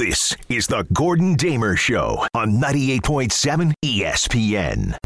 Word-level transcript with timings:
This 0.00 0.34
is 0.48 0.66
the 0.66 0.86
Gordon 0.94 1.34
Damer 1.34 1.76
Show 1.76 2.24
on 2.32 2.52
98.7 2.52 3.74
ESPN. 3.84 4.96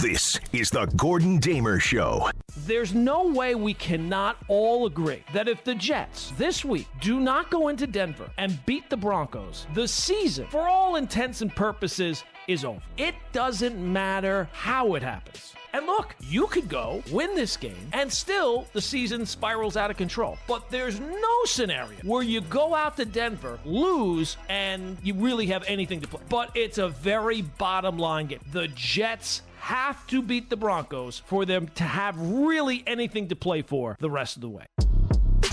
This 0.00 0.40
is 0.54 0.70
the 0.70 0.86
Gordon 0.96 1.36
Damer 1.36 1.78
Show. 1.78 2.30
There's 2.64 2.94
no 2.94 3.26
way 3.26 3.54
we 3.54 3.74
cannot 3.74 4.38
all 4.48 4.86
agree 4.86 5.22
that 5.34 5.46
if 5.46 5.62
the 5.62 5.74
Jets 5.74 6.32
this 6.38 6.64
week 6.64 6.86
do 7.02 7.20
not 7.20 7.50
go 7.50 7.68
into 7.68 7.86
Denver 7.86 8.30
and 8.38 8.64
beat 8.64 8.88
the 8.88 8.96
Broncos, 8.96 9.66
the 9.74 9.86
season, 9.86 10.46
for 10.46 10.66
all 10.66 10.96
intents 10.96 11.42
and 11.42 11.54
purposes, 11.54 12.24
is 12.48 12.64
over. 12.64 12.80
It 12.96 13.14
doesn't 13.32 13.76
matter 13.76 14.48
how 14.52 14.94
it 14.94 15.02
happens. 15.02 15.52
And 15.74 15.84
look, 15.84 16.16
you 16.20 16.46
could 16.46 16.70
go 16.70 17.02
win 17.12 17.34
this 17.34 17.58
game 17.58 17.90
and 17.92 18.10
still 18.10 18.66
the 18.72 18.80
season 18.80 19.26
spirals 19.26 19.76
out 19.76 19.90
of 19.90 19.98
control. 19.98 20.38
But 20.48 20.70
there's 20.70 20.98
no 20.98 21.44
scenario 21.44 21.98
where 22.04 22.22
you 22.22 22.40
go 22.40 22.74
out 22.74 22.96
to 22.96 23.04
Denver, 23.04 23.58
lose, 23.66 24.38
and 24.48 24.96
you 25.02 25.12
really 25.12 25.46
have 25.46 25.62
anything 25.66 26.00
to 26.00 26.08
play. 26.08 26.22
But 26.30 26.56
it's 26.56 26.78
a 26.78 26.88
very 26.88 27.42
bottom 27.42 27.98
line 27.98 28.28
game. 28.28 28.40
The 28.50 28.68
Jets 28.68 29.42
have 29.60 30.06
to 30.08 30.22
beat 30.22 30.50
the 30.50 30.56
Broncos 30.56 31.18
for 31.18 31.44
them 31.44 31.68
to 31.76 31.84
have 31.84 32.18
really 32.18 32.82
anything 32.86 33.28
to 33.28 33.36
play 33.36 33.62
for 33.62 33.96
the 34.00 34.10
rest 34.10 34.36
of 34.36 34.42
the 34.42 34.48
way. 34.48 34.64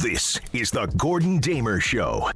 This 0.02 0.40
is 0.54 0.72
the 0.72 0.88
Gordon 0.98 1.40
Damer 1.40 1.80
Show 1.80 2.30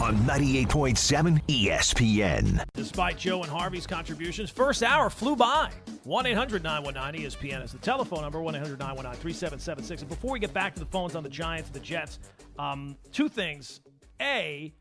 on 0.00 0.16
98.7 0.26 1.42
ESPN. 1.46 2.64
Despite 2.74 3.18
Joe 3.18 3.42
and 3.42 3.50
Harvey's 3.50 3.86
contributions, 3.86 4.50
first 4.50 4.82
hour 4.82 5.10
flew 5.10 5.36
by. 5.36 5.70
1 6.04 6.26
800 6.26 6.62
919 6.62 7.26
ESPN 7.26 7.64
is 7.64 7.72
the 7.72 7.78
telephone 7.78 8.22
number 8.22 8.40
1 8.40 8.54
800 8.54 8.78
919 8.78 9.20
3776. 9.20 10.02
And 10.02 10.08
before 10.08 10.32
we 10.32 10.40
get 10.40 10.54
back 10.54 10.74
to 10.74 10.80
the 10.80 10.86
phones 10.86 11.14
on 11.14 11.22
the 11.22 11.28
Giants 11.28 11.68
and 11.68 11.74
the 11.74 11.80
Jets, 11.80 12.18
um, 12.58 12.96
two 13.12 13.28
things. 13.28 13.80
A, 14.22 14.72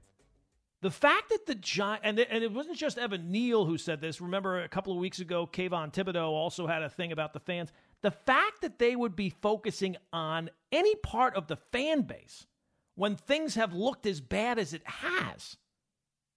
the 0.81 0.91
fact 0.91 1.29
that 1.29 1.45
the 1.45 1.55
Giants, 1.55 2.01
and, 2.05 2.19
and 2.19 2.43
it 2.43 2.53
wasn't 2.53 2.77
just 2.77 2.97
Evan 2.97 3.31
Neal 3.31 3.65
who 3.65 3.77
said 3.77 3.99
this. 3.99 4.21
Remember 4.21 4.61
a 4.63 4.69
couple 4.69 4.93
of 4.93 4.99
weeks 4.99 5.19
ago, 5.19 5.45
Kayvon 5.45 5.93
Thibodeaux 5.93 6.29
also 6.29 6.67
had 6.67 6.83
a 6.83 6.89
thing 6.89 7.11
about 7.11 7.33
the 7.33 7.39
fans. 7.39 7.71
The 8.01 8.11
fact 8.11 8.61
that 8.61 8.79
they 8.79 8.95
would 8.95 9.15
be 9.15 9.29
focusing 9.29 9.97
on 10.13 10.49
any 10.71 10.95
part 10.95 11.35
of 11.35 11.47
the 11.47 11.57
fan 11.73 12.03
base 12.03 12.47
when 12.95 13.17
things 13.17 13.55
have 13.55 13.73
looked 13.73 14.05
as 14.05 14.21
bad 14.21 14.57
as 14.57 14.73
it 14.73 14.83
has. 14.85 15.57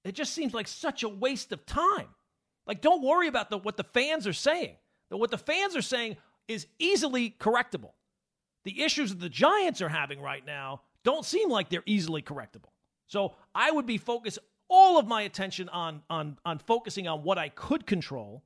It 0.04 0.16
just 0.16 0.32
seems 0.32 0.52
like 0.52 0.66
such 0.66 1.04
a 1.04 1.08
waste 1.08 1.52
of 1.52 1.64
time. 1.64 2.08
Like, 2.66 2.80
don't 2.80 3.02
worry 3.02 3.28
about 3.28 3.50
the, 3.50 3.58
what 3.58 3.76
the 3.76 3.84
fans 3.84 4.26
are 4.26 4.32
saying. 4.32 4.74
The, 5.10 5.16
what 5.16 5.30
the 5.30 5.38
fans 5.38 5.76
are 5.76 5.82
saying 5.82 6.16
is 6.48 6.66
easily 6.80 7.36
correctable. 7.38 7.92
The 8.64 8.82
issues 8.82 9.10
that 9.10 9.20
the 9.20 9.28
Giants 9.28 9.80
are 9.80 9.88
having 9.88 10.20
right 10.20 10.44
now 10.44 10.82
don't 11.04 11.24
seem 11.24 11.48
like 11.48 11.68
they're 11.68 11.82
easily 11.86 12.22
correctable. 12.22 12.71
So 13.12 13.34
I 13.54 13.70
would 13.70 13.84
be 13.84 13.98
focused 13.98 14.38
all 14.68 14.98
of 14.98 15.06
my 15.06 15.20
attention 15.20 15.68
on 15.68 16.00
on 16.08 16.38
on 16.46 16.58
focusing 16.58 17.06
on 17.06 17.22
what 17.22 17.36
I 17.36 17.50
could 17.50 17.86
control 17.86 18.42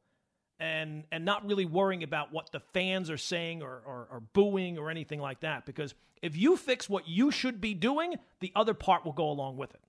and 0.58 1.04
and 1.12 1.24
not 1.24 1.46
really 1.46 1.66
worrying 1.66 2.02
about 2.02 2.32
what 2.32 2.50
the 2.50 2.58
fans 2.58 3.08
are 3.08 3.16
saying 3.16 3.62
or, 3.62 3.80
or, 3.86 4.08
or, 4.10 4.22
booing 4.32 4.76
or 4.76 4.90
anything 4.90 5.20
like 5.20 5.38
that. 5.40 5.66
Because 5.66 5.94
if 6.20 6.36
you 6.36 6.56
fix 6.56 6.88
what 6.88 7.06
you 7.06 7.30
should 7.30 7.60
be 7.60 7.74
doing, 7.74 8.16
the 8.40 8.50
other 8.56 8.74
part 8.74 9.04
will 9.04 9.12
go 9.12 9.30
along 9.30 9.56
with 9.56 9.72
it. 9.72 9.80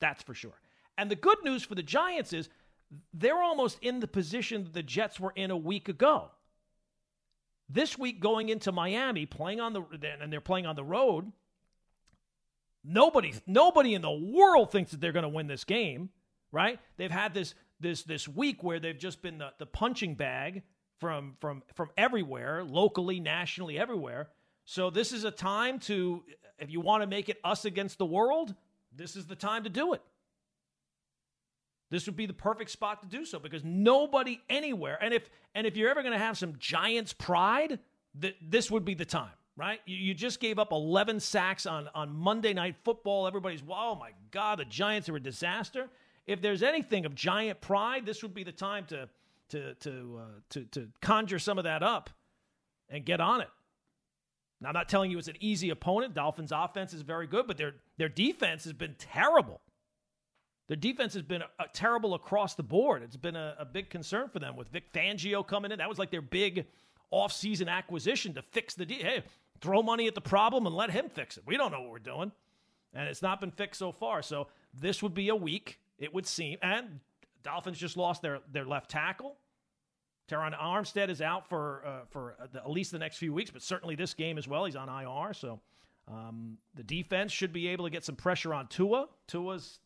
That's 0.00 0.24
for 0.24 0.34
sure. 0.34 0.58
And 0.98 1.08
the 1.08 1.14
good 1.14 1.38
news 1.44 1.62
for 1.62 1.76
the 1.76 1.84
Giants 1.84 2.32
is 2.32 2.48
they're 3.14 3.40
almost 3.40 3.78
in 3.80 4.00
the 4.00 4.08
position 4.08 4.64
that 4.64 4.74
the 4.74 4.82
Jets 4.82 5.20
were 5.20 5.34
in 5.36 5.52
a 5.52 5.56
week 5.56 5.88
ago. 5.88 6.32
This 7.68 7.96
week, 7.96 8.18
going 8.18 8.48
into 8.48 8.72
Miami, 8.72 9.24
playing 9.24 9.60
on 9.60 9.72
the 9.72 9.84
and 10.20 10.32
they're 10.32 10.40
playing 10.40 10.66
on 10.66 10.74
the 10.74 10.82
road. 10.82 11.30
Nobody, 12.88 13.34
nobody 13.46 13.94
in 13.94 14.02
the 14.02 14.10
world 14.10 14.70
thinks 14.70 14.92
that 14.92 15.00
they're 15.00 15.12
going 15.12 15.24
to 15.24 15.28
win 15.28 15.48
this 15.48 15.64
game, 15.64 16.10
right? 16.52 16.78
They've 16.96 17.10
had 17.10 17.34
this 17.34 17.54
this 17.80 18.04
this 18.04 18.26
week 18.26 18.62
where 18.62 18.78
they've 18.78 18.98
just 18.98 19.20
been 19.22 19.38
the, 19.38 19.50
the 19.58 19.66
punching 19.66 20.14
bag 20.14 20.62
from 20.98 21.34
from 21.40 21.62
from 21.74 21.90
everywhere, 21.96 22.64
locally, 22.64 23.20
nationally, 23.20 23.78
everywhere. 23.78 24.28
So 24.64 24.90
this 24.90 25.12
is 25.12 25.24
a 25.24 25.30
time 25.30 25.78
to 25.80 26.22
if 26.58 26.70
you 26.70 26.80
want 26.80 27.02
to 27.02 27.06
make 27.06 27.28
it 27.28 27.38
us 27.44 27.64
against 27.64 27.98
the 27.98 28.06
world, 28.06 28.54
this 28.94 29.16
is 29.16 29.26
the 29.26 29.36
time 29.36 29.64
to 29.64 29.70
do 29.70 29.92
it. 29.92 30.02
This 31.90 32.06
would 32.06 32.16
be 32.16 32.26
the 32.26 32.32
perfect 32.32 32.70
spot 32.70 33.00
to 33.02 33.06
do 33.16 33.24
so 33.24 33.38
because 33.38 33.62
nobody 33.64 34.40
anywhere, 34.48 34.98
and 35.00 35.14
if 35.14 35.28
and 35.54 35.66
if 35.66 35.76
you're 35.76 35.90
ever 35.90 36.02
going 36.02 36.12
to 36.12 36.18
have 36.18 36.36
some 36.36 36.54
Giants 36.58 37.12
pride, 37.12 37.78
th- 38.20 38.36
this 38.42 38.70
would 38.70 38.84
be 38.84 38.94
the 38.94 39.04
time, 39.04 39.34
right? 39.56 39.80
You, 39.86 39.96
you 39.96 40.14
just 40.14 40.40
gave 40.40 40.58
up 40.58 40.72
11 40.72 41.20
sacks 41.20 41.66
on 41.66 41.88
on 41.94 42.14
Monday 42.14 42.54
Night 42.54 42.76
Football. 42.84 43.26
Everybody's, 43.26 43.62
oh 43.68 43.94
my 43.94 44.10
God, 44.30 44.58
the 44.58 44.64
Giants 44.64 45.08
are 45.08 45.16
a 45.16 45.20
disaster 45.20 45.88
if 46.26 46.42
there's 46.42 46.62
anything 46.62 47.06
of 47.06 47.14
giant 47.14 47.60
pride, 47.60 48.04
this 48.04 48.22
would 48.22 48.34
be 48.34 48.44
the 48.44 48.52
time 48.52 48.84
to 48.86 49.08
to 49.50 49.74
to 49.74 50.20
uh, 50.20 50.40
to 50.50 50.64
to 50.64 50.88
conjure 51.00 51.38
some 51.38 51.58
of 51.58 51.64
that 51.64 51.82
up 51.82 52.10
and 52.88 53.04
get 53.04 53.20
on 53.20 53.40
it. 53.40 53.48
Now, 54.60 54.68
I'm 54.68 54.74
not 54.74 54.88
telling 54.88 55.10
you 55.10 55.18
it's 55.18 55.28
an 55.28 55.36
easy 55.40 55.70
opponent. 55.70 56.14
Dolphins' 56.14 56.52
offense 56.52 56.94
is 56.94 57.02
very 57.02 57.26
good, 57.26 57.46
but 57.46 57.56
their 57.56 57.74
their 57.96 58.08
defense 58.08 58.64
has 58.64 58.72
been 58.72 58.96
terrible. 58.98 59.60
Their 60.68 60.76
defense 60.76 61.14
has 61.14 61.22
been 61.22 61.42
uh, 61.42 61.64
terrible 61.72 62.14
across 62.14 62.56
the 62.56 62.64
board. 62.64 63.04
It's 63.04 63.16
been 63.16 63.36
a, 63.36 63.54
a, 63.60 63.64
big 63.64 63.88
concern 63.88 64.28
for 64.28 64.40
them 64.40 64.56
with 64.56 64.68
Vic 64.70 64.92
Fangio 64.92 65.46
coming 65.46 65.70
in. 65.70 65.78
That 65.78 65.88
was 65.88 65.96
like 65.96 66.10
their 66.10 66.20
big 66.20 66.66
offseason 67.12 67.68
acquisition 67.68 68.34
to 68.34 68.42
fix 68.42 68.74
the 68.74 68.84
de- 68.84 69.00
hey, 69.00 69.22
throw 69.60 69.82
money 69.82 70.06
at 70.06 70.14
the 70.14 70.20
problem 70.20 70.66
and 70.66 70.74
let 70.74 70.90
him 70.90 71.08
fix 71.08 71.36
it. 71.36 71.44
We 71.46 71.56
don't 71.56 71.72
know 71.72 71.80
what 71.80 71.90
we're 71.90 71.98
doing, 71.98 72.32
and 72.94 73.08
it's 73.08 73.22
not 73.22 73.40
been 73.40 73.50
fixed 73.50 73.78
so 73.78 73.92
far. 73.92 74.22
So 74.22 74.48
this 74.74 75.02
would 75.02 75.14
be 75.14 75.28
a 75.28 75.36
week 75.36 75.78
it 75.98 76.12
would 76.12 76.26
seem. 76.26 76.58
And 76.62 77.00
Dolphins 77.42 77.78
just 77.78 77.96
lost 77.96 78.22
their, 78.22 78.40
their 78.52 78.64
left 78.64 78.90
tackle. 78.90 79.36
Terron 80.28 80.58
Armstead 80.58 81.08
is 81.08 81.22
out 81.22 81.48
for 81.48 81.84
uh, 81.86 82.04
for 82.10 82.34
the, 82.52 82.58
at 82.58 82.68
least 82.68 82.90
the 82.90 82.98
next 82.98 83.18
few 83.18 83.32
weeks, 83.32 83.50
but 83.50 83.62
certainly 83.62 83.94
this 83.94 84.12
game 84.12 84.38
as 84.38 84.48
well. 84.48 84.64
He's 84.64 84.74
on 84.74 84.88
IR, 84.88 85.32
so 85.32 85.60
um, 86.08 86.58
the 86.74 86.82
defense 86.82 87.30
should 87.30 87.52
be 87.52 87.68
able 87.68 87.84
to 87.84 87.90
get 87.90 88.04
some 88.04 88.16
pressure 88.16 88.52
on 88.52 88.66
Tua. 88.66 89.06
Tua's 89.28 89.78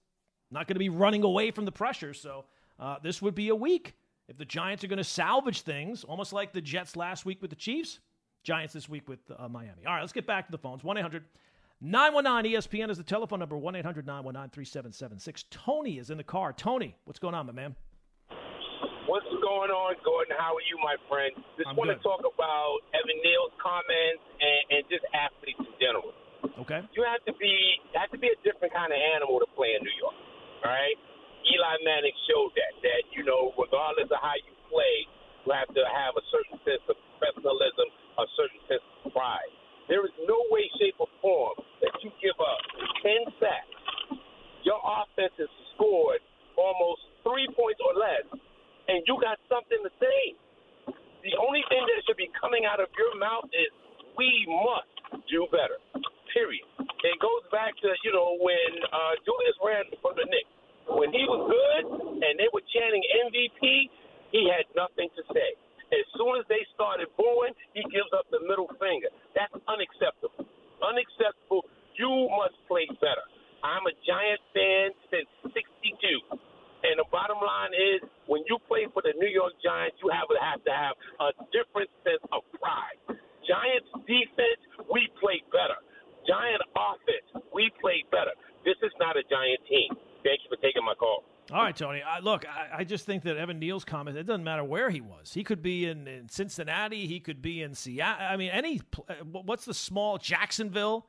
not 0.50 0.66
going 0.66 0.76
to 0.76 0.80
be 0.80 0.88
running 0.88 1.24
away 1.24 1.50
from 1.50 1.66
the 1.66 1.72
pressure, 1.72 2.14
so 2.14 2.46
uh, 2.78 2.96
this 3.02 3.20
would 3.20 3.34
be 3.34 3.50
a 3.50 3.54
week 3.54 3.94
if 4.28 4.38
the 4.38 4.46
Giants 4.46 4.82
are 4.82 4.86
going 4.86 4.96
to 4.96 5.04
salvage 5.04 5.60
things, 5.60 6.04
almost 6.04 6.32
like 6.32 6.54
the 6.54 6.62
Jets 6.62 6.96
last 6.96 7.26
week 7.26 7.42
with 7.42 7.50
the 7.50 7.56
Chiefs. 7.56 7.98
Giants 8.42 8.72
this 8.72 8.88
week 8.88 9.08
with 9.08 9.20
uh, 9.36 9.48
Miami. 9.48 9.84
All 9.86 9.94
right, 9.94 10.00
let's 10.00 10.12
get 10.12 10.26
back 10.26 10.46
to 10.46 10.52
the 10.52 10.58
phones. 10.58 10.82
1 10.82 10.96
800 10.96 11.24
919 11.80 12.52
ESPN 12.52 12.90
is 12.90 12.98
the 12.98 13.04
telephone 13.04 13.38
number 13.38 13.56
1 13.56 13.74
800 13.76 14.06
919 14.06 14.50
3776. 14.52 15.44
Tony 15.48 15.96
is 15.98 16.10
in 16.10 16.18
the 16.18 16.24
car. 16.24 16.52
Tony, 16.52 16.96
what's 17.04 17.18
going 17.18 17.34
on, 17.34 17.46
my 17.46 17.52
man? 17.52 17.74
What's 19.08 19.26
going 19.42 19.72
on, 19.72 19.96
Gordon? 20.04 20.36
How 20.36 20.54
are 20.54 20.66
you, 20.68 20.76
my 20.84 20.94
friend? 21.08 21.32
Just 21.56 21.72
want 21.74 21.90
to 21.90 21.98
talk 22.04 22.20
about 22.20 22.84
Evan 22.92 23.18
Neal's 23.24 23.56
comments 23.58 24.22
and, 24.38 24.60
and 24.76 24.80
just 24.92 25.02
athletes 25.16 25.58
in 25.58 25.74
general. 25.80 26.12
Okay. 26.62 26.84
You 26.92 27.02
have 27.08 27.24
to 27.24 27.34
be 27.40 27.52
have 27.96 28.12
to 28.12 28.20
be 28.20 28.28
a 28.28 28.38
different 28.44 28.70
kind 28.76 28.92
of 28.92 29.00
animal 29.16 29.40
to 29.40 29.48
play 29.56 29.72
in 29.74 29.80
New 29.80 29.96
York. 29.96 30.16
All 30.62 30.70
right. 30.70 30.96
Eli 31.48 31.74
Manning 31.82 32.16
showed 32.28 32.52
that 32.54 32.72
that 32.84 33.02
you 33.16 33.24
know 33.24 33.56
regardless 33.56 34.12
of 34.12 34.20
how 34.20 34.36
you 34.36 34.52
play, 34.68 35.08
you 35.48 35.50
have 35.56 35.72
to 35.72 35.82
have 35.88 36.12
a 36.14 36.24
certain 36.28 36.60
sense 36.62 36.84
of 36.86 36.96
professionalism, 37.16 37.88
a 38.18 38.26
certain 38.34 38.60
sense 38.66 38.84
of 39.04 39.12
pride. 39.12 39.52
There 39.90 40.06
is 40.06 40.14
no 40.26 40.38
way, 40.54 40.70
shape, 40.78 40.98
or 41.02 41.10
form 41.18 41.58
that 41.82 41.90
you 42.02 42.14
give 42.22 42.38
up 42.38 42.62
10 43.02 43.26
sacks. 43.42 43.74
Your 44.62 44.78
offense 44.78 45.34
has 45.38 45.50
scored 45.74 46.22
almost 46.54 47.02
three 47.26 47.48
points 47.56 47.80
or 47.82 47.94
less, 47.98 48.26
and 48.86 49.02
you 49.06 49.18
got 49.18 49.40
something 49.50 49.80
to 49.82 49.90
say. 49.98 50.20
The 51.26 51.36
only 51.36 51.60
thing 51.68 51.82
that 51.84 51.98
should 52.08 52.16
be 52.16 52.30
coming 52.38 52.64
out 52.64 52.80
of 52.80 52.88
your 52.96 53.12
mouth 53.18 53.50
is, 53.52 53.68
we 54.16 54.30
must 54.48 55.20
do 55.28 55.44
better, 55.52 55.76
period. 56.32 56.64
It 56.80 57.16
goes 57.20 57.44
back 57.52 57.76
to, 57.80 57.88
you 58.04 58.12
know, 58.12 58.36
when 58.40 58.70
uh, 58.88 59.14
Julius 59.24 59.58
Randle 59.60 59.98
for 60.00 60.12
the 60.16 60.24
Knicks. 60.28 60.52
When 60.90 61.12
he 61.14 61.22
was 61.28 61.46
good 61.46 61.84
and 62.24 62.34
they 62.34 62.50
were 62.50 62.64
chanting 62.72 63.04
MVP, 63.30 63.62
he 64.32 64.50
had 64.50 64.66
nothing 64.74 65.08
to 65.14 65.22
say. 65.30 65.54
As 65.90 66.06
soon 66.14 66.38
as 66.38 66.46
they 66.46 66.62
started 66.74 67.10
booing, 67.18 67.54
he 67.74 67.82
gives 67.90 68.10
up 68.14 68.26
the 68.30 68.40
middle 68.46 68.70
finger. 68.78 69.10
That's 69.34 69.54
unacceptable. 69.66 70.46
Unacceptable. 70.78 71.66
You 71.98 72.30
must 72.38 72.56
play 72.70 72.86
better. 73.02 73.26
I'm 73.60 73.84
a 73.84 73.94
Giant 74.06 74.40
fan 74.54 74.94
since 75.12 75.28
62. 75.52 76.40
And 76.80 76.96
the 76.96 77.04
bottom 77.12 77.36
line 77.42 77.76
is, 77.76 78.00
when 78.24 78.40
you 78.48 78.56
play 78.64 78.88
for 78.94 79.04
the 79.04 79.12
New 79.20 79.28
York 79.28 79.52
Giants, 79.60 80.00
you 80.00 80.08
have 80.08 80.30
to 80.32 80.38
have 80.40 80.60
to 80.64 80.72
have 80.72 80.94
a 81.20 81.30
different 81.52 81.92
sense 82.00 82.24
of 82.32 82.40
pride. 82.56 83.20
Giants 83.44 83.90
defense, 84.08 84.62
we 84.88 85.10
play 85.20 85.44
better. 85.52 85.76
Giant 86.24 86.64
offense, 86.72 87.44
we 87.52 87.68
play 87.84 88.00
better. 88.08 88.32
This 88.64 88.80
is 88.80 88.92
not 88.96 89.20
a 89.20 89.24
Giant 89.28 89.60
team. 89.68 89.92
Thank 90.24 90.40
you 90.44 90.48
for 90.48 90.60
taking 90.64 90.84
my 90.84 90.96
call. 90.96 91.24
All 91.52 91.62
right, 91.62 91.76
Tony. 91.76 92.00
I, 92.02 92.20
look, 92.20 92.44
I, 92.48 92.80
I, 92.80 92.84
just 92.84 93.06
think 93.06 93.24
that 93.24 93.36
Evan 93.36 93.58
Neal's 93.58 93.84
comment, 93.84 94.16
it 94.16 94.22
doesn't 94.24 94.44
matter 94.44 94.62
where 94.62 94.88
he 94.88 95.00
was. 95.00 95.32
He 95.32 95.42
could 95.42 95.62
be 95.62 95.86
in, 95.86 96.06
in 96.06 96.28
Cincinnati. 96.28 97.06
He 97.08 97.18
could 97.18 97.42
be 97.42 97.62
in 97.62 97.74
Seattle. 97.74 98.26
I 98.28 98.36
mean, 98.36 98.50
any, 98.50 98.80
uh, 99.08 99.14
what's 99.24 99.64
the 99.64 99.74
small 99.74 100.18
Jacksonville? 100.18 101.06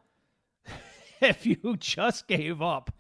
if 1.21 1.45
you 1.45 1.75
just 1.77 2.27
gave 2.27 2.61
up 2.61 2.91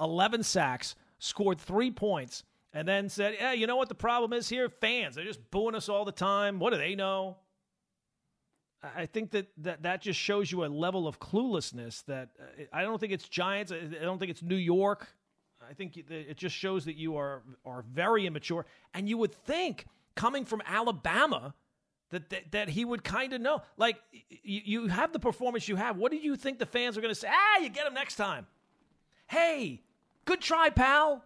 11 0.00 0.44
sacks, 0.44 0.94
scored 1.18 1.60
three 1.60 1.90
points, 1.90 2.44
and 2.72 2.86
then 2.86 3.08
said, 3.08 3.34
"Yeah, 3.38 3.52
you 3.52 3.66
know 3.66 3.76
what 3.76 3.88
the 3.88 3.94
problem 3.94 4.32
is 4.32 4.48
here? 4.48 4.68
Fans. 4.68 5.14
They're 5.14 5.24
just 5.24 5.50
booing 5.50 5.74
us 5.74 5.88
all 5.88 6.04
the 6.04 6.12
time. 6.12 6.58
What 6.58 6.72
do 6.72 6.78
they 6.78 6.94
know?" 6.94 7.36
I 8.96 9.06
think 9.06 9.30
that, 9.30 9.46
that 9.58 9.82
that 9.84 10.02
just 10.02 10.20
shows 10.20 10.52
you 10.52 10.64
a 10.64 10.66
level 10.66 11.08
of 11.08 11.18
cluelessness 11.18 12.04
that 12.06 12.30
uh, 12.38 12.64
I 12.72 12.82
don't 12.82 12.98
think 12.98 13.12
it's 13.12 13.28
Giants. 13.28 13.72
I 13.72 14.02
don't 14.02 14.18
think 14.18 14.30
it's 14.30 14.42
New 14.42 14.56
York. 14.56 15.08
I 15.68 15.74
think 15.74 15.96
it 15.96 16.36
just 16.36 16.54
shows 16.54 16.84
that 16.84 16.96
you 16.96 17.16
are 17.16 17.42
are 17.64 17.84
very 17.92 18.26
immature. 18.26 18.66
And 18.92 19.08
you 19.08 19.18
would 19.18 19.34
think, 19.34 19.86
coming 20.14 20.44
from 20.44 20.62
Alabama, 20.66 21.54
that 22.10 22.30
that, 22.30 22.52
that 22.52 22.68
he 22.68 22.84
would 22.84 23.04
kind 23.04 23.32
of 23.32 23.40
know. 23.40 23.62
Like 23.76 23.96
you, 24.10 24.60
you 24.64 24.88
have 24.88 25.12
the 25.12 25.18
performance 25.18 25.68
you 25.68 25.76
have. 25.76 25.96
What 25.96 26.12
do 26.12 26.18
you 26.18 26.36
think 26.36 26.58
the 26.58 26.66
fans 26.66 26.96
are 26.96 27.00
going 27.00 27.14
to 27.14 27.18
say? 27.18 27.28
Ah, 27.30 27.60
you 27.60 27.68
get 27.68 27.86
him 27.86 27.94
next 27.94 28.16
time. 28.16 28.46
Hey, 29.26 29.82
good 30.24 30.40
try, 30.40 30.70
pal. 30.70 31.24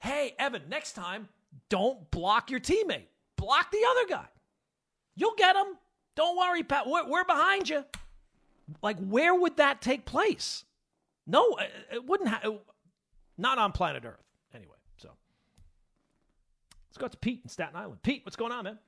Hey, 0.00 0.34
Evan, 0.38 0.62
next 0.68 0.92
time, 0.92 1.28
don't 1.68 2.10
block 2.10 2.50
your 2.50 2.60
teammate. 2.60 3.06
Block 3.36 3.70
the 3.70 3.84
other 3.90 4.06
guy. 4.08 4.26
You'll 5.16 5.34
get 5.36 5.56
him. 5.56 5.66
Don't 6.14 6.36
worry, 6.36 6.62
Pat. 6.62 6.88
We're, 6.88 7.08
we're 7.08 7.24
behind 7.24 7.68
you. 7.68 7.84
Like, 8.82 8.98
where 8.98 9.34
would 9.34 9.56
that 9.56 9.80
take 9.80 10.04
place? 10.04 10.64
No, 11.26 11.58
it 11.92 12.04
wouldn't. 12.06 12.28
Ha- 12.28 12.50
not 13.38 13.58
on 13.58 13.72
planet 13.72 14.04
Earth. 14.04 14.22
Anyway, 14.54 14.76
so 14.96 15.10
let's 16.88 16.98
go 16.98 17.08
to 17.08 17.16
Pete 17.16 17.40
in 17.44 17.48
Staten 17.48 17.76
Island. 17.76 18.02
Pete, 18.02 18.22
what's 18.24 18.36
going 18.36 18.52
on, 18.52 18.64
man? 18.64 18.78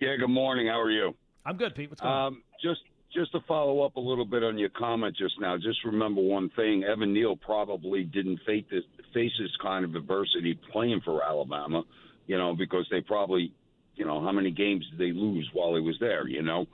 Yeah, 0.00 0.16
good 0.16 0.28
morning. 0.28 0.66
How 0.66 0.80
are 0.80 0.90
you? 0.90 1.14
I'm 1.46 1.56
good, 1.56 1.74
Pete. 1.74 1.90
What's 1.90 2.00
going 2.00 2.12
um, 2.12 2.18
on? 2.18 2.42
Just 2.62 2.80
just 3.12 3.32
to 3.32 3.40
follow 3.46 3.82
up 3.82 3.96
a 3.96 4.00
little 4.00 4.24
bit 4.24 4.42
on 4.42 4.58
your 4.58 4.70
comment 4.70 5.16
just 5.16 5.34
now, 5.40 5.56
just 5.56 5.84
remember 5.84 6.20
one 6.20 6.50
thing: 6.56 6.84
Evan 6.84 7.12
Neal 7.12 7.36
probably 7.36 8.04
didn't 8.04 8.40
face 8.46 8.64
this, 8.70 8.82
face 9.12 9.32
this 9.38 9.56
kind 9.62 9.84
of 9.84 9.94
adversity 9.94 10.58
playing 10.72 11.00
for 11.04 11.22
Alabama, 11.22 11.82
you 12.26 12.36
know, 12.36 12.54
because 12.54 12.86
they 12.90 13.00
probably 13.00 13.52
you 13.96 14.04
know, 14.04 14.22
how 14.22 14.32
many 14.32 14.50
games 14.50 14.84
did 14.90 14.98
they 14.98 15.16
lose 15.16 15.48
while 15.52 15.74
he 15.74 15.80
was 15.80 15.96
there? 16.00 16.26
You 16.26 16.42
know, 16.42 16.66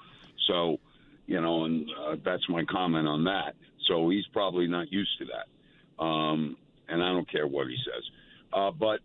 so 0.49 0.79
you 1.31 1.41
know, 1.41 1.65
and 1.65 1.89
uh, 1.89 2.17
that's 2.25 2.43
my 2.49 2.65
comment 2.65 3.07
on 3.07 3.23
that. 3.23 3.55
So 3.87 4.11
he's 4.11 4.27
probably 4.33 4.67
not 4.67 4.91
used 4.91 5.17
to 5.21 5.27
that, 5.27 6.03
um, 6.05 6.57
and 6.89 7.01
I 7.01 7.13
don't 7.13 7.31
care 7.31 7.47
what 7.47 7.69
he 7.69 7.77
says. 7.85 8.03
Uh, 8.53 8.73
but 8.73 8.99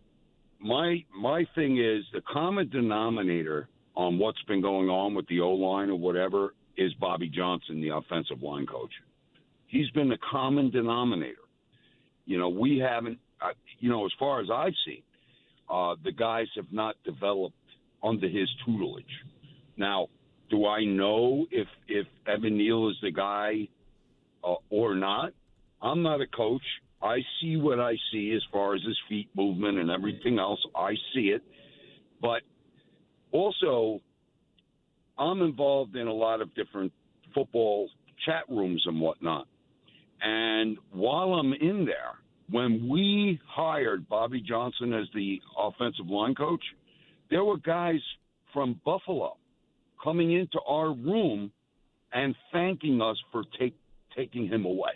my 0.60 1.06
my 1.16 1.45
thing 1.54 1.77
is 1.77 2.04
the 2.13 2.22
common 2.22 2.68
denominator 2.69 3.69
on 3.95 4.18
what's 4.18 4.42
been 4.48 4.60
going 4.60 4.89
on 4.89 5.13
with 5.13 5.27
the 5.27 5.39
O 5.39 5.51
line 5.51 5.92
or 5.92 6.00
whatever 6.00 6.56
is 6.77 6.92
Bobby 6.95 7.30
Johnson, 7.30 7.80
the 7.80 7.95
offensive 7.95 8.42
line 8.42 8.66
coach. 8.66 8.92
He's 9.68 9.89
been 9.92 10.10
the 10.10 10.18
common 10.31 10.72
denominator. 10.72 11.45
You 12.25 12.39
know, 12.39 12.50
we 12.50 12.80
haven't. 12.80 13.19
Uh, 13.39 13.50
you 13.80 13.89
know, 13.89 14.04
as 14.04 14.12
far 14.18 14.42
as 14.42 14.48
I've 14.51 14.74
seen, 14.83 15.04
uh, 15.69 15.94
the 16.04 16.12
guys 16.12 16.48
have 16.56 16.72
not 16.72 16.95
developed 17.06 17.56
under 18.04 18.27
his 18.27 18.50
tutelage. 18.66 19.06
Now, 19.77 20.07
do 20.50 20.65
I 20.65 20.83
know 20.86 21.45
if 21.51 21.68
if 21.88 22.07
Evan 22.27 22.57
Neal 22.57 22.89
is 22.89 22.95
the 23.01 23.12
guy 23.12 23.68
uh, 24.44 24.56
or 24.69 24.95
not? 24.95 25.33
I'm 25.81 26.01
not 26.01 26.21
a 26.21 26.27
coach. 26.27 26.62
I 27.01 27.18
see 27.39 27.57
what 27.57 27.80
I 27.80 27.95
see 28.12 28.33
as 28.36 28.42
far 28.51 28.75
as 28.75 28.81
his 28.81 28.97
feet 29.09 29.30
movement 29.36 29.77
and 29.77 29.92
everything 29.92 30.39
else. 30.39 30.59
I 30.75 30.94
see 31.13 31.27
it, 31.30 31.44
but 32.21 32.42
also 33.31 34.01
I'm 35.18 35.42
involved 35.42 35.95
in 35.95 36.07
a 36.07 36.13
lot 36.13 36.42
of 36.42 36.53
different 36.56 36.91
football 37.33 37.89
chat 38.25 38.44
rooms 38.50 38.83
and 38.86 39.00
whatnot. 39.00 39.48
And 40.21 40.77
while 40.91 41.33
I'm 41.33 41.53
in 41.53 41.86
there, 41.86 42.15
when 42.50 42.88
we 42.89 43.39
hired 43.48 44.07
Bobby 44.07 44.41
Johnson 44.41 44.94
as 44.94 45.06
the 45.13 45.39
offensive 45.57 46.07
line 46.07 46.36
coach, 46.36 46.63
there 47.30 47.44
were 47.44 47.57
guys 47.57 48.00
from 48.53 48.80
Buffalo 48.86 49.38
coming 50.03 50.33
into 50.33 50.59
our 50.68 50.94
room 50.94 51.51
and 52.13 52.36
thanking 52.51 53.01
us 53.01 53.18
for 53.31 53.44
take, 53.59 53.75
taking 54.15 54.47
him 54.47 54.65
away. 54.65 54.92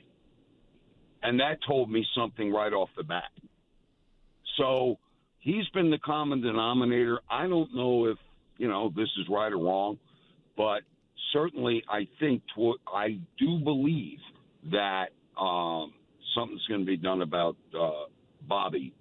And 1.22 1.40
that 1.40 1.58
told 1.68 1.92
me 1.92 2.06
something 2.16 2.52
right 2.52 2.72
off 2.72 2.90
the 2.96 3.04
bat. 3.04 3.32
So 4.58 4.98
he's 5.40 5.68
been 5.74 5.90
the 5.90 6.00
common 6.00 6.42
denominator. 6.42 7.20
I 7.30 7.48
don't 7.48 7.74
know 7.76 8.06
if, 8.06 8.18
you 8.58 8.68
know, 8.68 8.92
this 8.96 9.10
is 9.20 9.28
right 9.30 9.52
or 9.52 9.58
wrong, 9.58 9.98
but 10.56 10.82
certainly 11.34 11.84
I 11.90 12.08
think, 12.20 12.42
tw- 12.56 12.80
I 12.88 13.20
do 13.38 13.60
believe 13.60 14.20
that 14.72 15.08
um, 15.40 15.94
something's 16.36 16.66
going 16.68 16.82
to 16.82 16.86
be 16.86 16.98
done 16.98 17.22
about 17.22 17.56
uh, 17.78 18.06
Bobby 18.48 18.94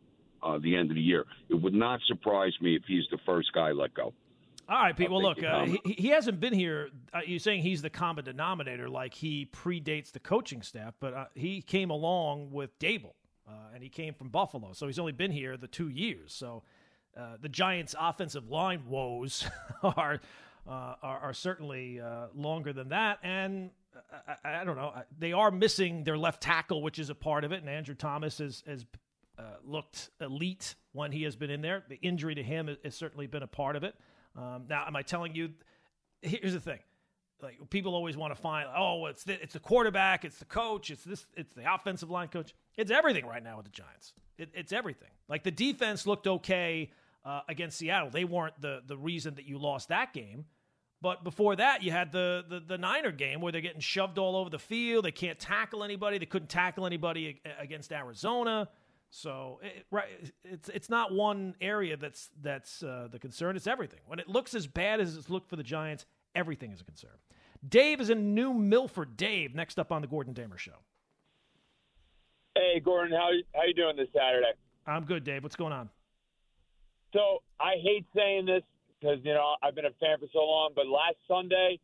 uh, 0.43 0.59
the 0.59 0.77
end 0.77 0.91
of 0.91 0.97
the 0.97 1.01
year. 1.03 1.25
It 1.49 1.55
would 1.55 1.75
not 1.75 2.01
surprise 2.06 2.53
me 2.61 2.77
if 2.77 2.83
he's 2.87 3.05
the 3.11 3.19
first 3.27 3.53
guy 3.53 3.73
let 3.73 3.94
go. 3.94 4.12
All 4.69 4.76
right, 4.76 4.94
Pete. 4.94 5.11
Well, 5.11 5.23
look, 5.23 5.43
uh, 5.43 5.65
he, 5.65 5.81
he, 5.85 6.09
hasn't 6.09 6.41
been 6.41 6.53
here. 6.53 6.91
Uh, 7.12 7.20
you're 7.26 7.38
saying 7.38 7.62
he's 7.62 7.81
the 7.81 7.88
common 7.88 8.25
denominator, 8.25 8.88
like 8.88 9.15
he 9.15 9.47
predates 9.47 10.12
the 10.12 10.20
coaching 10.20 10.61
staff, 10.61 10.94
but 11.00 11.15
uh, 11.15 11.25
he 11.35 11.62
came 11.62 11.88
along 11.88 12.50
with 12.50 12.79
Daboll, 12.79 13.15
uh, 13.49 13.53
and 13.73 13.82
he 13.82 13.88
came 13.88 14.12
from 14.12 14.29
Buffalo, 14.29 14.75
so 14.75 14.87
he's 14.87 14.99
only 14.99 15.12
been 15.12 15.31
here 15.31 15.56
the 15.56 15.69
two 15.69 15.88
years. 15.88 16.35
So 16.35 16.65
uh, 17.17 17.37
the 17.41 17.49
Giants' 17.49 17.94
offensive 17.99 18.50
line 18.50 18.82
woes 18.87 19.47
are, 19.82 20.20
uh, 20.69 20.94
are, 21.03 21.19
are 21.19 21.35
certainly 21.35 22.03
longer 22.35 22.75
than 22.75 22.91
that, 22.91 23.20
and 23.23 23.70
I, 24.44 24.61
I, 24.61 24.65
don't 24.65 24.76
know. 24.76 24.93
They 25.19 25.32
are 25.32 25.50
missing 25.50 26.05
their 26.05 26.19
left 26.19 26.43
tackle, 26.43 26.82
which 26.82 26.99
is 26.99 27.09
a 27.09 27.15
part 27.15 27.44
of 27.44 27.53
it, 27.53 27.61
and 27.61 27.70
Andrew 27.70 27.94
Thomas 27.94 28.37
has 28.38 28.62
has 28.67 28.85
uh, 29.38 29.43
looked 29.65 30.11
elite 30.20 30.75
when 30.93 31.12
he 31.12 31.23
has 31.23 31.37
been 31.37 31.50
in 31.50 31.62
there. 31.62 31.85
The 31.88 31.99
injury 32.03 32.35
to 32.35 32.43
him 32.43 32.76
has, 32.85 32.94
certainly 32.94 33.26
been 33.26 33.43
a 33.43 33.49
part 33.49 33.76
of 33.76 33.85
it. 33.85 33.94
Um, 34.38 34.64
now, 34.69 34.85
am 34.87 34.94
I 34.94 35.02
telling 35.02 35.35
you? 35.35 35.50
Here's 36.23 36.52
the 36.52 36.61
thing: 36.61 36.79
like 37.43 37.58
people 37.70 37.94
always 37.94 38.17
want 38.17 38.35
to 38.35 38.40
find, 38.40 38.69
oh, 38.76 39.06
it's 39.06 39.25
the, 39.25 39.40
it's 39.43 39.52
the 39.52 39.61
quarterback, 39.61 40.25
it's 40.25 40.38
the 40.38 40.44
coach, 40.44 40.90
it's 40.90 41.05
this, 41.05 41.26
it's 41.37 41.55
the 41.55 41.73
offensive 41.73 42.11
line 42.11 42.29
coach. 42.29 42.55
It's 42.76 42.90
everything 42.90 43.26
right 43.26 43.43
now 43.43 43.56
with 43.56 43.67
the 43.67 43.73
Giants. 43.73 44.12
It, 44.38 44.50
it's 44.55 44.73
everything. 44.73 45.11
Like 45.29 45.43
the 45.43 45.50
defense 45.50 46.06
looked 46.06 46.26
okay 46.26 46.90
uh, 47.25 47.40
against 47.49 47.79
Seattle. 47.79 48.11
They 48.11 48.25
weren't 48.25 48.61
the 48.61 48.82
the 48.87 48.96
reason 48.96 49.35
that 49.35 49.46
you 49.46 49.58
lost 49.58 49.88
that 49.88 50.12
game. 50.12 50.44
But 51.00 51.23
before 51.23 51.55
that, 51.55 51.84
you 51.84 51.93
had 51.93 52.11
the, 52.11 52.44
the, 52.49 52.58
the 52.58 52.76
Niner 52.76 53.12
game 53.12 53.41
where 53.41 53.52
they're 53.52 53.61
getting 53.61 53.81
shoved 53.81 54.19
all 54.19 54.34
over 54.34 54.50
the 54.50 54.58
field. 54.58 55.05
They 55.05 55.12
can't 55.12 55.38
tackle 55.38 55.84
anybody. 55.84 56.19
They 56.19 56.26
couldn't 56.26 56.49
tackle 56.49 56.87
anybody 56.87 57.41
against 57.61 57.93
Arizona. 57.93 58.69
So 59.10 59.60
it, 59.62 59.86
right, 59.91 60.08
it's 60.44 60.69
it's 60.69 60.91
not 60.91 61.12
one 61.12 61.55
area 61.60 61.96
that's 61.96 62.31
that's 62.43 62.82
uh, 62.82 63.08
the 63.10 63.19
concern. 63.19 63.56
It's 63.56 63.67
everything. 63.67 64.00
When 64.06 64.19
it 64.19 64.29
looks 64.29 64.55
as 64.55 64.67
bad 64.67 65.00
as 65.00 65.17
it's 65.17 65.31
looked 65.31 65.48
for 65.48 65.56
the 65.56 65.62
Giants, 65.62 66.05
everything 66.34 66.72
is 66.72 66.81
a 66.81 66.84
concern. 66.84 67.17
Dave 67.67 68.00
is 68.00 68.10
in 68.10 68.34
New 68.34 68.53
Milford. 68.53 69.17
Dave, 69.17 69.55
next 69.55 69.79
up 69.79 69.91
on 69.91 70.03
the 70.03 70.08
Gordon 70.08 70.34
Damer 70.34 70.58
Show. 70.58 70.77
Hey, 72.55 72.81
Gordon, 72.81 73.17
how 73.17 73.31
how 73.55 73.65
you 73.65 73.74
doing 73.74 73.96
this 73.96 74.08
Saturday? 74.15 74.53
I'm 74.86 75.05
good, 75.05 75.24
Dave. 75.24 75.43
What's 75.43 75.56
going 75.56 75.72
on? 75.72 75.88
So 77.12 77.43
I 77.58 77.74
hate 77.82 78.06
saying 78.15 78.46
this 78.46 78.62
because 79.00 79.19
you 79.24 79.32
know 79.32 79.56
I've 79.62 79.74
been 79.74 79.86
a 79.86 79.96
fan 80.00 80.19
for 80.19 80.27
so 80.32 80.41
long, 80.41 80.72
but 80.77 80.86
last 80.86 81.17
Sunday 81.27 81.81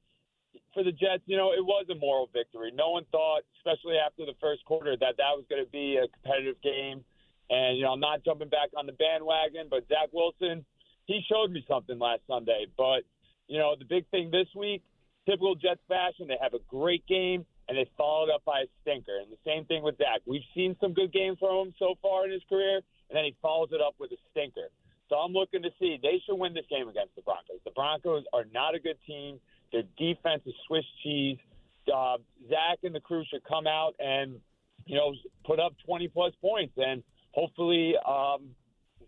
for 0.72 0.82
the 0.82 0.92
Jets, 0.92 1.22
you 1.26 1.36
know, 1.36 1.52
it 1.52 1.64
was 1.64 1.86
a 1.90 1.94
moral 1.94 2.28
victory. 2.32 2.70
No 2.74 2.90
one 2.90 3.04
thought, 3.10 3.42
especially 3.58 3.96
after 3.96 4.26
the 4.26 4.34
first 4.40 4.64
quarter, 4.64 4.96
that 4.96 5.16
that 5.16 5.32
was 5.34 5.44
going 5.48 5.64
to 5.64 5.70
be 5.70 5.96
a 5.96 6.08
competitive 6.08 6.60
game. 6.62 7.04
And, 7.50 7.76
you 7.76 7.84
know, 7.84 7.92
I'm 7.92 8.00
not 8.00 8.24
jumping 8.24 8.48
back 8.48 8.70
on 8.76 8.86
the 8.86 8.92
bandwagon, 8.92 9.68
but 9.70 9.86
Zach 9.88 10.08
Wilson, 10.12 10.64
he 11.06 11.20
showed 11.30 11.50
me 11.50 11.64
something 11.68 11.98
last 11.98 12.22
Sunday. 12.26 12.66
But, 12.76 13.04
you 13.48 13.58
know, 13.58 13.74
the 13.78 13.84
big 13.84 14.08
thing 14.10 14.30
this 14.30 14.48
week, 14.56 14.82
typical 15.26 15.54
Jets 15.54 15.80
fashion, 15.88 16.26
they 16.28 16.38
have 16.40 16.54
a 16.54 16.62
great 16.68 17.06
game 17.06 17.44
and 17.68 17.78
they 17.78 17.88
followed 17.96 18.30
up 18.30 18.44
by 18.44 18.60
a 18.60 18.68
stinker. 18.82 19.18
And 19.20 19.30
the 19.32 19.40
same 19.44 19.64
thing 19.64 19.82
with 19.82 19.96
Zach. 19.98 20.20
We've 20.26 20.44
seen 20.54 20.76
some 20.80 20.92
good 20.92 21.12
games 21.12 21.38
from 21.38 21.68
him 21.68 21.74
so 21.78 21.94
far 22.02 22.26
in 22.26 22.32
his 22.32 22.42
career, 22.48 22.76
and 22.76 23.16
then 23.16 23.24
he 23.24 23.34
follows 23.40 23.70
it 23.72 23.80
up 23.80 23.94
with 23.98 24.12
a 24.12 24.16
stinker. 24.30 24.68
So 25.08 25.16
I'm 25.16 25.32
looking 25.32 25.62
to 25.62 25.70
see 25.78 25.98
they 26.02 26.20
should 26.24 26.36
win 26.36 26.54
this 26.54 26.64
game 26.68 26.88
against 26.88 27.14
the 27.14 27.22
Broncos. 27.22 27.60
The 27.64 27.70
Broncos 27.70 28.24
are 28.32 28.44
not 28.52 28.74
a 28.74 28.80
good 28.80 28.98
team. 29.06 29.40
Their 29.72 29.82
defense 29.96 30.42
is 30.46 30.54
Swiss 30.66 30.84
cheese. 31.02 31.38
Uh, 31.92 32.16
Zach 32.48 32.78
and 32.82 32.94
the 32.94 33.00
crew 33.00 33.24
should 33.30 33.44
come 33.44 33.66
out 33.66 33.94
and 33.98 34.40
you 34.86 34.96
know 34.96 35.12
put 35.44 35.60
up 35.60 35.74
20 35.84 36.08
plus 36.08 36.32
points 36.40 36.72
and 36.78 37.02
hopefully 37.34 37.94
um, 38.06 38.54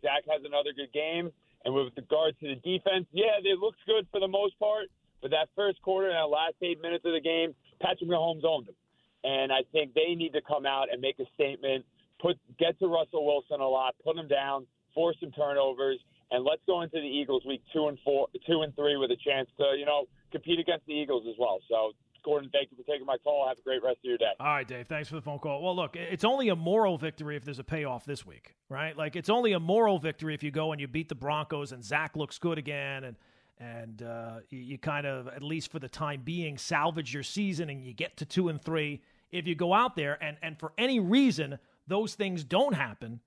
Zach 0.03 0.27
has 0.29 0.43
another 0.45 0.75
good 0.75 0.93
game. 0.93 1.31
And 1.65 1.75
with 1.75 1.95
regards 1.97 2.39
to 2.41 2.47
the 2.47 2.61
defense, 2.63 3.07
yeah, 3.13 3.43
it 3.43 3.59
looks 3.59 3.79
good 3.87 4.07
for 4.11 4.21
the 4.21 4.29
most 4.29 4.59
part. 4.59 4.87
But 5.23 5.31
that 5.31 5.49
first 5.57 5.81
quarter 5.83 6.09
and 6.09 6.17
that 6.17 6.31
last 6.31 6.55
eight 6.63 6.81
minutes 6.83 7.05
of 7.05 7.13
the 7.13 7.21
game, 7.21 7.55
Patrick 7.81 8.11
Mahomes 8.11 8.45
owned 8.45 8.67
them. 8.67 8.77
And 9.25 9.51
I 9.51 9.63
think 9.73 9.95
they 9.95 10.15
need 10.15 10.33
to 10.35 10.43
come 10.43 10.67
out 10.67 10.93
and 10.93 11.01
make 11.01 11.19
a 11.19 11.25
statement, 11.35 11.85
put 12.21 12.39
get 12.59 12.79
to 12.79 12.87
Russell 12.87 13.27
Wilson 13.27 13.61
a 13.61 13.67
lot, 13.67 13.97
put 14.05 14.17
him 14.17 14.29
down, 14.29 14.67
force 14.95 15.17
some 15.19 15.33
turnovers, 15.33 15.99
and 16.31 16.45
let's 16.45 16.63
go 16.67 16.83
into 16.83 17.01
the 17.01 17.07
Eagles 17.07 17.45
week 17.47 17.63
two 17.73 17.89
and 17.89 17.99
four, 18.05 18.29
two 18.47 18.63
and 18.63 18.75
three 18.77 18.97
with 18.97 19.11
a 19.11 19.17
chance 19.17 19.49
to 19.59 19.75
you 19.77 19.87
know 19.87 20.07
compete 20.31 20.61
against 20.61 20.87
the 20.87 20.93
Eagles 20.93 21.25
as 21.29 21.35
well. 21.39 21.59
So 21.69 21.93
Gordon. 22.27 22.51
Thank 22.53 22.71
you 22.73 22.77
for 22.77 22.83
taking 22.83 23.07
my 23.07 23.17
call. 23.19 23.47
Have 23.49 23.59
a 23.59 23.63
great 23.63 23.83
rest 23.83 23.99
of 23.99 24.05
your 24.05 24.19
day. 24.19 24.33
All 24.41 24.47
right, 24.49 24.67
Dave. 24.67 24.89
Thanks 24.89 25.09
for 25.09 25.15
the 25.15 25.23
phone 25.23 25.39
call. 25.39 25.63
Well, 25.63 25.77
look, 25.77 25.95
it's 25.95 26.25
only 26.25 26.49
a 26.49 26.57
moral 26.57 26.99
victory 26.99 27.37
if 27.37 27.45
there's 27.45 27.61
a 27.61 27.65
payoff 27.65 28.05
this 28.05 28.27
week, 28.27 28.57
right? 28.69 28.97
Like 28.97 29.15
it's 29.15 29.31
only 29.31 29.53
a 29.53 29.61
moral 29.61 29.99
victory 30.01 30.35
if 30.35 30.43
you 30.43 30.51
go 30.51 30.73
and 30.73 30.81
you 30.81 30.89
beat 30.89 31.09
the 31.09 31.15
Broncos 31.15 31.71
and 31.71 31.83
Zach 31.83 32.17
looks 32.17 32.39
good 32.39 32.59
again 32.59 33.05
and 33.05 33.17
and 33.59 34.03
uh, 34.03 34.41
you, 34.51 34.59
you 34.59 34.79
kind 34.79 35.07
of 35.07 35.29
at 35.29 35.43
least 35.43 35.73
for 35.73 35.79
the 35.79 35.89
time 35.89 36.21
being 36.23 36.59
salvage 36.59 37.15
your 37.15 37.23
season 37.23 37.71
and 37.71 37.87
you 37.87 37.95
get 37.95 38.17
to 38.19 38.27
two 38.27 38.49
and 38.49 38.61
three. 38.61 39.01
If 39.31 39.47
you 39.47 39.55
go 39.55 39.73
out 39.73 39.97
there 39.97 40.23
and 40.23 40.37
and 40.43 40.59
for 40.59 40.73
any 40.77 40.99
reason 41.01 41.59
those 41.87 42.15
things 42.15 42.45
don't 42.45 42.75
happen, 42.75 43.21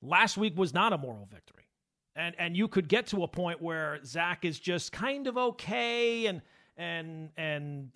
last 0.00 0.38
week 0.38 0.56
was 0.56 0.72
not 0.72 0.92
a 0.92 0.98
moral 0.98 1.28
victory. 1.30 1.64
And 2.14 2.34
and 2.38 2.56
you 2.56 2.68
could 2.68 2.88
get 2.88 3.08
to 3.08 3.24
a 3.24 3.28
point 3.28 3.60
where 3.60 3.98
Zach 4.04 4.44
is 4.44 4.60
just 4.60 4.92
kind 4.92 5.26
of 5.26 5.36
okay 5.36 6.26
and 6.26 6.42
and 6.76 7.30
and 7.36 7.90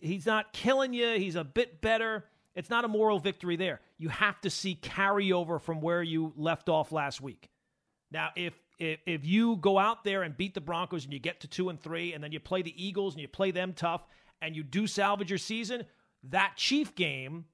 he's 0.00 0.26
not 0.26 0.52
killing 0.52 0.92
you. 0.92 1.14
He's 1.18 1.36
a 1.36 1.44
bit 1.44 1.80
better. 1.80 2.24
It's 2.54 2.70
not 2.70 2.84
a 2.84 2.88
moral 2.88 3.18
victory 3.18 3.56
there. 3.56 3.80
You 3.98 4.08
have 4.08 4.40
to 4.42 4.50
see 4.50 4.78
carryover 4.80 5.60
from 5.60 5.80
where 5.80 6.02
you 6.02 6.32
left 6.36 6.68
off 6.68 6.92
last 6.92 7.20
week. 7.20 7.50
Now, 8.10 8.30
if 8.36 8.54
if 8.78 9.00
if 9.06 9.24
you 9.24 9.56
go 9.56 9.78
out 9.78 10.04
there 10.04 10.22
and 10.22 10.36
beat 10.36 10.54
the 10.54 10.60
Broncos 10.60 11.04
and 11.04 11.12
you 11.12 11.18
get 11.18 11.40
to 11.40 11.48
two 11.48 11.68
and 11.68 11.80
three, 11.80 12.12
and 12.12 12.22
then 12.22 12.32
you 12.32 12.40
play 12.40 12.62
the 12.62 12.74
Eagles 12.82 13.14
and 13.14 13.20
you 13.20 13.28
play 13.28 13.50
them 13.50 13.72
tough, 13.72 14.06
and 14.40 14.54
you 14.54 14.62
do 14.62 14.86
salvage 14.86 15.30
your 15.30 15.38
season, 15.38 15.84
that 16.24 16.54
Chief 16.56 16.94
game 16.94 17.46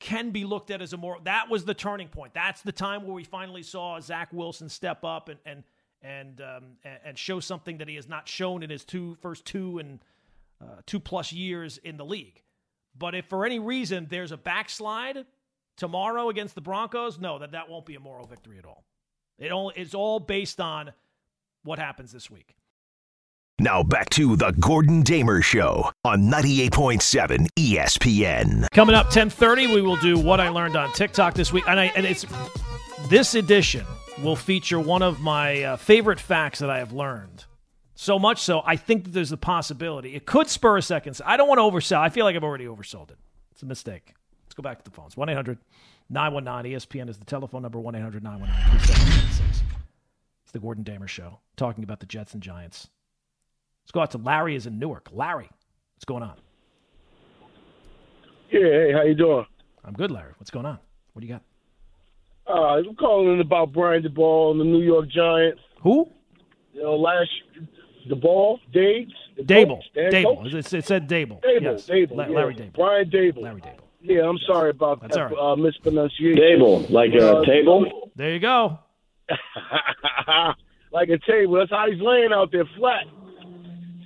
can 0.00 0.30
be 0.30 0.44
looked 0.44 0.70
at 0.70 0.82
as 0.82 0.92
a 0.92 0.96
moral. 0.96 1.20
that 1.22 1.48
was 1.48 1.64
the 1.64 1.74
turning 1.74 2.08
point. 2.08 2.34
That's 2.34 2.62
the 2.62 2.72
time 2.72 3.04
where 3.04 3.14
we 3.14 3.24
finally 3.24 3.62
saw 3.62 3.98
Zach 4.00 4.32
Wilson 4.32 4.68
step 4.68 5.04
up 5.04 5.28
and 5.28 5.38
and 5.44 5.64
and 6.02 6.40
um, 6.40 6.64
and 7.04 7.18
show 7.18 7.40
something 7.40 7.78
that 7.78 7.88
he 7.88 7.96
has 7.96 8.08
not 8.08 8.28
shown 8.28 8.62
in 8.62 8.70
his 8.70 8.84
two 8.84 9.16
first 9.20 9.44
two 9.44 9.78
and 9.78 10.00
uh, 10.60 10.80
two 10.86 11.00
plus 11.00 11.32
years 11.32 11.78
in 11.78 11.96
the 11.96 12.04
league. 12.04 12.42
But 12.96 13.14
if 13.14 13.26
for 13.26 13.44
any 13.44 13.58
reason 13.58 14.06
there's 14.08 14.32
a 14.32 14.36
backslide 14.36 15.24
tomorrow 15.76 16.28
against 16.28 16.54
the 16.54 16.60
Broncos, 16.60 17.18
no, 17.18 17.38
that 17.38 17.52
that 17.52 17.68
won't 17.68 17.86
be 17.86 17.94
a 17.94 18.00
moral 18.00 18.26
victory 18.26 18.58
at 18.58 18.64
all. 18.64 18.84
It 19.38 19.50
all 19.50 19.72
it's 19.74 19.94
all 19.94 20.20
based 20.20 20.60
on 20.60 20.92
what 21.64 21.78
happens 21.78 22.12
this 22.12 22.30
week. 22.30 22.54
Now 23.58 23.82
back 23.82 24.10
to 24.10 24.36
the 24.36 24.50
Gordon 24.52 25.02
Damer 25.02 25.40
Show 25.40 25.90
on 26.04 26.22
98.7 26.22 27.46
ESPN. 27.56 28.68
Coming 28.72 28.94
up 28.96 29.10
10:30, 29.10 29.74
we 29.74 29.80
will 29.80 29.96
do 29.96 30.18
what 30.18 30.40
I 30.40 30.48
learned 30.48 30.76
on 30.76 30.92
TikTok 30.92 31.34
this 31.34 31.52
week, 31.52 31.64
and 31.68 31.78
I 31.78 31.86
and 31.96 32.04
it's 32.06 32.26
this 33.08 33.34
edition 33.34 33.84
will 34.22 34.36
feature 34.36 34.78
one 34.78 35.02
of 35.02 35.20
my 35.20 35.62
uh, 35.62 35.76
favorite 35.76 36.20
facts 36.20 36.60
that 36.60 36.70
I 36.70 36.78
have 36.78 36.92
learned. 36.92 37.44
So 37.94 38.18
much 38.18 38.40
so, 38.40 38.62
I 38.64 38.76
think 38.76 39.04
that 39.04 39.12
there's 39.12 39.32
a 39.32 39.36
possibility 39.36 40.14
it 40.14 40.26
could 40.26 40.48
spur 40.48 40.76
a 40.76 40.82
second. 40.82 41.20
I 41.24 41.36
don't 41.36 41.48
want 41.48 41.58
to 41.58 41.62
oversell. 41.62 41.98
I 41.98 42.08
feel 42.08 42.24
like 42.24 42.34
I've 42.34 42.44
already 42.44 42.66
oversold 42.66 43.10
it. 43.10 43.18
It's 43.52 43.62
a 43.62 43.66
mistake. 43.66 44.14
Let's 44.44 44.54
go 44.54 44.62
back 44.62 44.78
to 44.78 44.84
the 44.84 44.90
phones. 44.90 45.16
1 45.16 45.28
800 45.28 45.58
919 46.10 46.72
ESPN 46.72 47.08
is 47.08 47.18
the 47.18 47.24
telephone 47.24 47.62
number 47.62 47.78
1 47.78 47.94
800 47.94 48.22
919 48.22 48.78
3776. 48.80 49.62
It's 50.42 50.52
the 50.52 50.58
Gordon 50.58 50.82
Damer 50.82 51.08
Show, 51.08 51.38
talking 51.56 51.84
about 51.84 52.00
the 52.00 52.06
Jets 52.06 52.34
and 52.34 52.42
Giants. 52.42 52.88
Let's 53.84 53.92
go 53.92 54.00
out 54.00 54.10
to 54.12 54.18
Larry 54.18 54.56
is 54.56 54.66
in 54.66 54.78
Newark. 54.78 55.08
Larry, 55.12 55.48
what's 55.94 56.04
going 56.04 56.22
on? 56.22 56.34
Yeah, 58.50 58.60
hey, 58.60 58.92
how 58.92 59.02
you 59.02 59.14
doing? 59.14 59.46
I'm 59.84 59.94
good, 59.94 60.10
Larry. 60.10 60.32
What's 60.38 60.50
going 60.50 60.66
on? 60.66 60.78
What 61.12 61.20
do 61.20 61.26
you 61.26 61.34
got? 61.34 61.42
Uh, 62.46 62.88
I'm 62.88 62.94
calling 62.96 63.34
in 63.34 63.40
about 63.40 63.72
Brian 63.72 64.02
Daboll 64.02 64.50
and 64.50 64.60
the 64.60 64.64
New 64.64 64.82
York 64.82 65.08
Giants. 65.08 65.60
Who? 65.82 66.08
You 66.72 66.82
know, 66.82 66.96
last 66.96 67.30
Daboll, 68.08 68.58
Dave, 68.72 69.08
Daboll, 69.40 69.80
Daboll. 69.96 70.46
It, 70.54 70.72
it 70.74 70.84
said 70.84 71.08
Daboll. 71.08 71.42
Daboll, 71.42 71.62
yes. 71.62 71.86
Daboll, 71.88 72.16
La- 72.16 72.26
yeah. 72.26 72.36
Larry 72.36 72.54
Daboll. 72.54 72.72
Brian 72.74 73.10
Daboll. 73.10 73.42
Larry 73.42 73.60
Daboll. 73.60 73.78
Yeah, 74.02 74.28
I'm 74.28 74.36
Yes. 74.36 74.46
sorry 74.46 74.70
about 74.70 75.00
That's 75.00 75.16
that 75.16 75.32
all 75.32 75.52
uh, 75.52 75.56
mispronunciation. 75.56 76.36
Table, 76.36 76.80
like 76.90 77.12
a 77.14 77.38
Uh, 77.38 77.44
table. 77.44 78.10
There 78.16 78.32
you 78.34 78.38
go. 78.40 78.78
like 80.92 81.08
a 81.08 81.18
table. 81.30 81.54
That's 81.54 81.70
how 81.70 81.86
he's 81.90 82.00
laying 82.00 82.32
out 82.32 82.50
there, 82.52 82.64
flat. 82.76 83.04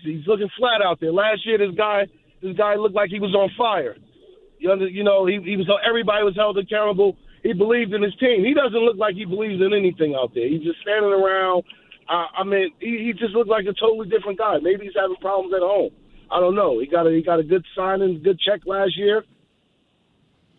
He's 0.03 0.27
looking 0.27 0.49
flat 0.57 0.81
out 0.85 1.01
there. 1.01 1.13
Last 1.13 1.45
year, 1.45 1.59
this 1.59 1.75
guy, 1.77 2.07
this 2.41 2.57
guy 2.57 2.77
looked 2.77 2.95
like 2.95 3.11
he 3.11 3.19
was 3.21 3.35
on 3.35 3.51
fire. 3.59 3.97
You, 4.59 4.71
under, 4.73 4.89
you 4.89 5.05
know, 5.05 5.27
he, 5.27 5.41
he 5.43 5.57
was. 5.57 5.69
Everybody 5.87 6.25
was 6.25 6.35
held 6.37 6.57
accountable. 6.59 7.17
He 7.43 7.53
believed 7.53 7.93
in 7.93 8.03
his 8.03 8.15
team. 8.17 8.45
He 8.45 8.55
doesn't 8.55 8.79
look 8.79 8.97
like 8.97 9.15
he 9.15 9.25
believes 9.25 9.61
in 9.63 9.73
anything 9.73 10.15
out 10.15 10.33
there. 10.35 10.49
He's 10.49 10.63
just 10.63 10.81
standing 10.81 11.13
around. 11.13 11.63
Uh, 12.09 12.27
I 12.37 12.45
mean, 12.45 12.71
he, 12.81 13.05
he 13.07 13.13
just 13.13 13.35
looked 13.35 13.51
like 13.51 13.67
a 13.67 13.75
totally 13.75 14.09
different 14.09 14.39
guy. 14.39 14.59
Maybe 14.63 14.87
he's 14.87 14.95
having 14.99 15.17
problems 15.21 15.53
at 15.55 15.61
home. 15.61 15.91
I 16.31 16.41
don't 16.41 16.55
know. 16.55 16.79
He 16.81 16.87
got 16.87 17.07
a 17.07 17.11
he 17.11 17.23
got 17.23 17.41
a 17.41 17.45
good 17.45 17.65
signing, 17.77 18.23
good 18.23 18.39
check 18.41 18.61
last 18.67 18.97
year. 18.97 19.25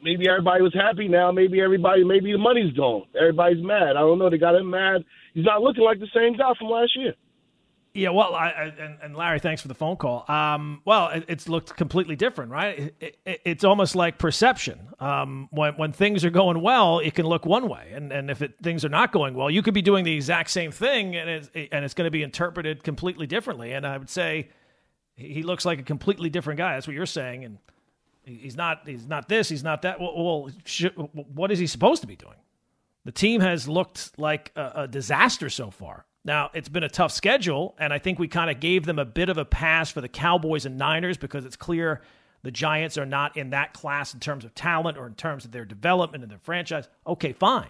Maybe 0.02 0.30
everybody 0.30 0.64
was 0.64 0.74
happy 0.74 1.08
now. 1.08 1.32
Maybe 1.32 1.62
everybody, 1.62 2.04
maybe 2.04 2.32
the 2.32 2.38
money's 2.38 2.74
gone. 2.74 3.04
Everybody's 3.20 3.64
mad. 3.64 3.98
I 3.98 4.02
don't 4.02 4.18
know. 4.18 4.30
They 4.30 4.38
got 4.38 4.56
him 4.56 4.70
mad. 4.70 5.04
He's 5.34 5.46
not 5.46 5.62
looking 5.62 5.84
like 5.84 6.00
the 6.00 6.08
same 6.16 6.38
guy 6.38 6.54
from 6.58 6.70
last 6.70 6.96
year. 6.96 7.14
Yeah, 8.00 8.12
well, 8.12 8.34
I, 8.34 8.48
I, 8.48 8.98
and, 9.02 9.14
Larry, 9.14 9.40
thanks 9.40 9.62
for 9.62 9.68
the 9.68 9.74
phone 9.74 9.98
call. 9.98 10.24
Um, 10.30 10.82
well, 10.86 11.10
it, 11.10 11.26
it's 11.28 11.50
looked 11.50 11.76
completely 11.76 12.16
different, 12.16 12.50
right? 12.50 12.94
It, 13.02 13.20
it, 13.26 13.42
it's 13.44 13.64
almost 13.66 13.94
like 13.94 14.18
perception. 14.18 14.80
Um, 15.00 15.50
when 15.52 15.74
when 15.74 15.92
things 15.92 16.24
are 16.24 16.30
going 16.30 16.62
well, 16.62 17.00
it 17.00 17.14
can 17.14 17.26
look 17.26 17.46
one 17.46 17.68
way, 17.68 17.92
and 17.94 18.14
and 18.14 18.32
if 18.32 18.42
things 18.64 18.86
are 18.86 18.90
not 18.90 19.12
going 19.12 19.34
well, 19.34 19.50
you 19.50 19.62
could 19.62 19.74
be 19.74 19.82
doing 19.82 20.06
the 20.06 20.16
exact 20.16 20.50
same 20.50 20.72
thing, 20.72 21.18
and 21.18 21.30
it's 21.30 21.50
and 21.54 21.84
it's 21.84 21.94
going 21.94 22.06
to 22.08 22.12
be 22.12 22.24
interpreted 22.24 22.84
completely 22.84 23.28
differently. 23.28 23.74
And 23.74 23.86
I 23.86 23.98
would 23.98 24.10
say 24.10 24.48
he 25.16 25.44
looks 25.44 25.66
like 25.66 25.80
a 25.80 25.84
completely 25.84 26.30
different 26.30 26.58
guy. 26.58 26.76
That's 26.76 26.88
what 26.88 26.96
you're 26.96 27.06
saying, 27.06 27.44
and 27.44 27.58
he's 28.24 28.56
not. 28.56 28.88
He's 28.88 29.08
not 29.08 29.28
this. 29.28 29.50
He's 29.50 29.64
not 29.64 29.82
that. 29.82 30.00
Well, 30.00 30.14
well 30.16 30.52
sh- 30.64 30.96
what 31.34 31.52
is 31.52 31.60
he 31.60 31.68
supposed 31.68 32.00
to 32.02 32.08
be 32.08 32.16
doing? 32.16 32.38
The 33.04 33.12
team 33.12 33.42
has 33.42 33.68
looked 33.68 34.18
like 34.18 34.54
a, 34.56 34.84
a 34.84 34.88
disaster 34.88 35.50
so 35.50 35.70
far. 35.70 36.06
Now, 36.26 36.52
it's 36.54 36.70
been 36.70 36.84
a 36.84 36.90
tough 36.90 37.12
schedule, 37.12 37.76
and 37.80 37.94
I 37.94 38.00
think 38.00 38.20
we 38.20 38.28
kind 38.28 38.50
of 38.50 38.60
gave 38.60 38.86
them 38.86 39.00
a 39.00 39.06
bit 39.06 39.30
of 39.30 39.38
a 39.38 39.46
pass 39.46 39.90
for 39.90 40.02
the 40.02 40.10
Cowboys 40.10 40.66
and 40.66 40.78
Niners 40.78 41.18
because 41.18 41.46
it's 41.46 41.56
clear 41.56 42.02
the 42.44 42.52
Giants 42.52 42.98
are 42.98 43.06
not 43.06 43.38
in 43.38 43.52
that 43.52 43.74
class 43.74 44.14
in 44.14 44.20
terms 44.20 44.46
of 44.46 44.54
talent 44.54 44.98
or 44.98 45.08
in 45.08 45.16
terms 45.16 45.46
of 45.46 45.52
their 45.52 45.66
development 45.66 46.24
and 46.24 46.32
their 46.32 46.40
franchise. 46.40 46.88
Okay, 47.08 47.34
fine. 47.34 47.70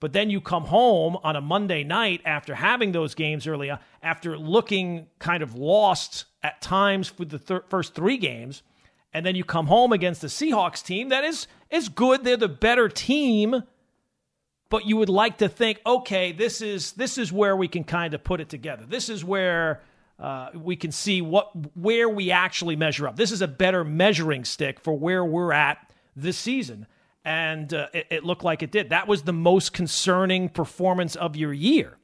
But 0.00 0.12
then 0.12 0.30
you 0.30 0.40
come 0.40 0.64
home 0.64 1.16
on 1.22 1.36
a 1.36 1.40
Monday 1.40 1.84
night 1.84 2.22
after 2.24 2.56
having 2.56 2.92
those 2.92 3.14
games 3.14 3.46
early 3.46 3.70
on, 3.70 3.78
after 4.02 4.36
looking 4.36 5.06
kind 5.18 5.42
of 5.42 5.54
lost 5.54 6.24
at 6.42 6.60
times 6.60 7.08
for 7.08 7.24
the 7.24 7.38
thir- 7.38 7.64
first 7.68 7.94
three 7.94 8.16
games, 8.16 8.62
and 9.14 9.24
then 9.24 9.36
you 9.36 9.44
come 9.44 9.68
home 9.68 9.92
against 9.92 10.20
the 10.20 10.26
Seahawks 10.26 10.84
team 10.84 11.10
that 11.10 11.22
is 11.22 11.46
is 11.70 11.88
good. 11.88 12.24
They're 12.24 12.36
the 12.36 12.48
better 12.48 12.88
team 12.88 13.62
but 14.72 14.86
you 14.86 14.96
would 14.96 15.10
like 15.10 15.36
to 15.36 15.50
think, 15.50 15.82
okay, 15.84 16.32
this 16.32 16.62
is 16.62 16.92
this 16.92 17.18
is 17.18 17.30
where 17.30 17.54
we 17.54 17.68
can 17.68 17.84
kind 17.84 18.14
of 18.14 18.24
put 18.24 18.40
it 18.40 18.48
together. 18.48 18.86
This 18.88 19.10
is 19.10 19.22
where 19.22 19.82
uh, 20.18 20.48
we 20.54 20.76
can 20.76 20.90
see 20.90 21.20
what 21.20 21.50
where 21.76 22.08
we 22.08 22.30
actually 22.30 22.74
measure 22.74 23.06
up. 23.06 23.16
This 23.16 23.32
is 23.32 23.42
a 23.42 23.46
better 23.46 23.84
measuring 23.84 24.46
stick 24.46 24.80
for 24.80 24.94
where 24.94 25.26
we're 25.26 25.52
at 25.52 25.92
this 26.16 26.38
season, 26.38 26.86
and 27.22 27.74
uh, 27.74 27.88
it, 27.92 28.06
it 28.08 28.24
looked 28.24 28.44
like 28.44 28.62
it 28.62 28.72
did. 28.72 28.88
That 28.88 29.06
was 29.06 29.24
the 29.24 29.32
most 29.34 29.74
concerning 29.74 30.48
performance 30.48 31.16
of 31.16 31.36
your 31.36 31.52
year. 31.52 31.98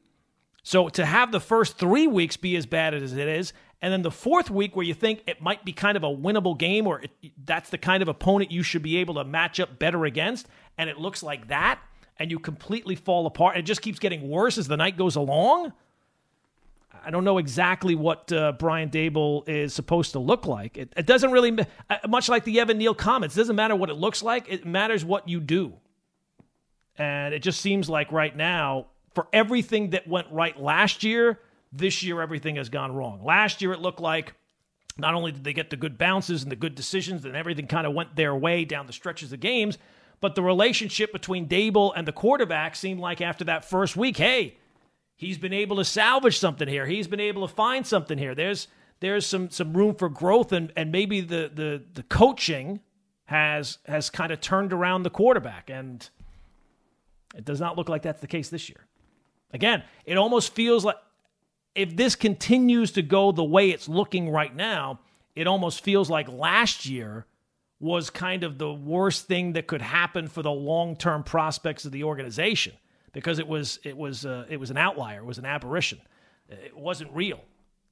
So 0.63 0.91
to 0.91 1.07
have 1.07 1.33
the 1.33 1.41
first 1.41 1.79
three 1.79 2.07
weeks 2.07 2.37
be 2.37 2.55
as 2.55 2.67
bad 2.67 2.93
as 2.93 3.15
it 3.15 3.29
is, 3.29 3.55
and 3.81 3.91
then 3.91 4.03
the 4.03 4.11
fourth 4.11 4.51
week 4.51 4.77
where 4.77 4.85
you 4.85 4.93
think 4.93 5.23
it 5.27 5.41
might 5.41 5.65
be 5.65 5.73
kind 5.73 5.97
of 5.97 6.05
a 6.05 6.15
winnable 6.15 6.59
game, 6.59 6.87
or 6.87 7.01
it, 7.01 7.13
that's 7.47 7.71
the 7.71 7.79
kind 7.79 8.03
of 8.03 8.09
opponent 8.09 8.53
you 8.53 8.63
should 8.63 8.83
be 8.83 8.99
able 8.99 9.15
to 9.15 9.25
match 9.25 9.59
up 9.59 9.79
better 9.79 10.05
against, 10.05 10.49
and 10.77 10.91
it 10.91 10.99
looks 10.99 11.23
like 11.23 11.49
that 11.49 11.81
and 12.19 12.31
you 12.31 12.39
completely 12.39 12.97
fall 12.97 13.27
apart. 13.27 13.57
It 13.57 13.63
just 13.63 13.83
keeps 13.83 13.99
getting 13.99 14.29
worse 14.29 14.59
as 14.59 14.69
the 14.69 14.77
night 14.77 14.97
goes 14.97 15.17
along. 15.17 15.73
I 17.05 17.11
don't 17.11 17.25
know 17.25 17.39
exactly 17.39 17.95
what 17.95 18.33
uh, 18.33 18.53
Brian 18.53 18.91
Daboll 18.91 19.49
is 19.49 19.73
supposed 19.73 20.13
to 20.13 20.19
look 20.19 20.47
like. 20.47 20.77
It, 20.77 20.93
it 20.97 21.07
doesn't 21.07 21.31
really, 21.31 21.57
uh, 21.89 21.97
much 22.09 22.29
like 22.29 22.45
the 22.45 22.59
Evan 22.61 22.77
Neal 22.77 22.95
comments, 22.95 23.35
doesn't 23.35 23.55
matter 23.57 23.77
what 23.77 23.89
it 23.89 23.95
looks 23.95 24.23
like. 24.23 24.47
It 24.49 24.67
matters 24.67 25.05
what 25.05 25.29
you 25.29 25.41
do. 25.41 25.75
And 26.97 27.33
it 27.33 27.41
just 27.41 27.61
seems 27.61 27.89
like 27.89 28.11
right 28.11 28.37
now, 28.37 28.87
for 29.15 29.29
everything 29.33 29.91
that 29.91 30.09
went 30.09 30.27
right 30.33 30.59
last 30.61 31.05
year, 31.05 31.41
this 31.73 32.03
year 32.03 32.21
everything 32.21 32.57
has 32.57 32.69
gone 32.69 32.93
wrong. 32.93 33.25
Last 33.25 33.63
year 33.63 33.73
it 33.73 33.81
looked 33.81 34.01
like 34.01 34.35
not 34.99 35.15
only 35.15 35.31
did 35.31 35.45
they 35.45 35.53
get 35.53 35.71
the 35.71 35.77
good 35.77 35.97
bounces 35.97 36.43
and 36.43 36.51
the 36.51 36.57
good 36.57 36.75
decisions, 36.75 37.25
and 37.25 37.37
everything 37.37 37.69
kind 37.69 37.87
of 37.87 37.95
went 37.95 38.17
their 38.17 38.35
way 38.35 38.65
down 38.65 38.87
the 38.87 38.93
stretches 38.93 39.33
of 39.33 39.39
games, 39.39 39.79
but 40.21 40.35
the 40.35 40.43
relationship 40.43 41.13
between 41.13 41.49
Daboll 41.49 41.93
and 41.95 42.07
the 42.07 42.13
quarterback 42.13 42.75
seemed 42.77 43.01
like 43.01 43.21
after 43.21 43.45
that 43.45 43.65
first 43.65 43.97
week, 43.97 44.17
hey, 44.17 44.57
he's 45.17 45.39
been 45.39 45.53
able 45.53 45.77
to 45.77 45.85
salvage 45.85 46.39
something 46.39 46.69
here. 46.69 46.87
He's 46.87 47.07
been 47.07 47.21
able 47.21 47.47
to 47.47 47.55
find 47.55 47.87
something 47.87 48.19
here. 48.19 48.35
There's 48.35 48.69
there's 49.01 49.27
some 49.27 49.51
some 49.51 49.77
room 49.77 49.95
for 49.95 50.09
growth 50.09 50.53
and 50.53 50.73
and 50.77 50.91
maybe 50.91 51.21
the 51.21 51.51
the 51.55 51.83
the 51.95 52.03
coaching 52.05 52.81
has 53.27 53.79
has 53.87 54.11
kind 54.11 54.33
of 54.33 54.41
turned 54.41 54.73
around 54.73 55.03
the 55.03 55.11
quarterback 55.11 55.71
and 55.71 56.09
it 57.37 57.45
does 57.45 57.61
not 57.61 57.77
look 57.77 57.89
like 57.89 58.03
that's 58.03 58.21
the 58.21 58.27
case 58.27 58.49
this 58.49 58.69
year. 58.69 58.87
Again, 59.53 59.83
it 60.05 60.17
almost 60.17 60.55
feels 60.55 60.85
like 60.85 60.97
if 61.75 61.95
this 61.97 62.17
continues 62.17 62.93
to 62.93 63.03
go 63.03 63.31
the 63.31 63.45
way 63.45 63.71
it's 63.71 63.89
looking 63.89 64.31
right 64.31 64.55
now, 64.55 65.01
it 65.37 65.47
almost 65.47 65.85
feels 65.85 66.11
like 66.11 66.29
last 66.29 66.87
year 66.87 67.27
was 67.81 68.11
kind 68.11 68.43
of 68.45 68.59
the 68.59 68.73
worst 68.73 69.27
thing 69.27 69.53
that 69.53 69.67
could 69.67 69.83
happen 69.83 70.27
for 70.27 70.43
the 70.43 70.51
long-term 70.51 71.23
prospects 71.23 71.85
of 71.85 71.93
the 71.93 72.05
organization 72.05 72.73
because 73.13 73.39
it 73.39 73.47
was 73.47 73.79
it 73.85 73.97
was 73.97 74.27
uh, 74.27 74.45
it 74.49 74.59
was 74.59 74.71
an 74.71 74.77
outlier, 74.77 75.21
it 75.21 75.25
was 75.25 75.39
an 75.39 75.45
aberration. 75.45 76.01
It 76.49 76.77
wasn't 76.77 77.11
real. 77.13 77.41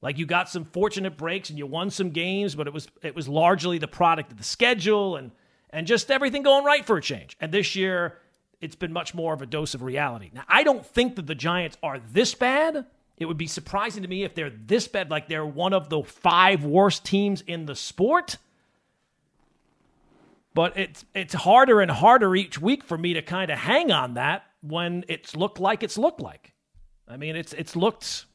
Like 0.01 0.17
you 0.17 0.25
got 0.25 0.49
some 0.49 0.65
fortunate 0.65 1.17
breaks 1.17 1.49
and 1.49 1.57
you 1.57 1.65
won 1.65 1.89
some 1.89 2.09
games, 2.09 2.55
but 2.55 2.67
it 2.67 2.73
was 2.73 2.87
it 3.01 3.15
was 3.15 3.27
largely 3.27 3.77
the 3.77 3.87
product 3.87 4.31
of 4.31 4.37
the 4.37 4.43
schedule 4.43 5.15
and 5.15 5.31
and 5.69 5.87
just 5.87 6.11
everything 6.11 6.43
going 6.43 6.65
right 6.65 6.85
for 6.85 6.97
a 6.97 7.01
change. 7.01 7.37
And 7.39 7.51
this 7.51 7.75
year 7.75 8.19
it's 8.61 8.75
been 8.75 8.93
much 8.93 9.13
more 9.13 9.33
of 9.33 9.41
a 9.41 9.45
dose 9.45 9.73
of 9.73 9.83
reality. 9.83 10.31
Now, 10.33 10.43
I 10.47 10.63
don't 10.63 10.85
think 10.85 11.15
that 11.15 11.27
the 11.27 11.35
Giants 11.35 11.77
are 11.83 11.99
this 12.11 12.33
bad. 12.33 12.85
It 13.17 13.25
would 13.25 13.37
be 13.37 13.47
surprising 13.47 14.03
to 14.03 14.09
me 14.09 14.23
if 14.23 14.35
they're 14.35 14.49
this 14.49 14.87
bad, 14.87 15.11
like 15.11 15.27
they're 15.27 15.45
one 15.45 15.73
of 15.73 15.89
the 15.89 16.03
five 16.03 16.63
worst 16.63 17.05
teams 17.05 17.41
in 17.41 17.65
the 17.65 17.75
sport. 17.75 18.37
But 20.57 20.75
it's 20.75 21.05
it's 21.13 21.35
harder 21.35 21.81
and 21.81 21.91
harder 21.91 22.35
each 22.35 22.59
week 22.59 22.83
for 22.83 22.97
me 22.97 23.13
to 23.13 23.21
kind 23.21 23.51
of 23.51 23.59
hang 23.59 23.91
on 23.91 24.15
that 24.15 24.41
when 24.61 25.05
it's 25.07 25.35
looked 25.35 25.59
like 25.59 25.83
it's 25.83 25.99
looked 25.99 26.19
like. 26.19 26.51
I 27.07 27.15
mean, 27.15 27.35
it's 27.35 27.53
it's 27.53 27.75
looked 27.75 28.25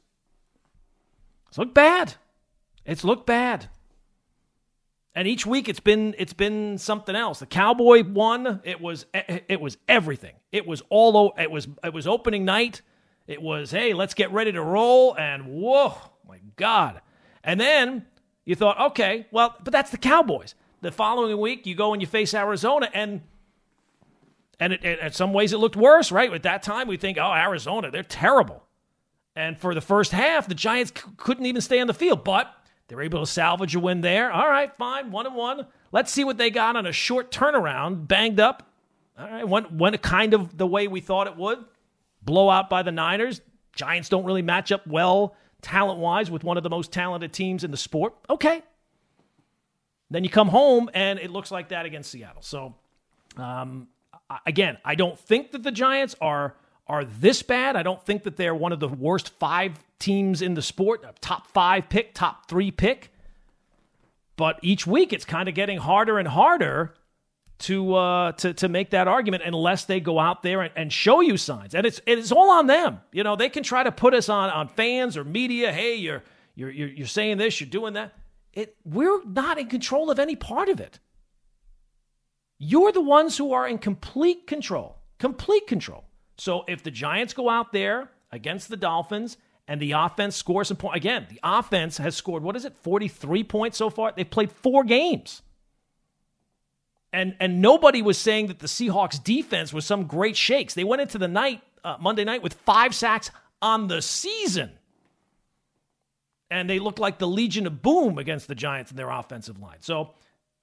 it's 1.49 1.57
looked 1.57 1.73
bad. 1.73 2.13
It's 2.85 3.03
looked 3.03 3.25
bad. 3.25 3.67
And 5.13 5.27
each 5.27 5.45
week 5.45 5.67
it's 5.67 5.81
been 5.81 6.15
it's 6.17 6.31
been 6.31 6.77
something 6.77 7.13
else. 7.13 7.39
The 7.39 7.45
Cowboy 7.45 8.05
won. 8.05 8.61
It 8.63 8.79
was 8.79 9.05
it 9.13 9.59
was 9.59 9.75
everything. 9.89 10.35
It 10.53 10.65
was 10.65 10.81
all 10.89 11.33
it 11.37 11.51
was 11.51 11.67
it 11.83 11.93
was 11.93 12.07
opening 12.07 12.45
night. 12.45 12.83
It 13.27 13.41
was 13.41 13.69
hey, 13.69 13.93
let's 13.93 14.13
get 14.13 14.31
ready 14.31 14.53
to 14.53 14.61
roll 14.61 15.13
and 15.17 15.45
whoa, 15.47 15.97
my 16.25 16.39
god. 16.55 17.01
And 17.43 17.59
then 17.59 18.05
you 18.45 18.55
thought, 18.55 18.79
okay, 18.91 19.27
well, 19.29 19.57
but 19.61 19.73
that's 19.73 19.91
the 19.91 19.97
Cowboys. 19.97 20.55
The 20.83 20.91
following 20.91 21.39
week 21.39 21.65
you 21.65 21.75
go 21.75 21.93
and 21.93 22.01
you 22.01 22.07
face 22.07 22.33
Arizona 22.33 22.89
and 22.93 23.21
and 24.59 24.73
it, 24.73 24.83
it, 24.83 24.99
in 24.99 25.11
some 25.13 25.31
ways 25.31 25.53
it 25.53 25.57
looked 25.57 25.77
worse, 25.77 26.11
right? 26.11 26.31
At 26.31 26.43
that 26.43 26.61
time 26.61 26.89
we 26.89 26.97
think, 26.97 27.17
oh, 27.17 27.33
Arizona, 27.33 27.89
they're 27.89 28.03
terrible. 28.03 28.63
And 29.35 29.57
for 29.57 29.73
the 29.73 29.81
first 29.81 30.11
half, 30.11 30.47
the 30.47 30.55
Giants 30.55 30.91
c- 30.95 31.09
couldn't 31.15 31.45
even 31.45 31.61
stay 31.61 31.79
on 31.79 31.87
the 31.87 31.93
field, 31.93 32.23
but 32.23 32.53
they 32.87 32.95
were 32.95 33.01
able 33.01 33.21
to 33.21 33.25
salvage 33.25 33.75
a 33.75 33.79
win 33.79 34.01
there. 34.01 34.31
All 34.31 34.47
right, 34.47 34.71
fine, 34.77 35.09
one 35.09 35.25
and 35.25 35.35
one. 35.35 35.65
Let's 35.93 36.11
see 36.11 36.25
what 36.25 36.37
they 36.37 36.49
got 36.49 36.75
on 36.75 36.85
a 36.85 36.91
short 36.91 37.31
turnaround, 37.31 38.07
banged 38.07 38.41
up. 38.41 38.69
All 39.17 39.27
right, 39.27 39.47
went 39.47 39.71
went 39.71 40.01
kind 40.01 40.33
of 40.33 40.57
the 40.57 40.67
way 40.67 40.89
we 40.89 40.99
thought 40.99 41.27
it 41.27 41.37
would. 41.37 41.63
Blowout 42.21 42.69
by 42.69 42.83
the 42.83 42.91
Niners. 42.91 43.41
Giants 43.73 44.09
don't 44.09 44.25
really 44.25 44.41
match 44.41 44.71
up 44.71 44.85
well 44.85 45.35
talent 45.61 45.99
wise 45.99 46.29
with 46.29 46.43
one 46.43 46.57
of 46.57 46.63
the 46.63 46.69
most 46.69 46.91
talented 46.91 47.31
teams 47.31 47.63
in 47.63 47.71
the 47.71 47.77
sport. 47.77 48.13
Okay. 48.29 48.61
Then 50.13 50.23
you 50.23 50.29
come 50.29 50.47
home 50.47 50.91
and 50.93 51.17
it 51.17 51.31
looks 51.31 51.49
like 51.49 51.69
that 51.69 51.87
against 51.87 52.11
Seattle. 52.11 52.43
So, 52.43 52.75
um, 53.35 53.87
again, 54.45 54.77
I 54.85 54.93
don't 54.93 55.17
think 55.17 55.51
that 55.51 55.63
the 55.63 55.71
Giants 55.71 56.15
are 56.21 56.55
are 56.85 57.03
this 57.03 57.41
bad. 57.41 57.75
I 57.75 57.81
don't 57.81 58.03
think 58.05 58.23
that 58.23 58.35
they're 58.35 58.53
one 58.53 58.71
of 58.71 58.79
the 58.79 58.87
worst 58.87 59.29
five 59.39 59.79
teams 59.97 60.43
in 60.43 60.53
the 60.53 60.61
sport, 60.61 61.03
top 61.21 61.47
five 61.47 61.89
pick, 61.89 62.13
top 62.13 62.47
three 62.47 62.69
pick. 62.69 63.11
But 64.35 64.59
each 64.61 64.85
week 64.85 65.13
it's 65.13 65.25
kind 65.25 65.49
of 65.49 65.55
getting 65.55 65.79
harder 65.79 66.19
and 66.19 66.27
harder 66.27 66.93
to 67.59 67.95
uh, 67.95 68.31
to 68.33 68.53
to 68.53 68.69
make 68.69 68.91
that 68.91 69.07
argument 69.07 69.41
unless 69.43 69.85
they 69.85 69.99
go 69.99 70.19
out 70.19 70.43
there 70.43 70.61
and, 70.61 70.71
and 70.75 70.93
show 70.93 71.21
you 71.21 71.37
signs. 71.37 71.73
And 71.73 71.87
it's 71.87 71.99
it's 72.05 72.31
all 72.31 72.51
on 72.51 72.67
them. 72.67 72.99
You 73.11 73.23
know, 73.23 73.35
they 73.35 73.49
can 73.49 73.63
try 73.63 73.81
to 73.81 73.91
put 73.91 74.13
us 74.13 74.29
on 74.29 74.51
on 74.51 74.67
fans 74.67 75.17
or 75.17 75.23
media. 75.23 75.73
Hey, 75.73 75.95
you're 75.95 76.21
you're 76.53 76.69
you're, 76.69 76.89
you're 76.89 77.07
saying 77.07 77.39
this, 77.39 77.59
you're 77.59 77.69
doing 77.69 77.93
that. 77.93 78.13
It 78.53 78.75
we're 78.85 79.23
not 79.25 79.57
in 79.57 79.67
control 79.67 80.11
of 80.11 80.19
any 80.19 80.35
part 80.35 80.69
of 80.69 80.79
it. 80.79 80.99
You're 82.59 82.91
the 82.91 83.01
ones 83.01 83.37
who 83.37 83.51
are 83.53 83.67
in 83.67 83.77
complete 83.77 84.47
control. 84.47 84.97
Complete 85.17 85.67
control. 85.67 86.05
So 86.37 86.63
if 86.67 86.83
the 86.83 86.91
Giants 86.91 87.33
go 87.33 87.49
out 87.49 87.71
there 87.71 88.09
against 88.31 88.69
the 88.69 88.77
Dolphins 88.77 89.37
and 89.67 89.81
the 89.81 89.93
offense 89.93 90.35
scores 90.35 90.67
some 90.67 90.77
points, 90.77 90.97
again, 90.97 91.27
the 91.29 91.39
offense 91.43 91.97
has 91.97 92.15
scored, 92.15 92.43
what 92.43 92.55
is 92.55 92.65
it, 92.65 92.75
43 92.81 93.43
points 93.43 93.77
so 93.77 93.89
far? 93.89 94.13
They've 94.15 94.29
played 94.29 94.51
four 94.51 94.83
games. 94.83 95.41
And, 97.11 97.35
and 97.39 97.61
nobody 97.61 98.01
was 98.01 98.17
saying 98.17 98.47
that 98.47 98.59
the 98.59 98.67
Seahawks 98.67 99.23
defense 99.23 99.71
was 99.71 99.85
some 99.85 100.05
great 100.05 100.35
shakes. 100.35 100.73
They 100.73 100.83
went 100.83 101.01
into 101.01 101.19
the 101.19 101.27
night, 101.27 101.61
uh, 101.83 101.97
Monday 101.99 102.23
night, 102.23 102.41
with 102.41 102.53
five 102.53 102.95
sacks 102.95 103.29
on 103.61 103.87
the 103.87 104.01
season. 104.01 104.71
And 106.53 106.69
they 106.69 106.79
looked 106.79 106.99
like 106.99 107.17
the 107.17 107.27
Legion 107.27 107.65
of 107.65 107.81
Boom 107.81 108.17
against 108.17 108.47
the 108.47 108.55
Giants 108.55 108.91
in 108.91 108.97
their 108.97 109.09
offensive 109.09 109.59
line. 109.59 109.77
So 109.81 110.13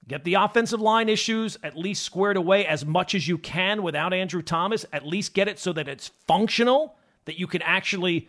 Get 0.07 0.23
the 0.23 0.33
offensive 0.35 0.81
line 0.81 1.09
issues 1.09 1.57
at 1.63 1.77
least 1.77 2.03
squared 2.03 2.35
away 2.35 2.65
as 2.65 2.85
much 2.85 3.13
as 3.13 3.27
you 3.27 3.37
can 3.37 3.83
without 3.83 4.13
Andrew 4.13 4.41
Thomas. 4.41 4.85
At 4.91 5.05
least 5.05 5.33
get 5.33 5.47
it 5.47 5.59
so 5.59 5.73
that 5.73 5.87
it's 5.87 6.07
functional, 6.27 6.95
that 7.25 7.39
you 7.39 7.45
can 7.45 7.61
actually 7.61 8.27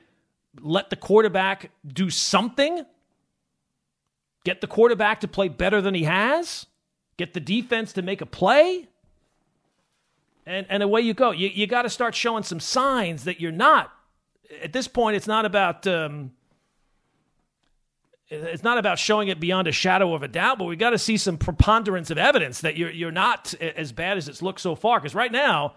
let 0.61 0.91
the 0.91 0.97
quarterback 0.97 1.71
do 1.87 2.11
something. 2.11 2.85
Get 4.45 4.61
the 4.61 4.67
quarterback 4.67 5.21
to 5.21 5.29
play 5.29 5.49
better 5.49 5.81
than 5.81 5.95
he 5.95 6.05
has. 6.05 6.67
Get 7.17 7.33
the 7.33 7.41
defense 7.41 7.95
to 7.95 8.03
make 8.03 8.21
a 8.21 8.27
play. 8.27 8.89
And, 10.45 10.67
and 10.69 10.83
away 10.83 11.01
you 11.01 11.15
go. 11.15 11.31
You, 11.31 11.49
you 11.49 11.67
got 11.67 11.83
to 11.83 11.91
start 11.91 12.15
showing 12.15 12.43
some 12.43 12.61
signs 12.61 13.25
that 13.25 13.41
you're 13.41 13.51
not. 13.51 13.91
At 14.63 14.75
this 14.75 14.89
point, 14.89 15.17
it's 15.17 15.27
not 15.27 15.47
about. 15.47 15.87
Um, 15.87 16.33
it's 18.33 18.63
not 18.63 18.79
about 18.79 18.99
showing 18.99 19.29
it 19.29 19.39
beyond 19.39 19.69
a 19.69 19.73
shadow 19.73 20.15
of 20.15 20.23
a 20.23 20.29
doubt, 20.29 20.59
but 20.59 20.65
we 20.65 20.77
got 20.77 20.91
to 20.91 20.99
see 20.99 21.17
some 21.17 21.37
preponderance 21.37 22.11
of 22.11 22.19
evidence 22.19 22.63
that 22.63 22.77
you're 22.77 22.91
you're 22.91 23.13
not 23.13 23.55
eh, 23.61 23.73
as 23.77 23.93
bad 23.93 24.17
as 24.17 24.29
it's 24.29 24.43
looked 24.43 24.61
so 24.61 24.75
far. 24.75 24.99
Because 24.99 25.15
right 25.15 25.31
now, 25.31 25.75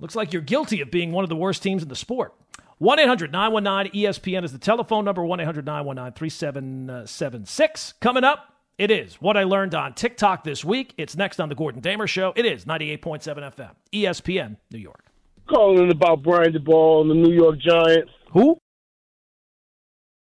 looks 0.00 0.16
like 0.16 0.32
you're 0.32 0.42
guilty 0.42 0.80
of 0.80 0.90
being 0.90 1.12
one 1.12 1.24
of 1.24 1.30
the 1.30 1.36
worst 1.36 1.62
teams 1.62 1.82
in 1.82 1.88
the 1.88 1.96
sport. 1.96 2.34
1 2.78 2.98
800 2.98 3.30
919 3.30 3.92
ESPN 4.02 4.44
is 4.44 4.52
the 4.52 4.58
telephone 4.58 5.04
number 5.04 5.24
1 5.24 5.40
800 5.40 5.64
919 5.64 6.12
3776. 6.12 7.90
Uh, 7.90 7.94
Coming 8.00 8.24
up, 8.24 8.54
it 8.76 8.90
is 8.90 9.14
what 9.16 9.36
I 9.36 9.44
learned 9.44 9.74
on 9.74 9.94
TikTok 9.94 10.42
this 10.42 10.64
week. 10.64 10.92
It's 10.98 11.16
next 11.16 11.38
on 11.38 11.48
The 11.48 11.54
Gordon 11.54 11.80
Damer 11.80 12.08
Show. 12.08 12.32
It 12.34 12.44
is 12.44 12.64
98.7 12.64 13.22
FM, 13.22 13.70
ESPN, 13.92 14.56
New 14.72 14.78
York. 14.78 15.04
Calling 15.48 15.90
about 15.90 16.22
Brian 16.22 16.52
Daboll 16.52 17.02
and 17.02 17.10
the 17.10 17.14
New 17.14 17.32
York 17.32 17.58
Giants. 17.58 18.10
Who? 18.32 18.58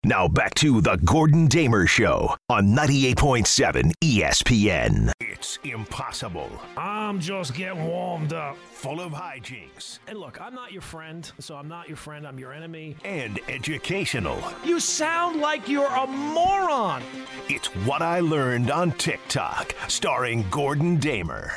Now 0.05 0.29
back 0.29 0.55
to 0.55 0.79
the 0.79 0.95
Gordon 1.03 1.47
Damer 1.47 1.85
Show 1.85 2.33
on 2.49 2.67
98.7 2.67 3.91
ESPN. 4.01 5.11
It's 5.19 5.59
impossible. 5.65 6.49
I'm 6.77 7.19
just 7.19 7.53
getting 7.53 7.85
warmed 7.85 8.31
up. 8.31 8.55
Full 8.71 9.01
of 9.01 9.11
hijinks. 9.11 9.99
And 10.07 10.17
look, 10.17 10.39
I'm 10.39 10.55
not 10.55 10.71
your 10.71 10.81
friend, 10.81 11.29
so 11.39 11.57
I'm 11.57 11.67
not 11.67 11.89
your 11.89 11.97
friend, 11.97 12.25
I'm 12.25 12.39
your 12.39 12.53
enemy. 12.53 12.95
And 13.03 13.41
educational. 13.49 14.41
You 14.63 14.79
sound 14.79 15.41
like 15.41 15.67
you're 15.67 15.93
a 15.93 16.07
moron. 16.07 17.03
It's 17.49 17.67
what 17.85 18.01
I 18.01 18.21
learned 18.21 18.71
on 18.71 18.93
TikTok, 18.93 19.75
starring 19.89 20.45
Gordon 20.49 20.95
Damer. 20.95 21.51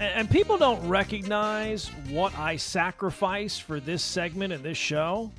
And 0.00 0.28
people 0.30 0.56
don't 0.56 0.88
recognize 0.88 1.88
what 2.08 2.36
I 2.38 2.56
sacrifice 2.56 3.58
for 3.58 3.78
this 3.78 4.02
segment 4.02 4.54
and 4.54 4.64
this 4.64 4.78
show. 4.78 5.30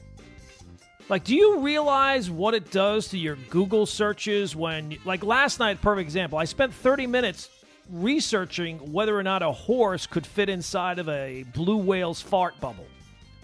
Like, 1.14 1.26
do 1.26 1.36
you 1.36 1.60
realize 1.60 2.32
what 2.32 2.56
it 2.56 2.72
does 2.72 3.10
to 3.10 3.20
your 3.20 3.36
Google 3.52 3.86
searches 3.86 4.56
when, 4.56 4.98
like 5.06 5.24
last 5.24 5.60
night, 5.60 5.80
perfect 5.80 6.08
example, 6.08 6.40
I 6.40 6.46
spent 6.46 6.74
30 6.74 7.06
minutes 7.06 7.52
researching 7.92 8.80
whether 8.92 9.16
or 9.16 9.22
not 9.22 9.44
a 9.44 9.52
horse 9.52 10.08
could 10.08 10.26
fit 10.26 10.50
inside 10.50 10.98
of 10.98 11.08
a 11.08 11.44
blue 11.54 11.78
whale's 11.78 12.20
fart 12.20 12.60
bubble. 12.60 12.88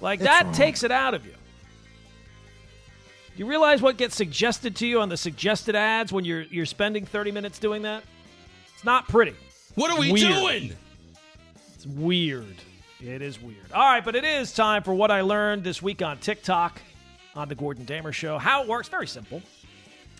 Like, 0.02 0.22
that 0.22 0.46
wrong. 0.46 0.54
takes 0.56 0.82
it 0.82 0.90
out 0.90 1.14
of 1.14 1.28
you. 1.28 1.32
Do 1.32 1.38
you 3.38 3.46
realize 3.46 3.84
what 3.84 3.98
gets 3.98 4.16
suggested 4.16 4.76
to 4.78 4.88
you 4.88 5.00
on 5.00 5.10
the 5.10 5.18
suggested 5.18 5.76
ads 5.76 6.12
when 6.12 6.26
you're 6.26 6.42
you're 6.42 6.66
spending 6.66 7.06
30 7.06 7.32
minutes 7.32 7.60
doing 7.60 7.84
that? 7.84 8.02
It's 8.74 8.84
not 8.84 9.08
pretty. 9.08 9.36
What 9.76 9.92
are 9.92 10.00
we 10.00 10.12
weird. 10.12 10.34
doing? 10.34 10.76
It's 11.76 11.86
weird. 11.86 12.56
It 13.00 13.22
is 13.22 13.40
weird. 13.40 13.72
All 13.72 13.84
right, 13.84 14.04
but 14.04 14.16
it 14.16 14.24
is 14.24 14.56
time 14.56 14.82
for 14.82 14.96
what 14.96 15.12
I 15.12 15.22
learned 15.22 15.64
this 15.64 15.84
week 15.84 16.02
on 16.02 16.18
TikTok 16.18 16.82
on 17.36 17.48
the 17.48 17.56
Gordon 17.56 17.86
Damer 17.86 18.12
Show. 18.12 18.38
How 18.38 18.64
it 18.64 18.68
works, 18.68 18.88
very 18.88 19.08
simple. 19.08 19.42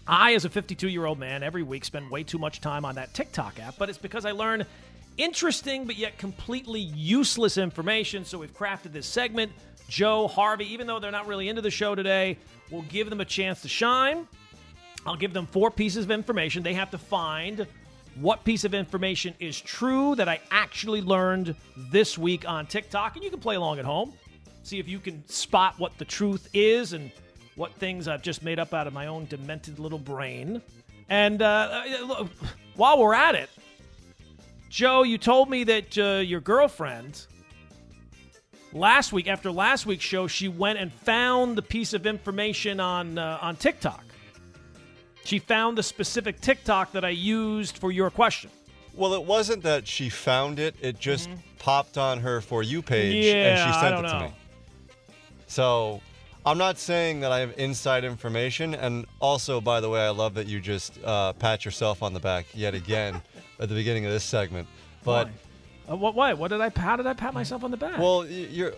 I, 0.08 0.34
as 0.34 0.46
a 0.46 0.50
52 0.50 0.88
year 0.88 1.06
old 1.06 1.20
man, 1.20 1.44
every 1.44 1.64
week 1.64 1.86
spend 1.86 2.10
way 2.10 2.24
too 2.24 2.40
much 2.40 2.62
time 2.62 2.86
on 2.86 2.96
that 2.96 3.14
TikTok 3.14 3.60
app, 3.60 3.76
but 3.78 3.90
it's 3.90 3.98
because 3.98 4.26
I 4.26 4.32
learn 4.32 4.66
interesting 5.18 5.86
but 5.86 5.98
yet 5.98 6.18
completely 6.18 6.80
useless 6.80 7.58
information. 7.58 8.26
So 8.26 8.40
we've 8.40 8.56
crafted 8.56 8.92
this 8.92 9.06
segment. 9.06 9.52
Joe, 9.88 10.28
Harvey, 10.28 10.72
even 10.74 10.88
though 10.88 11.00
they're 11.00 11.12
not 11.12 11.28
really 11.28 11.50
into 11.50 11.62
the 11.62 11.72
show 11.72 11.96
today, 11.96 12.38
we'll 12.72 12.84
give 12.84 13.10
them 13.10 13.22
a 13.22 13.26
chance 13.26 13.62
to 13.64 13.68
shine. 13.68 14.28
I'll 15.06 15.16
give 15.16 15.34
them 15.34 15.48
four 15.48 15.72
pieces 15.72 16.06
of 16.06 16.12
information. 16.12 16.64
They 16.64 16.74
have 16.74 16.92
to 16.92 16.98
find 16.98 17.66
what 18.16 18.44
piece 18.44 18.64
of 18.64 18.74
information 18.74 19.34
is 19.40 19.60
true 19.60 20.16
that 20.16 20.28
I 20.28 20.42
actually 20.52 21.02
learned 21.02 21.56
this 21.78 22.18
week 22.18 22.48
on 22.48 22.68
TikTok. 22.68 23.16
And 23.16 23.24
you 23.24 23.30
can 23.30 23.40
play 23.40 23.56
along 23.56 23.80
at 23.80 23.86
home 23.86 24.14
see 24.70 24.80
if 24.80 24.88
you 24.88 25.00
can 25.00 25.28
spot 25.28 25.74
what 25.80 25.98
the 25.98 26.06
truth 26.06 26.48
is 26.54 26.94
and 26.94 27.12
what 27.56 27.74
things 27.74 28.08
I've 28.08 28.22
just 28.22 28.44
made 28.44 28.60
up 28.60 28.74
out 28.74 28.86
of 28.86 28.94
my 28.94 29.08
own 29.08 29.26
demented 29.26 29.80
little 29.80 29.98
brain. 29.98 30.62
And 31.10 31.42
uh, 31.42 31.84
uh, 32.08 32.28
while 32.76 33.00
we're 33.00 33.16
at 33.16 33.34
it, 33.34 33.50
Joe, 34.70 35.02
you 35.02 35.18
told 35.18 35.50
me 35.50 35.64
that 35.64 35.98
uh, 35.98 36.20
your 36.20 36.40
girlfriend 36.40 37.26
last 38.72 39.12
week, 39.12 39.28
after 39.28 39.52
last 39.52 39.88
week's 39.88 40.04
show, 40.04 40.28
she 40.28 40.48
went 40.48 40.78
and 40.78 40.94
found 40.94 41.58
the 41.58 41.64
piece 41.64 41.94
of 41.94 42.06
information 42.06 42.80
on 42.80 43.18
uh, 43.18 43.40
on 43.42 43.56
TikTok. 43.56 44.06
She 45.26 45.40
found 45.40 45.78
the 45.78 45.84
specific 45.84 46.40
TikTok 46.40 46.92
that 46.92 47.04
I 47.04 47.10
used 47.10 47.80
for 47.80 47.92
your 47.92 48.12
question. 48.12 48.52
Well, 48.94 49.16
it 49.16 49.24
wasn't 49.24 49.64
that 49.64 49.88
she 49.88 50.10
found 50.10 50.60
it; 50.60 50.76
it 50.82 51.00
just 51.00 51.30
popped 51.58 51.98
on 51.98 52.20
her 52.20 52.42
for 52.42 52.62
you 52.62 52.84
page, 52.84 53.26
and 53.26 53.58
Yeah, 53.58 53.66
she 53.66 53.72
I 53.72 53.82
sent 53.82 54.06
it 54.06 54.10
to 54.10 54.20
me. 54.20 54.34
So, 55.50 56.02
I'm 56.46 56.58
not 56.58 56.78
saying 56.78 57.20
that 57.20 57.32
I 57.32 57.40
have 57.40 57.54
inside 57.58 58.06
information, 58.06 58.74
and 58.74 59.06
also, 59.20 59.60
by 59.60 59.82
the 59.82 59.90
way, 59.90 60.00
I 60.00 60.10
love 60.10 60.36
that 60.36 60.48
you 60.48 60.60
just 60.60 60.98
uh, 61.04 61.34
pat 61.34 61.66
yourself 61.66 62.02
on 62.02 62.14
the 62.14 62.20
back 62.20 62.46
yet 62.54 62.74
again 62.74 63.22
at 63.60 63.68
the 63.68 63.76
beginning 63.76 64.06
of 64.06 64.12
this 64.12 64.24
segment. 64.24 64.68
But 65.04 65.28
Why? 65.28 65.94
Uh, 65.94 65.98
what? 65.98 66.16
What? 66.16 66.38
What 66.38 66.48
did 66.50 66.62
I? 66.62 66.70
How 66.70 66.96
did 66.96 67.08
I 67.08 67.14
pat 67.14 67.34
myself 67.34 67.64
on 67.64 67.72
the 67.72 67.78
back? 67.78 67.98
well, 67.98 68.26
you're 68.26 68.74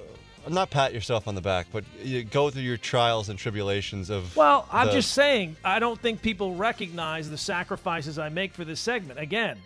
not 0.49 0.69
pat 0.69 0.93
yourself 0.93 1.27
on 1.27 1.35
the 1.35 1.41
back, 1.41 1.67
but 1.71 1.83
you 2.01 2.23
go 2.23 2.49
through 2.49 2.63
your 2.63 2.77
trials 2.77 3.29
and 3.29 3.37
tribulations 3.37 4.09
of. 4.09 4.35
Well, 4.35 4.67
I'm 4.71 4.87
the- 4.87 4.93
just 4.93 5.11
saying, 5.11 5.57
I 5.63 5.79
don't 5.79 5.99
think 6.01 6.21
people 6.21 6.55
recognize 6.55 7.29
the 7.29 7.37
sacrifices 7.37 8.17
I 8.17 8.29
make 8.29 8.53
for 8.53 8.65
this 8.65 8.79
segment. 8.79 9.19
Again, 9.19 9.59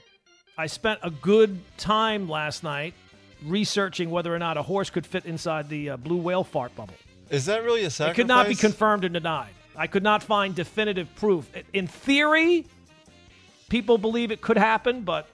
I 0.58 0.68
spent 0.68 1.00
a 1.04 1.12
good 1.12 1.60
time 1.78 2.28
last 2.28 2.64
night 2.64 2.94
researching 3.44 4.10
whether 4.10 4.34
or 4.34 4.40
not 4.40 4.58
a 4.58 4.62
horse 4.62 4.90
could 4.90 5.06
fit 5.06 5.26
inside 5.26 5.70
the 5.70 5.92
uh, 5.92 5.98
blue 5.98 6.18
whale 6.18 6.44
fart 6.44 6.76
bubble. 6.76 6.96
Is 7.30 7.46
that 7.46 7.64
really 7.64 7.84
a 7.84 7.90
sacrifice? 7.90 8.14
It 8.14 8.22
could 8.22 8.28
not 8.28 8.48
be 8.48 8.56
confirmed 8.56 9.04
or 9.06 9.10
denied. 9.10 9.54
I 9.76 9.88
could 9.88 10.04
not 10.04 10.24
find 10.24 10.56
definitive 10.56 11.14
proof. 11.16 11.50
In 11.74 11.88
theory, 11.88 12.66
people 13.70 13.98
believe 13.98 14.32
it 14.32 14.42
could 14.42 14.58
happen, 14.58 15.02
but 15.02 15.28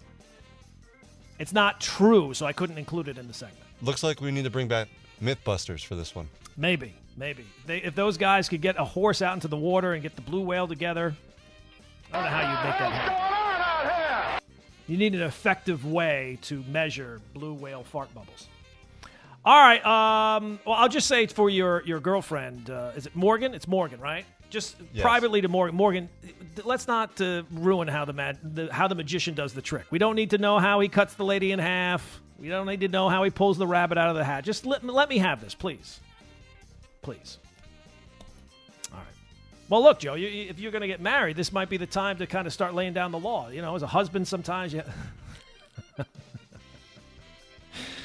it's 1.38 1.54
not 1.54 1.80
true, 1.80 2.34
so 2.34 2.46
I 2.46 2.54
couldn't 2.54 2.78
include 2.78 3.08
it 3.08 3.18
in 3.18 3.28
the 3.28 3.34
segment. 3.34 3.60
Looks 3.82 4.04
like 4.04 4.22
we 4.22 4.32
need 4.32 4.44
to 4.44 4.50
bring 4.50 4.68
back 4.68 4.88
MythBusters 5.22 5.86
for 5.86 5.96
this 5.96 6.16
one. 6.16 6.30
Maybe, 6.58 6.94
maybe. 7.18 7.46
They, 7.66 7.80
if 7.80 7.96
those 7.96 8.18
guys 8.18 8.50
could 8.50 8.62
get 8.62 8.80
a 8.80 8.86
horse 8.86 9.22
out 9.22 9.34
into 9.36 9.48
the 9.48 9.58
water 9.58 9.94
and 9.94 10.02
get 10.02 10.16
the 10.16 10.22
blue 10.22 10.42
whale 10.42 10.68
together, 10.68 11.16
I 12.12 12.16
don't 12.16 12.24
know 12.24 12.30
how 12.30 12.42
you'd 12.42 12.70
make 12.70 12.80
that 12.80 12.92
happen. 12.92 13.41
You 14.92 14.98
need 14.98 15.16
an 15.16 15.22
effective 15.22 15.86
way 15.86 16.38
to 16.42 16.66
measure 16.68 17.22
blue 17.34 17.54
whale 17.54 17.82
fart 17.82 18.14
bubbles. 18.14 18.50
All 19.46 19.58
right. 19.58 19.80
Um, 19.86 20.60
well, 20.66 20.76
I'll 20.76 20.90
just 20.90 21.08
say 21.08 21.24
it's 21.24 21.32
for 21.32 21.50
your 21.50 21.82
your 21.86 22.02
girlfriend, 22.02 22.70
uh, 22.70 22.92
is 22.98 23.06
it 23.06 23.16
Morgan? 23.16 23.54
It's 23.54 23.70
Morgan, 23.70 24.02
right? 24.02 24.26
Just 24.50 24.76
Yes. 24.92 25.02
privately 25.02 25.40
to 25.40 25.48
Morgan. 25.48 25.78
Morgan, 25.78 26.10
let's 26.66 26.90
not 26.90 27.22
uh, 27.22 27.44
ruin 27.54 27.88
how 27.88 28.04
the, 28.04 28.38
the 28.44 28.68
how 28.70 28.90
the 28.90 28.96
magician 28.96 29.34
does 29.34 29.54
the 29.54 29.62
trick. 29.62 29.86
We 29.92 29.98
don't 29.98 30.18
need 30.18 30.32
to 30.32 30.38
know 30.38 30.60
how 30.60 30.82
he 30.82 30.90
cuts 30.90 31.14
the 31.14 31.24
lady 31.24 31.54
in 31.54 31.60
half. 31.60 32.20
We 32.38 32.50
don't 32.50 32.68
need 32.68 32.82
to 32.82 32.90
know 32.90 33.08
how 33.08 33.24
he 33.24 33.30
pulls 33.30 33.58
the 33.58 33.68
rabbit 33.68 33.98
out 33.98 34.10
of 34.10 34.18
the 34.18 34.26
hat. 34.26 34.44
Just 34.44 34.66
let, 34.66 34.84
let 34.84 35.08
me 35.08 35.20
have 35.20 35.40
this, 35.40 35.56
please. 35.56 36.02
Please. 37.02 37.38
All 39.72 39.78
right. 39.80 39.84
Well, 39.84 39.90
look, 39.90 40.00
Joe, 40.00 40.16
you, 40.16 40.28
you- 40.28 40.50
if 40.50 40.60
you're 40.60 40.72
going 40.72 40.82
to 40.82 40.88
get 40.88 41.02
married, 41.02 41.36
this 41.38 41.52
might 41.52 41.70
be 41.70 41.78
the 41.78 41.86
time 41.86 42.18
to 42.18 42.28
kind 42.28 42.46
of 42.48 42.54
start 42.54 42.74
laying 42.74 42.94
down 42.94 43.12
the 43.12 43.20
law. 43.20 43.50
You 43.50 43.62
know, 43.62 43.76
as 43.76 43.84
a 43.84 43.88
husband, 43.88 44.28
sometimes 44.28 44.74
you. 44.74 44.84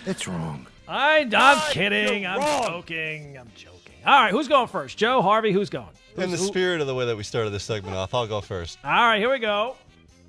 It's 0.08 0.28
wrong. 0.28 0.68
I, 0.86 1.28
I'm 1.36 1.72
kidding. 1.72 2.24
I'm 2.24 2.40
joking. 2.64 3.36
I'm 3.36 3.50
joking. 3.56 3.92
All 4.06 4.20
right, 4.20 4.30
who's 4.30 4.46
going 4.46 4.68
first? 4.68 4.96
Joe, 4.96 5.20
Harvey, 5.20 5.50
who's 5.50 5.68
going? 5.68 5.88
In 6.16 6.30
the 6.30 6.36
who- 6.36 6.46
spirit 6.46 6.80
of 6.80 6.86
the 6.86 6.94
way 6.94 7.06
that 7.06 7.16
we 7.16 7.24
started 7.24 7.50
this 7.50 7.64
segment 7.64 7.96
off, 7.96 8.14
I'll 8.14 8.28
go 8.28 8.40
first. 8.40 8.78
All 8.84 8.90
right, 8.92 9.18
here 9.18 9.28
we 9.28 9.40
go. 9.40 9.74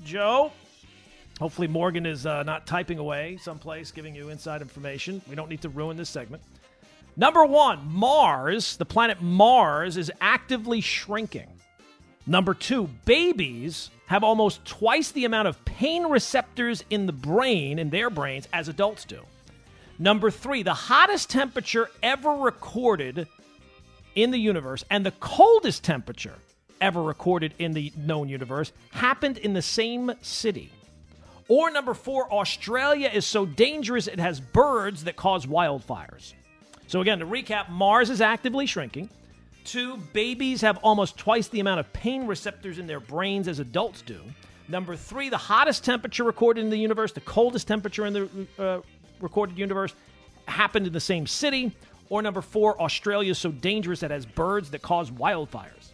Joe. 0.03 0.51
Hopefully, 1.39 1.67
Morgan 1.67 2.07
is 2.07 2.25
uh, 2.25 2.41
not 2.41 2.65
typing 2.65 2.97
away 2.97 3.37
someplace, 3.39 3.91
giving 3.91 4.15
you 4.15 4.29
inside 4.29 4.63
information. 4.63 5.21
We 5.29 5.35
don't 5.35 5.47
need 5.49 5.61
to 5.61 5.69
ruin 5.69 5.95
this 5.95 6.09
segment. 6.09 6.41
Number 7.19 7.43
one, 7.43 7.91
Mars, 7.91 8.77
the 8.77 8.85
planet 8.85 9.23
Mars, 9.23 9.97
is 9.97 10.11
actively 10.21 10.81
shrinking. 10.81 11.47
Number 12.27 12.53
two, 12.53 12.91
babies 13.05 13.89
have 14.05 14.23
almost 14.23 14.63
twice 14.65 15.11
the 15.11 15.25
amount 15.25 15.47
of 15.47 15.65
pain 15.65 16.05
receptors 16.05 16.83
in 16.91 17.07
the 17.07 17.13
brain, 17.13 17.79
in 17.79 17.89
their 17.89 18.11
brains, 18.11 18.47
as 18.53 18.69
adults 18.69 19.03
do. 19.03 19.21
Number 19.97 20.29
three, 20.29 20.61
the 20.61 20.75
hottest 20.75 21.31
temperature 21.31 21.89
ever 22.03 22.33
recorded 22.33 23.27
in 24.13 24.29
the 24.29 24.37
universe 24.37 24.85
and 24.91 25.03
the 25.03 25.11
coldest 25.19 25.83
temperature 25.83 26.35
ever 26.79 27.01
recorded 27.01 27.55
in 27.57 27.71
the 27.71 27.91
known 27.97 28.29
universe 28.29 28.71
happened 28.91 29.39
in 29.39 29.53
the 29.53 29.61
same 29.63 30.11
city. 30.21 30.71
Or 31.47 31.71
number 31.71 31.95
four, 31.95 32.31
Australia 32.31 33.09
is 33.11 33.25
so 33.25 33.47
dangerous 33.47 34.05
it 34.05 34.19
has 34.19 34.39
birds 34.39 35.05
that 35.05 35.15
cause 35.15 35.47
wildfires. 35.47 36.33
So, 36.87 37.01
again, 37.01 37.19
to 37.19 37.25
recap, 37.25 37.69
Mars 37.69 38.09
is 38.09 38.21
actively 38.21 38.65
shrinking. 38.65 39.09
Two, 39.65 39.97
babies 40.13 40.61
have 40.61 40.77
almost 40.77 41.17
twice 41.17 41.49
the 41.49 41.59
amount 41.59 41.81
of 41.81 41.91
pain 41.91 42.25
receptors 42.25 42.79
in 42.79 42.87
their 42.87 43.01
brains 43.01 43.49
as 43.49 43.59
adults 43.59 44.01
do. 44.01 44.21
Number 44.69 44.95
three, 44.95 45.29
the 45.29 45.37
hottest 45.37 45.83
temperature 45.83 46.23
recorded 46.23 46.63
in 46.63 46.69
the 46.69 46.77
universe, 46.77 47.11
the 47.11 47.21
coldest 47.21 47.67
temperature 47.67 48.05
in 48.05 48.13
the 48.13 48.29
uh, 48.57 48.79
recorded 49.19 49.57
universe 49.57 49.93
happened 50.47 50.87
in 50.87 50.93
the 50.93 50.99
same 50.99 51.27
city. 51.27 51.73
Or 52.09 52.21
number 52.21 52.41
four, 52.41 52.81
Australia 52.81 53.31
is 53.31 53.37
so 53.37 53.51
dangerous 53.51 54.03
it 54.03 54.11
has 54.11 54.25
birds 54.25 54.71
that 54.71 54.81
cause 54.81 55.11
wildfires. 55.11 55.91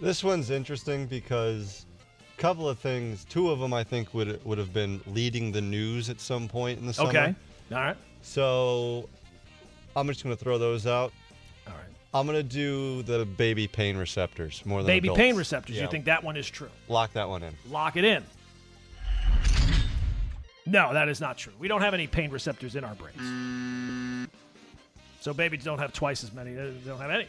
This 0.00 0.24
one's 0.24 0.50
interesting 0.50 1.06
because 1.06 1.86
a 2.36 2.40
couple 2.40 2.68
of 2.68 2.80
things. 2.80 3.24
Two 3.24 3.50
of 3.50 3.60
them 3.60 3.72
I 3.72 3.84
think 3.84 4.12
would 4.14 4.44
would 4.44 4.58
have 4.58 4.72
been 4.72 5.00
leading 5.06 5.52
the 5.52 5.60
news 5.60 6.10
at 6.10 6.20
some 6.20 6.48
point 6.48 6.80
in 6.80 6.86
the 6.86 6.92
summer. 6.92 7.10
Okay. 7.10 7.34
All 7.72 7.80
right. 7.80 7.96
So 8.22 9.08
I'm 9.96 10.06
just 10.08 10.22
going 10.22 10.36
to 10.36 10.42
throw 10.42 10.58
those 10.58 10.86
out. 10.86 11.12
All 11.66 11.72
right. 11.74 11.82
I'm 12.14 12.26
going 12.26 12.36
to 12.38 12.42
do 12.42 13.02
the 13.02 13.24
baby 13.24 13.66
pain 13.66 13.96
receptors 13.96 14.64
more 14.66 14.80
than 14.82 14.86
Baby 14.86 15.08
adults. 15.08 15.18
pain 15.18 15.36
receptors. 15.36 15.76
Yeah. 15.76 15.82
You 15.82 15.88
think 15.88 16.04
that 16.06 16.22
one 16.22 16.36
is 16.36 16.48
true? 16.48 16.68
Lock 16.88 17.12
that 17.14 17.28
one 17.28 17.42
in. 17.42 17.54
Lock 17.70 17.96
it 17.96 18.04
in. 18.04 18.24
No, 20.66 20.92
that 20.92 21.08
is 21.08 21.20
not 21.20 21.38
true. 21.38 21.52
We 21.58 21.66
don't 21.68 21.80
have 21.80 21.94
any 21.94 22.06
pain 22.06 22.30
receptors 22.30 22.76
in 22.76 22.84
our 22.84 22.94
brains. 22.94 24.28
So 25.20 25.32
babies 25.34 25.64
don't 25.64 25.78
have 25.78 25.92
twice 25.92 26.22
as 26.22 26.32
many. 26.32 26.52
They 26.52 26.72
don't 26.86 27.00
have 27.00 27.10
any 27.10 27.26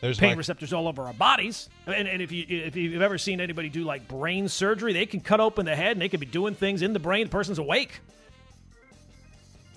There's 0.00 0.18
pain 0.18 0.36
receptors 0.36 0.72
all 0.72 0.88
over 0.88 1.02
our 1.02 1.12
bodies. 1.12 1.68
And, 1.86 2.08
and 2.08 2.20
if 2.22 2.32
you 2.32 2.44
if 2.48 2.76
you've 2.76 3.02
ever 3.02 3.18
seen 3.18 3.40
anybody 3.40 3.68
do 3.68 3.84
like 3.84 4.08
brain 4.08 4.48
surgery, 4.48 4.92
they 4.92 5.06
can 5.06 5.20
cut 5.20 5.40
open 5.40 5.66
the 5.66 5.76
head 5.76 5.92
and 5.92 6.00
they 6.00 6.08
can 6.08 6.20
be 6.20 6.26
doing 6.26 6.54
things 6.54 6.82
in 6.82 6.92
the 6.92 6.98
brain. 6.98 7.26
The 7.26 7.30
person's 7.30 7.58
awake. 7.58 8.00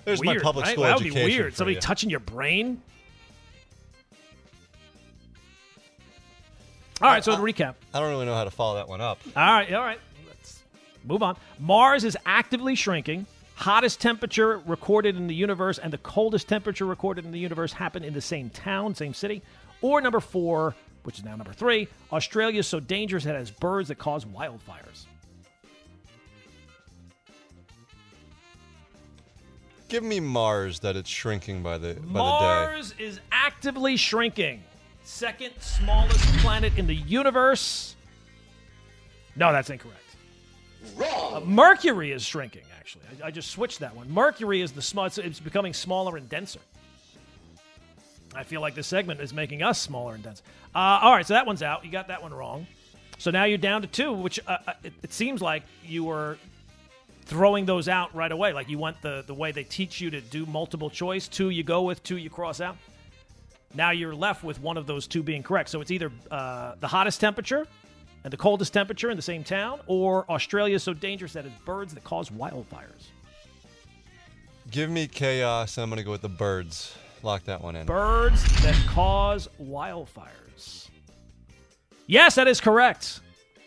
There's 0.06 0.20
weird, 0.20 0.38
my 0.38 0.44
public 0.44 0.66
right? 0.66 0.72
school 0.74 0.84
Well, 0.84 0.98
that 0.98 1.04
would 1.04 1.14
be 1.14 1.24
weird. 1.24 1.56
Somebody 1.56 1.76
you. 1.76 1.82
touching 1.82 2.10
your 2.10 2.20
brain. 2.20 2.82
All 7.02 7.10
right. 7.10 7.24
So 7.24 7.36
to 7.36 7.42
recap. 7.42 7.76
I 7.94 8.00
don't 8.00 8.10
really 8.10 8.26
know 8.26 8.36
how 8.36 8.44
to 8.44 8.52
follow 8.52 8.76
that 8.76 8.88
one 8.88 9.02
up. 9.02 9.20
All 9.36 9.44
right, 9.44 9.74
all 9.74 9.82
right. 9.82 10.00
Let's 10.28 10.62
move 11.04 11.24
on. 11.24 11.36
Mars 11.60 12.04
is 12.04 12.18
actively 12.26 12.76
shrinking. 12.76 13.26
Hottest 13.56 14.00
temperature 14.02 14.60
recorded 14.66 15.16
in 15.16 15.28
the 15.28 15.36
universe 15.36 15.78
and 15.78 15.94
the 15.94 15.98
coldest 16.00 16.48
temperature 16.48 16.86
recorded 16.86 17.26
in 17.26 17.32
the 17.32 17.40
universe 17.40 17.74
happened 17.74 18.06
in 18.06 18.14
the 18.14 18.22
same 18.22 18.50
town, 18.50 18.96
same 18.96 19.14
city. 19.14 19.42
Or 19.82 20.02
number 20.02 20.20
four, 20.20 20.76
which 21.04 21.20
is 21.20 21.26
now 21.26 21.36
number 21.36 21.54
three, 21.54 21.88
Australia 22.12 22.60
is 22.60 22.68
so 22.68 22.80
dangerous 22.80 23.26
it 23.26 23.36
has 23.36 23.52
birds 23.52 23.88
that 23.90 23.98
cause 23.98 24.26
wildfires. 24.26 25.06
Give 29.92 30.04
me 30.04 30.22
Mars 30.22 30.80
that 30.80 30.96
it's 30.96 31.10
shrinking 31.10 31.64
by 31.64 31.78
the 31.78 31.96
by 31.96 32.20
the 32.20 32.40
day. 32.40 32.46
Mars 32.46 32.96
is 32.98 33.20
actively 33.30 33.98
shrinking. 33.98 34.64
Second 35.04 35.52
smallest 35.60 36.24
planet 36.38 36.78
in 36.78 36.88
the 36.88 36.96
universe. 36.96 37.98
No, 39.36 39.52
that's 39.52 39.70
incorrect. 39.70 40.00
Wrong. 40.96 41.44
Mercury 41.46 42.14
is 42.14 42.24
shrinking, 42.24 42.64
actually. 42.80 43.04
I, 43.22 43.28
I 43.28 43.32
just 43.32 43.52
switched 43.52 43.80
that 43.80 43.94
one. 43.94 44.10
Mercury 44.10 44.62
is 44.62 44.72
the 44.72 44.82
small, 44.82 45.08
it's, 45.08 45.18
it's 45.18 45.42
becoming 45.42 45.74
smaller 45.74 46.16
and 46.16 46.30
denser. 46.30 46.62
I 48.34 48.44
feel 48.44 48.62
like 48.62 48.76
this 48.76 48.88
segment 48.88 49.20
is 49.20 49.34
making 49.34 49.62
us 49.62 49.78
smaller 49.78 50.14
and 50.14 50.24
denser. 50.24 50.44
Uh, 50.74 51.00
all 51.02 51.12
right, 51.12 51.26
so 51.26 51.34
that 51.34 51.46
one's 51.46 51.62
out. 51.62 51.84
You 51.84 51.92
got 51.92 52.08
that 52.08 52.22
one 52.22 52.34
wrong. 52.34 52.66
So 53.18 53.30
now 53.30 53.44
you're 53.44 53.58
down 53.58 53.82
to 53.82 53.88
two, 53.88 54.14
which 54.14 54.40
uh, 54.48 54.58
uh, 54.66 54.74
it, 54.84 54.94
it 55.04 55.12
seems 55.12 55.42
like 55.42 55.64
you 55.84 56.06
were 56.06 56.38
throwing 57.32 57.66
those 57.66 57.88
out 57.88 58.14
right 58.14 58.34
away. 58.34 58.52
Like 58.52 58.68
you 58.68 58.78
went 58.78 59.02
the, 59.02 59.24
the 59.26 59.34
way 59.34 59.54
they 59.54 59.64
teach 59.64 60.02
you 60.02 60.10
to 60.10 60.20
do 60.20 60.46
multiple 60.48 60.90
choice. 60.90 61.30
Two 61.30 61.50
you 61.50 61.64
go 61.64 61.84
with, 61.84 62.04
two 62.04 62.18
you 62.18 62.30
cross 62.30 62.60
out. 62.60 62.76
Now 63.74 63.92
you're 63.92 64.14
left 64.14 64.44
with 64.44 64.60
one 64.60 64.76
of 64.76 64.86
those 64.86 65.08
two 65.08 65.24
being 65.24 65.42
correct. 65.42 65.70
So 65.70 65.80
it's 65.80 65.92
either 65.92 66.12
uh, 66.30 66.76
the 66.82 66.88
hottest 66.88 67.22
temperature 67.22 67.66
and 68.26 68.34
the 68.34 68.38
coldest 68.38 68.74
temperature 68.74 69.10
in 69.10 69.16
the 69.16 69.24
same 69.24 69.46
town, 69.46 69.80
or 69.88 70.30
Australia 70.30 70.76
is 70.76 70.84
so 70.84 70.94
dangerous 70.94 71.32
that 71.32 71.46
it's 71.46 71.56
birds 71.64 71.94
that 71.94 72.04
cause 72.04 72.30
wildfires. 72.30 73.08
Give 74.70 74.90
me 74.90 75.08
chaos. 75.08 75.78
I'm 75.78 75.90
going 75.90 76.00
to 76.00 76.04
go 76.04 76.12
with 76.12 76.22
the 76.22 76.30
birds. 76.30 76.94
Lock 77.24 77.46
that 77.46 77.64
one 77.64 77.78
in. 77.78 77.86
Birds 77.86 78.44
that 78.62 78.76
cause 78.88 79.48
wildfires. 79.62 80.90
Yes, 82.08 82.36
that 82.36 82.50
is 82.50 82.60
correct. 82.60 83.22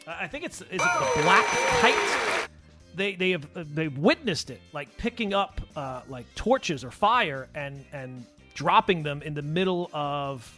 I 0.06 0.24
I 0.24 0.28
think 0.28 0.44
it's 0.44 0.60
is 0.60 0.66
it 0.70 0.78
the 0.78 1.22
black 1.22 1.46
kite. 1.80 2.48
They 2.94 3.14
they 3.14 3.30
have 3.30 3.44
uh, 3.56 3.64
they've 3.66 3.96
witnessed 3.96 4.50
it 4.50 4.60
like 4.72 4.96
picking 4.96 5.34
up 5.34 5.60
uh, 5.76 6.02
like 6.08 6.32
torches 6.34 6.84
or 6.84 6.90
fire 6.90 7.48
and 7.54 7.84
and 7.92 8.24
dropping 8.54 9.02
them 9.02 9.20
in 9.22 9.34
the 9.34 9.42
middle 9.42 9.90
of 9.92 10.48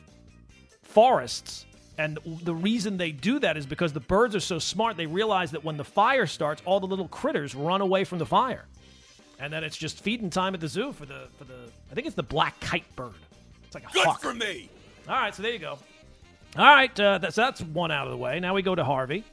forests. 0.83 1.65
And 1.99 2.19
the 2.43 2.55
reason 2.55 2.99
they 2.99 3.11
do 3.11 3.39
that 3.39 3.57
is 3.57 3.65
because 3.65 3.95
the 3.95 4.01
birds 4.01 4.37
are 4.37 4.41
so 4.41 4.59
smart. 4.59 4.99
They 4.99 5.07
realize 5.07 5.53
that 5.53 5.65
when 5.65 5.79
the 5.79 5.85
fire 5.85 6.27
starts, 6.27 6.61
all 6.67 6.79
the 6.79 6.87
little 6.87 7.09
critters 7.09 7.55
run 7.55 7.81
away 7.81 8.05
from 8.05 8.19
the 8.19 8.27
fire, 8.27 8.67
and 9.41 9.51
then 9.51 9.65
it's 9.65 9.79
just 9.79 10.01
feeding 10.03 10.29
time 10.29 10.53
at 10.53 10.61
the 10.61 10.69
zoo 10.69 10.93
for 10.93 11.07
the 11.07 11.29
for 11.39 11.45
the. 11.45 11.55
I 11.91 11.95
think 11.95 12.07
it's 12.07 12.17
the 12.17 12.23
black 12.23 12.61
kite 12.61 12.85
bird. 12.97 13.15
It's 13.65 13.75
like 13.75 13.85
a 13.89 13.93
Good 13.93 14.05
hawk. 14.05 14.21
for 14.21 14.35
me. 14.35 14.69
All 15.09 15.15
right, 15.15 15.35
so 15.35 15.43
there 15.43 15.53
you 15.53 15.59
go. 15.59 15.79
All 16.59 16.67
right, 16.67 17.01
uh, 17.01 17.17
that's 17.17 17.37
that's 17.37 17.63
one 17.63 17.91
out 17.91 18.07
of 18.07 18.11
the 18.11 18.19
way. 18.19 18.41
Now 18.41 18.53
we 18.55 18.61
go 18.61 18.75
to 18.75 18.85
Harvey. 18.85 19.25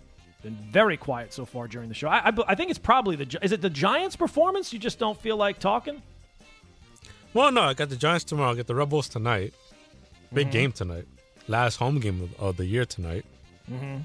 Been 0.43 0.57
very 0.71 0.97
quiet 0.97 1.33
so 1.33 1.45
far 1.45 1.67
during 1.69 1.87
the 1.89 1.95
show. 1.95 2.09
I, 2.09 2.29
I, 2.29 2.33
I 2.49 2.55
think 2.55 2.69
it's 2.69 2.77
probably 2.79 3.15
the 3.15 3.39
is 3.41 3.51
it 3.53 3.61
the 3.61 3.69
Giants' 3.69 4.15
performance? 4.17 4.73
You 4.73 4.79
just 4.79 4.99
don't 4.99 5.19
feel 5.19 5.37
like 5.37 5.57
talking. 5.59 6.01
Well, 7.33 7.51
no, 7.51 7.61
I 7.61 7.73
got 7.73 7.89
the 7.89 7.95
Giants 7.95 8.25
tomorrow. 8.25 8.51
I 8.51 8.55
got 8.55 8.67
the 8.67 8.75
Red 8.75 8.89
Bulls 8.89 9.07
tonight. 9.09 9.53
Big 10.33 10.49
Mhm. 10.49 10.51
game 10.51 10.71
tonight. 10.73 11.07
Last 11.47 11.77
home 11.77 11.99
game 11.99 12.29
of, 12.39 12.57
the 12.57 12.65
year 12.65 12.85
tonight. 12.85 13.25
Mm-hmm. 13.71 13.97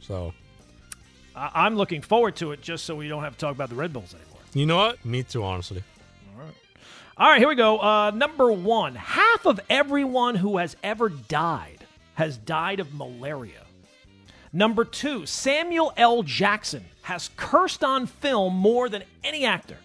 So, 0.00 0.32
I, 1.36 1.50
I'm 1.54 1.76
looking 1.76 2.00
forward 2.02 2.36
to 2.36 2.52
it, 2.52 2.60
just 2.62 2.84
so 2.84 2.94
we 2.96 3.08
don't 3.08 3.22
have 3.22 3.34
to 3.34 3.38
talk 3.38 3.54
about 3.54 3.68
the 3.68 3.74
Red 3.74 3.92
Bulls 3.92 4.14
anymore. 4.14 4.40
you 4.54 4.66
know 4.66 4.76
what? 4.76 5.04
Me 5.04 5.22
too, 5.22 5.44
honestly. 5.44 5.82
Alright. 6.36 6.54
All 7.16 7.28
right, 7.28 7.38
here 7.38 7.48
we 7.48 7.54
go. 7.54 7.78
Uh, 7.78 8.10
number 8.10 8.50
one: 8.52 8.94
half 8.94 9.44
of 9.46 9.60
everyone 9.70 10.34
who 10.34 10.56
has 10.58 10.76
ever 10.82 11.08
died 11.10 11.78
has 12.14 12.36
died 12.38 12.80
of 12.80 12.92
malaria. 12.94 13.61
Number 14.52 14.84
two: 14.84 15.24
Samuel 15.26 15.92
L. 15.96 16.22
Jackson 16.22 16.84
has 17.02 17.30
cursed 17.36 17.82
on 17.82 18.06
film 18.06 18.54
more 18.54 18.88
than 18.88 19.04
any 19.24 19.44
actor. 19.46 19.78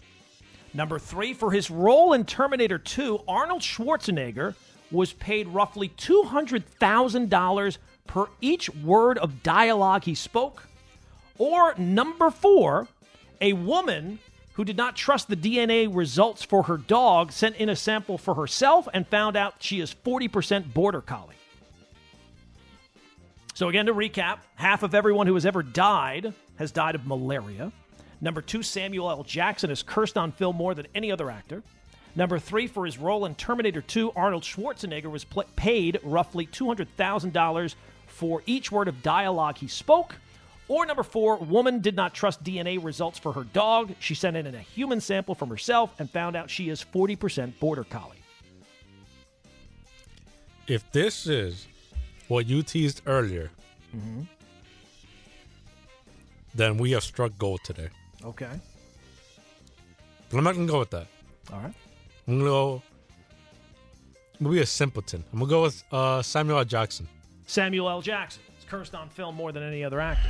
Number 0.74 1.00
three: 1.00 1.34
for 1.34 1.52
his 1.52 1.72
role 1.72 2.14
in 2.14 2.26
Terminator 2.26 2.78
2, 2.78 3.22
Arnold 3.28 3.62
Schwarzenegger 3.62 4.56
was 4.92 5.14
paid 5.14 5.48
roughly 5.48 5.90
two 5.90 6.24
hundred 6.24 6.66
thousand 6.66 7.30
dollars 7.30 7.78
per 8.08 8.28
each 8.42 8.70
word 8.70 9.18
of 9.18 9.44
dialogue 9.44 10.04
he 10.04 10.16
spoke. 10.16 10.64
Or 11.38 11.74
number 11.78 12.30
four, 12.30 12.88
a 13.40 13.54
woman 13.54 14.20
who 14.54 14.66
did 14.66 14.76
not 14.76 14.96
trust 14.96 15.30
the 15.30 15.36
DNA 15.36 15.88
results 15.94 16.44
for 16.44 16.64
her 16.64 16.78
dog 16.78 17.32
sent 17.32 17.56
in 17.58 17.70
a 17.70 17.76
sample 17.76 18.18
for 18.18 18.34
herself 18.34 18.88
and 18.94 19.08
found 19.08 19.38
out 19.38 19.56
she 19.60 19.80
is 19.80 19.94
40% 20.04 20.74
border 20.74 21.02
collie. 21.02 21.37
So, 23.58 23.70
again, 23.70 23.88
to 23.88 23.94
recap, 23.96 24.38
half 24.54 24.84
of 24.84 24.94
everyone 24.94 25.26
who 25.26 25.34
has 25.34 25.44
ever 25.44 25.64
died 25.64 26.32
has 26.58 26.72
died 26.72 26.94
of 26.94 27.08
malaria. 27.08 27.72
Number 28.22 28.40
two, 28.40 28.62
Samuel 28.62 29.10
L. 29.10 29.24
Jackson 29.24 29.72
has 29.72 29.82
cursed 29.82 30.16
on 30.16 30.32
film 30.32 30.56
more 30.56 30.76
than 30.76 30.86
any 30.94 31.12
other 31.12 31.32
actor. 31.32 31.64
Number 32.16 32.38
three, 32.38 32.68
for 32.68 32.86
his 32.86 33.00
role 33.00 33.26
in 33.26 33.34
Terminator 33.34 33.82
2, 33.82 34.12
Arnold 34.16 34.44
Schwarzenegger 34.44 35.10
was 35.10 35.24
pl- 35.24 35.46
paid 35.56 36.00
roughly 36.04 36.46
$200,000 36.46 37.76
for 38.06 38.44
each 38.46 38.72
word 38.72 38.88
of 38.88 39.02
dialogue 39.02 39.58
he 39.58 39.68
spoke. 39.68 40.18
Or 40.68 40.86
number 40.86 41.02
four, 41.02 41.38
woman 41.38 41.82
did 41.82 41.96
not 41.96 42.14
trust 42.14 42.44
DNA 42.44 42.78
results 42.84 43.18
for 43.18 43.34
her 43.34 43.44
dog. 43.44 43.96
She 43.98 44.14
sent 44.14 44.38
in 44.38 44.54
a 44.54 44.60
human 44.60 45.02
sample 45.02 45.34
from 45.34 45.50
herself 45.50 46.00
and 46.00 46.08
found 46.08 46.36
out 46.36 46.52
she 46.52 46.70
is 46.70 46.86
40% 46.94 47.58
border 47.60 47.86
collie. 47.86 48.22
If 50.68 50.92
this 50.92 51.26
is 51.26 51.68
what 52.28 52.46
you 52.48 52.64
teased 52.64 53.02
earlier, 53.06 53.50
Mm-hmm. 53.96 54.24
then 56.56 56.78
we 56.78 56.92
have 56.92 57.04
struck 57.04 57.32
gold 57.38 57.62
today. 57.64 57.88
Okay. 58.24 58.50
But 60.30 60.38
I'm 60.38 60.44
not 60.44 60.56
gonna 60.56 60.68
go 60.68 60.80
with 60.80 60.90
that. 60.92 61.08
All 61.54 61.60
right. 61.60 61.74
I'm 62.28 62.38
gonna 62.40 62.50
go. 62.50 62.82
I'm 64.40 64.44
gonna 64.46 64.56
be 64.56 64.62
a 64.62 64.66
simpleton. 64.66 65.24
I'm 65.32 65.40
gonna 65.40 65.50
go 65.50 65.62
with 65.64 65.84
uh, 65.92 66.22
Samuel 66.22 66.60
L. 66.60 66.66
Jackson. 66.66 67.08
Samuel 67.48 67.90
L. 67.90 68.02
Jackson 68.02 68.44
is 68.60 68.66
cursed 68.66 68.94
on 68.94 69.08
film 69.10 69.36
more 69.36 69.52
than 69.54 69.64
any 69.64 69.84
other 69.84 70.00
actor. 70.02 70.30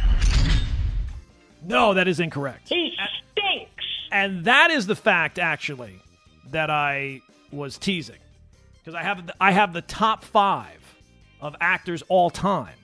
No, 1.63 1.93
that 1.95 2.07
is 2.07 2.19
incorrect. 2.19 2.69
He 2.69 2.93
stinks. 3.31 3.83
And 4.11 4.45
that 4.45 4.69
is 4.69 4.85
the 4.85 4.95
fact, 4.95 5.39
actually, 5.39 5.99
that 6.51 6.69
I 6.69 7.21
was 7.51 7.77
teasing, 7.79 8.19
because 8.77 8.93
I 8.93 9.01
have 9.01 9.31
I 9.41 9.51
have 9.51 9.73
the 9.73 9.81
top 9.81 10.23
five 10.23 10.76
of 11.41 11.55
actors 11.61 12.03
all 12.07 12.29
time 12.29 12.75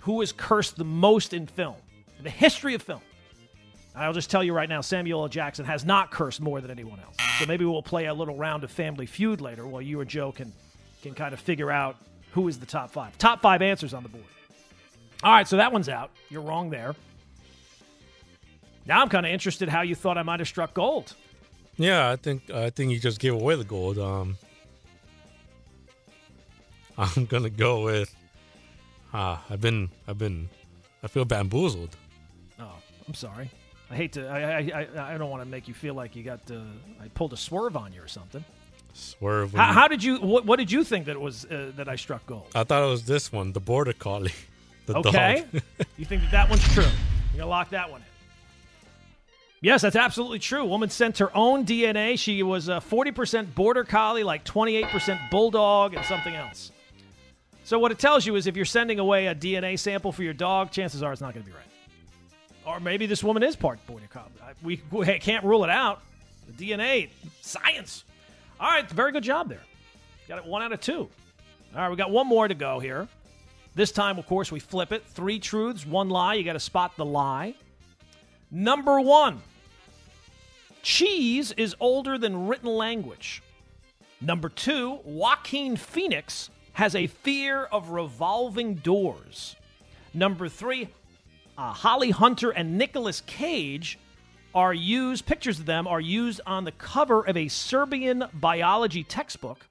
who 0.00 0.22
is 0.22 0.32
cursed 0.32 0.76
the 0.76 0.84
most 0.84 1.32
in 1.32 1.46
film, 1.46 1.76
in 2.18 2.24
the 2.24 2.30
history 2.30 2.74
of 2.74 2.82
film. 2.82 3.00
I'll 3.96 4.12
just 4.12 4.30
tell 4.30 4.44
you 4.44 4.52
right 4.52 4.68
now, 4.68 4.82
Samuel 4.82 5.22
L. 5.22 5.28
Jackson 5.28 5.64
has 5.64 5.84
not 5.84 6.10
cursed 6.10 6.40
more 6.40 6.60
than 6.60 6.70
anyone 6.70 7.00
else. 7.00 7.16
So 7.38 7.46
maybe 7.46 7.64
we'll 7.64 7.82
play 7.82 8.06
a 8.06 8.14
little 8.14 8.36
round 8.36 8.62
of 8.62 8.70
Family 8.70 9.06
Feud 9.06 9.40
later, 9.40 9.66
while 9.66 9.82
you 9.82 10.00
and 10.00 10.08
Joe 10.08 10.32
can 10.32 10.52
can 11.02 11.14
kind 11.14 11.32
of 11.32 11.40
figure 11.40 11.70
out 11.70 11.96
who 12.32 12.46
is 12.48 12.58
the 12.58 12.66
top 12.66 12.90
five. 12.90 13.16
Top 13.18 13.40
five 13.40 13.62
answers 13.62 13.94
on 13.94 14.02
the 14.02 14.08
board. 14.08 14.24
All 15.22 15.32
right, 15.32 15.48
so 15.48 15.56
that 15.56 15.72
one's 15.72 15.88
out. 15.88 16.10
You're 16.28 16.42
wrong 16.42 16.68
there. 16.68 16.94
Now 18.86 19.02
I'm 19.02 19.08
kind 19.08 19.24
of 19.26 19.32
interested 19.32 19.68
how 19.68 19.82
you 19.82 19.94
thought 19.94 20.18
I 20.18 20.22
might 20.22 20.40
have 20.40 20.48
struck 20.48 20.74
gold. 20.74 21.14
Yeah, 21.76 22.10
I 22.10 22.16
think 22.16 22.50
I 22.50 22.70
think 22.70 22.92
you 22.92 23.00
just 23.00 23.18
gave 23.18 23.34
away 23.34 23.56
the 23.56 23.64
gold. 23.64 23.98
Um, 23.98 24.36
I'm 26.98 27.26
gonna 27.26 27.50
go 27.50 27.84
with. 27.84 28.14
Ah, 29.12 29.42
I've 29.48 29.60
been, 29.60 29.90
I've 30.06 30.18
been, 30.18 30.48
I 31.02 31.08
feel 31.08 31.24
bamboozled. 31.24 31.96
Oh, 32.58 32.72
I'm 33.06 33.14
sorry. 33.14 33.50
I 33.90 33.96
hate 33.96 34.12
to. 34.12 34.26
I 34.26 34.40
I, 34.40 34.88
I, 34.96 35.14
I 35.14 35.18
don't 35.18 35.30
want 35.30 35.42
to 35.42 35.48
make 35.48 35.68
you 35.68 35.74
feel 35.74 35.94
like 35.94 36.16
you 36.16 36.22
got. 36.22 36.50
Uh, 36.50 36.60
I 37.00 37.08
pulled 37.08 37.32
a 37.32 37.36
swerve 37.36 37.76
on 37.76 37.92
you 37.92 38.02
or 38.02 38.08
something. 38.08 38.44
Swerve. 38.94 39.52
How, 39.52 39.72
how 39.72 39.88
did 39.88 40.02
you? 40.02 40.18
What, 40.18 40.46
what 40.46 40.58
did 40.58 40.72
you 40.72 40.82
think 40.82 41.06
that 41.06 41.12
it 41.12 41.20
was 41.20 41.44
uh, 41.44 41.72
that 41.76 41.88
I 41.88 41.96
struck 41.96 42.26
gold? 42.26 42.48
I 42.54 42.64
thought 42.64 42.82
it 42.82 42.90
was 42.90 43.04
this 43.04 43.30
one, 43.30 43.52
the 43.52 43.60
border 43.60 43.92
collie. 43.92 44.32
The 44.86 44.98
okay. 44.98 45.44
dog. 45.52 45.62
you 45.96 46.04
think 46.04 46.22
that 46.22 46.30
that 46.30 46.48
one's 46.48 46.62
true? 46.72 46.84
You're 46.84 47.38
gonna 47.38 47.50
lock 47.50 47.70
that 47.70 47.90
one 47.90 48.02
in. 48.02 48.06
Yes, 49.60 49.82
that's 49.82 49.96
absolutely 49.96 50.38
true. 50.38 50.64
Woman 50.64 50.90
sent 50.90 51.18
her 51.18 51.36
own 51.36 51.66
DNA. 51.66 52.16
She 52.16 52.44
was 52.44 52.68
a 52.68 52.74
40% 52.74 53.52
border 53.52 53.82
collie, 53.82 54.22
like 54.22 54.44
28% 54.44 55.28
bulldog, 55.28 55.94
and 55.94 56.04
something 56.04 56.36
else. 56.36 56.70
So 57.66 57.80
what 57.80 57.90
it 57.90 57.98
tells 57.98 58.24
you 58.24 58.36
is 58.36 58.46
if 58.46 58.54
you're 58.54 58.64
sending 58.64 59.00
away 59.00 59.26
a 59.26 59.34
DNA 59.34 59.76
sample 59.76 60.12
for 60.12 60.22
your 60.22 60.32
dog, 60.32 60.70
chances 60.70 61.02
are 61.02 61.10
it's 61.10 61.20
not 61.20 61.34
going 61.34 61.44
to 61.44 61.50
be 61.50 61.56
right. 61.56 61.66
Or 62.64 62.78
maybe 62.78 63.06
this 63.06 63.24
woman 63.24 63.42
is 63.42 63.56
part 63.56 63.84
border 63.88 64.06
We, 64.62 64.80
we 64.92 65.18
can't 65.18 65.44
rule 65.44 65.64
it 65.64 65.70
out. 65.70 66.00
The 66.46 66.72
DNA, 66.72 67.08
science. 67.40 68.04
All 68.60 68.70
right, 68.70 68.88
very 68.88 69.10
good 69.10 69.24
job 69.24 69.48
there. 69.48 69.62
Got 70.28 70.38
it 70.38 70.46
one 70.46 70.62
out 70.62 70.70
of 70.70 70.80
two. 70.80 71.08
All 71.74 71.80
right, 71.82 71.90
we 71.90 71.96
got 71.96 72.12
one 72.12 72.28
more 72.28 72.46
to 72.46 72.54
go 72.54 72.78
here. 72.78 73.08
This 73.74 73.90
time, 73.90 74.16
of 74.16 74.28
course, 74.28 74.52
we 74.52 74.60
flip 74.60 74.92
it. 74.92 75.04
Three 75.04 75.40
truths, 75.40 75.84
one 75.84 76.08
lie. 76.08 76.34
You 76.34 76.44
got 76.44 76.52
to 76.52 76.60
spot 76.60 76.92
the 76.96 77.04
lie. 77.04 77.56
Number 78.48 79.00
one 79.00 79.42
cheese 80.84 81.50
is 81.50 81.74
older 81.80 82.16
than 82.16 82.46
written 82.46 82.68
language. 82.68 83.42
Number 84.20 84.50
two, 84.50 85.00
Joaquin 85.02 85.74
Phoenix 85.74 86.48
has 86.76 86.94
a 86.94 87.06
fear 87.06 87.64
of 87.64 87.88
revolving 87.88 88.74
doors. 88.74 89.56
Number 90.12 90.46
three, 90.46 90.88
uh, 91.56 91.72
Holly 91.72 92.10
Hunter 92.10 92.50
and 92.50 92.76
Nicolas 92.76 93.22
Cage 93.22 93.98
are 94.54 94.74
used, 94.74 95.24
pictures 95.24 95.58
of 95.58 95.64
them 95.64 95.88
are 95.88 96.02
used 96.02 96.42
on 96.44 96.64
the 96.64 96.72
cover 96.72 97.26
of 97.26 97.34
a 97.34 97.48
Serbian 97.48 98.24
biology 98.34 99.02
textbook. 99.02 99.66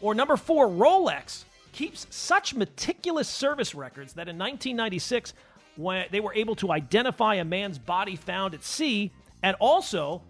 Or 0.00 0.16
number 0.16 0.36
four, 0.36 0.66
Rolex 0.66 1.44
keeps 1.70 2.08
such 2.10 2.56
meticulous 2.56 3.28
service 3.28 3.72
records 3.72 4.14
that 4.14 4.26
in 4.28 4.36
1996, 4.36 5.34
when 5.76 6.06
they 6.10 6.18
were 6.18 6.34
able 6.34 6.56
to 6.56 6.72
identify 6.72 7.36
a 7.36 7.44
man's 7.44 7.78
body 7.78 8.16
found 8.16 8.52
at 8.52 8.64
sea 8.64 9.12
and 9.44 9.54
also 9.60 10.20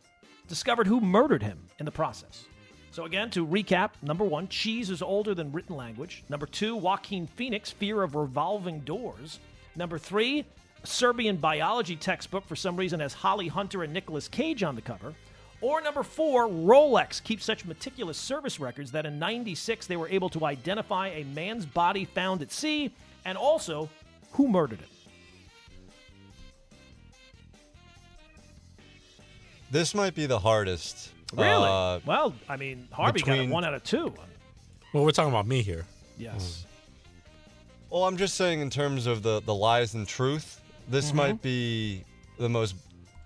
discovered 0.47 0.87
who 0.87 1.01
murdered 1.01 1.43
him 1.43 1.59
in 1.79 1.87
the 1.87 1.91
process. 1.91 2.45
So, 2.93 3.07
again, 3.07 3.31
to 3.31 3.47
recap 3.47 3.93
number 4.03 4.23
one, 4.23 4.49
cheese 4.49 4.91
is 4.91 5.01
older 5.01 5.35
than 5.35 5.51
written 5.51 5.77
language. 5.77 6.25
Number 6.29 6.45
two, 6.45 6.77
Joaquin 6.77 7.27
Phoenix, 7.27 7.71
fear 7.71 8.03
of 8.03 8.15
revolving 8.15 8.81
doors. 8.81 9.41
Number 9.75 9.99
three, 9.99 10.45
Serbian 10.85 11.39
biology 11.39 11.97
textbook 11.97 12.47
for 12.47 12.55
some 12.55 12.77
reason 12.77 13.01
has 13.01 13.15
Holly 13.15 13.49
Hunter 13.49 13.83
and 13.83 13.95
Nicolas 13.95 14.29
Cage 14.29 14.63
on 14.63 14.75
the 14.75 14.83
cover. 14.83 15.15
Or 15.63 15.81
number 15.81 16.03
four, 16.03 16.47
Rolex 16.49 17.23
keeps 17.25 17.47
such 17.47 17.65
meticulous 17.65 18.19
service 18.19 18.61
records 18.61 18.93
that 18.93 19.07
in 19.07 19.19
96 19.19 19.87
they 19.87 19.97
were 19.97 20.09
able 20.11 20.29
to 20.29 20.45
identify 20.45 21.09
a 21.09 21.25
man's 21.25 21.65
body 21.65 22.05
found 22.05 22.43
at 22.43 22.53
sea 22.53 22.93
and 23.25 23.39
also 23.39 23.89
who 24.33 24.49
murdered 24.49 24.81
him. 24.81 24.89
This 29.71 29.95
might 29.95 30.15
be 30.15 30.27
the 30.27 30.41
hardest 30.41 31.09
Really? 31.33 31.69
Uh, 31.69 32.01
well, 32.05 32.35
I 32.49 32.57
mean, 32.57 32.89
Harvey 32.93 33.21
got 33.21 33.27
between- 33.27 33.51
it 33.51 33.53
one 33.53 33.65
out 33.65 33.75
of 33.75 33.83
two. 33.85 34.13
Well, 34.93 35.05
we're 35.05 35.11
talking 35.13 35.33
about 35.33 35.47
me 35.47 35.63
here. 35.63 35.87
Yes. 36.19 36.67
Well, 37.91 38.05
I'm 38.05 38.17
just 38.17 38.35
saying 38.37 38.61
in 38.61 38.71
terms 38.71 39.07
of 39.07 39.23
the, 39.23 39.41
the 39.41 39.55
lies 39.55 39.95
and 39.95 40.07
truth, 40.07 40.61
this 40.89 41.09
Mm-hmm. 41.09 41.17
might 41.17 41.43
be 41.43 42.05
the 42.39 42.49
most 42.49 42.75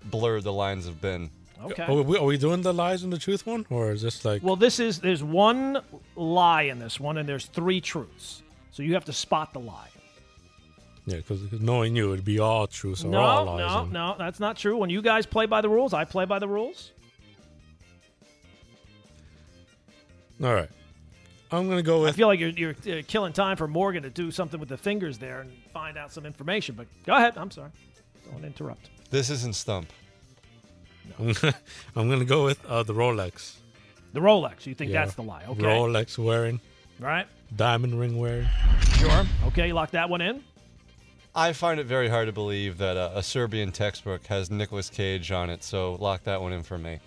blurred 0.05 0.43
the 0.43 0.53
lines 0.53 0.85
have 0.85 1.01
been. 1.01 1.29
Okay. 1.63 1.83
Are 1.83 2.01
we, 2.01 2.17
are 2.17 2.23
we 2.25 2.37
doing 2.37 2.61
the 2.61 2.73
lies 2.73 3.03
and 3.03 3.11
the 3.11 3.17
truth 3.17 3.45
one, 3.47 3.65
or 3.69 3.91
is 3.91 4.01
this 4.03 4.23
like? 4.23 4.43
Well, 4.43 4.55
this 4.55 4.79
is 4.79 4.99
there's 4.99 5.23
one 5.23 5.81
lie 6.15 6.63
in 6.63 6.77
this 6.79 6.99
one, 6.99 7.17
and 7.17 7.27
there's 7.27 7.47
three 7.47 7.81
truths. 7.81 8.43
So 8.71 8.83
you 8.83 8.93
have 8.93 9.05
to 9.05 9.13
spot 9.13 9.53
the 9.53 9.59
lie. 9.59 9.89
yeah, 11.07 11.15
because 11.17 11.41
knowing 11.59 11.95
you, 11.95 12.13
it'd 12.13 12.23
be 12.23 12.37
all 12.39 12.67
truth 12.67 13.03
or 13.03 13.07
no, 13.07 13.19
all 13.19 13.45
lies. 13.45 13.59
no, 13.59 13.79
and- 13.83 13.91
no, 13.93 14.15
that's 14.19 14.39
not 14.39 14.55
true. 14.57 14.77
When 14.77 14.91
you 14.91 15.01
guys 15.01 15.25
play 15.25 15.47
by 15.47 15.61
the 15.61 15.69
rules, 15.69 15.93
I 15.93 16.05
play 16.05 16.25
by 16.25 16.37
the 16.39 16.47
rules. 16.47 16.91
All 20.43 20.53
right, 20.53 20.69
I'm 21.51 21.67
gonna 21.69 21.81
go 21.83 22.01
with. 22.01 22.09
I 22.13 22.17
feel 22.17 22.27
like 22.27 22.39
you're, 22.39 22.49
you're 22.49 22.75
uh, 22.99 23.01
killing 23.07 23.33
time 23.33 23.57
for 23.57 23.67
Morgan 23.67 24.03
to 24.03 24.09
do 24.09 24.29
something 24.31 24.59
with 24.59 24.69
the 24.69 24.77
fingers 24.77 25.17
there 25.17 25.41
and 25.41 25.51
find 25.73 25.97
out 25.97 26.11
some 26.13 26.25
information. 26.25 26.75
But 26.75 26.87
go 27.05 27.15
ahead. 27.15 27.37
I'm 27.37 27.49
sorry. 27.51 27.71
Don't 28.31 28.45
interrupt. 28.45 28.89
This 29.09 29.29
isn't 29.29 29.55
Stump. 29.55 29.87
No. 31.17 31.31
I'm 31.95 32.09
gonna 32.09 32.25
go 32.25 32.43
with 32.45 32.63
uh, 32.65 32.83
the 32.83 32.93
Rolex. 32.93 33.55
The 34.13 34.19
Rolex. 34.19 34.65
You 34.65 34.75
think 34.75 34.91
Yeah. 34.91 35.03
that's 35.05 35.15
the 35.15 35.23
lie? 35.23 35.43
Okay. 35.47 35.61
Rolex 35.61 36.17
wearing, 36.17 36.59
All 37.01 37.07
right. 37.07 37.27
diamond 37.55 37.99
ring 37.99 38.17
wearing. 38.17 38.47
Sure. 38.97 39.25
Okay. 39.47 39.71
Lock 39.73 39.91
that 39.91 40.09
one 40.09 40.21
in. 40.21 40.43
I 41.35 41.53
find 41.53 41.79
it 41.79 41.85
very 41.85 42.09
hard 42.09 42.25
to 42.27 42.31
believe 42.33 42.77
that 42.79 42.97
uh, 42.97 43.11
a 43.13 43.21
Serbian 43.23 43.71
textbook 43.71 44.25
has 44.27 44.49
Nicolas 44.49 44.89
Cage 44.89 45.31
on 45.31 45.49
it, 45.51 45.63
so 45.63 45.93
lock 45.95 46.23
that 46.23 46.41
one 46.41 46.51
in 46.51 46.63
for 46.63 46.77
me. 46.79 46.99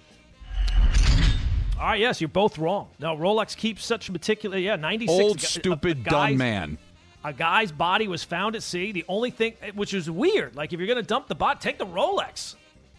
All 1.80 1.86
right. 1.86 2.00
Yes, 2.00 2.20
you're 2.20 2.28
both 2.28 2.58
wrong. 2.58 2.88
No, 2.98 3.16
Rolex 3.16 3.56
keeps 3.56 3.84
such 3.84 4.10
meticulous. 4.10 4.60
Yeah, 4.60 4.76
96. 4.76 5.10
Old, 5.20 5.38
gu- 5.38 5.42
a- 5.42 5.46
a 5.46 5.48
stupid, 5.48 6.04
dumb 6.04 6.36
man. 6.36 6.78
A 7.24 7.32
guy's 7.32 7.72
body 7.72 8.06
was 8.08 8.22
found 8.24 8.54
at 8.56 8.62
sea. 8.62 8.92
The 8.92 9.04
only 9.08 9.30
thing, 9.30 9.54
eh, 9.62 9.70
which 9.74 9.92
is 9.94 10.10
weird, 10.10 10.56
like 10.56 10.72
if 10.72 10.78
you're 10.80 10.86
going 10.86 10.96
to 11.02 11.06
dump 11.06 11.28
the 11.28 11.34
bot, 11.34 11.60
take 11.60 11.78
the 11.78 11.86
Rolex. 11.86 12.54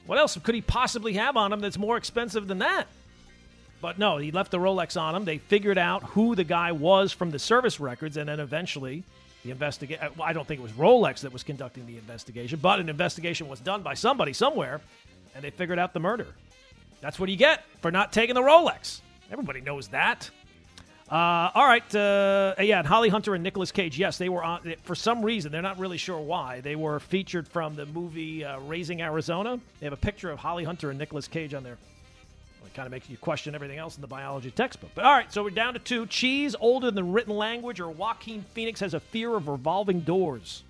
What 0.05 0.17
else 0.17 0.37
could 0.43 0.55
he 0.55 0.61
possibly 0.61 1.13
have 1.13 1.37
on 1.37 1.53
him 1.53 1.59
that's 1.59 1.77
more 1.77 1.97
expensive 1.97 2.47
than 2.47 2.59
that? 2.59 2.85
But 3.81 3.97
no, 3.97 4.17
he 4.17 4.31
left 4.31 4.51
the 4.51 4.59
Rolex 4.59 4.99
on 4.99 5.15
him. 5.15 5.25
They 5.25 5.39
figured 5.39 5.77
out 5.79 6.03
who 6.03 6.35
the 6.35 6.43
guy 6.43 6.71
was 6.71 7.11
from 7.11 7.31
the 7.31 7.39
service 7.39 7.79
records, 7.79 8.17
and 8.17 8.29
then 8.29 8.39
eventually 8.39 9.03
the 9.43 9.49
investigation. 9.51 10.03
Eh, 10.03 10.09
well, 10.17 10.27
I 10.27 10.33
don't 10.33 10.47
think 10.47 10.59
it 10.59 10.63
was 10.63 10.71
Rolex 10.73 11.21
that 11.21 11.33
was 11.33 11.41
conducting 11.43 11.87
the 11.87 11.97
investigation, 11.97 12.59
but 12.61 12.79
an 12.79 12.89
investigation 12.89 13.47
was 13.47 13.59
done 13.59 13.81
by 13.81 13.95
somebody 13.95 14.33
somewhere, 14.33 14.81
and 15.33 15.43
they 15.43 15.49
figured 15.49 15.79
out 15.79 15.93
the 15.93 15.99
murder. 15.99 16.27
That's 17.01 17.19
what 17.19 17.29
you 17.29 17.35
get 17.35 17.63
for 17.81 17.91
not 17.91 18.13
taking 18.13 18.35
the 18.35 18.41
Rolex. 18.41 19.01
Everybody 19.31 19.61
knows 19.61 19.89
that. 19.89 20.29
Uh, 21.09 21.51
all 21.53 21.65
right, 21.65 21.93
uh, 21.93 22.55
yeah, 22.59 22.79
and 22.79 22.87
Holly 22.87 23.09
Hunter 23.09 23.35
and 23.35 23.43
Nicolas 23.43 23.73
Cage. 23.73 23.99
Yes, 23.99 24.17
they 24.17 24.29
were 24.29 24.41
on. 24.41 24.75
For 24.83 24.95
some 24.95 25.21
reason, 25.25 25.51
they're 25.51 25.61
not 25.61 25.77
really 25.77 25.97
sure 25.97 26.19
why. 26.19 26.61
They 26.61 26.77
were 26.77 27.01
featured 27.01 27.49
from 27.49 27.75
the 27.75 27.85
movie 27.85 28.45
uh, 28.45 28.59
Raising 28.61 29.01
Arizona. 29.01 29.59
They 29.81 29.87
have 29.87 29.93
a 29.93 29.97
picture 29.97 30.31
of 30.31 30.39
Holly 30.39 30.63
Hunter 30.63 30.89
and 30.89 30.97
Nicolas 30.97 31.27
Cage 31.27 31.53
on 31.53 31.63
there. 31.63 31.77
Well, 32.61 32.67
it 32.67 32.73
kind 32.75 32.85
of 32.85 32.91
makes 32.91 33.09
you 33.09 33.17
question 33.17 33.55
everything 33.55 33.77
else 33.77 33.97
in 33.97 34.01
the 34.01 34.07
biology 34.07 34.51
textbook. 34.51 34.91
But 34.95 35.03
all 35.03 35.11
right, 35.11 35.31
so 35.33 35.43
we're 35.43 35.49
down 35.49 35.73
to 35.73 35.79
two. 35.79 36.05
Cheese 36.05 36.55
older 36.61 36.91
than 36.91 37.11
written 37.11 37.35
language, 37.35 37.81
or 37.81 37.89
Joaquin 37.89 38.45
Phoenix 38.53 38.79
has 38.79 38.93
a 38.93 39.01
fear 39.01 39.35
of 39.35 39.49
revolving 39.49 40.01
doors. 40.01 40.63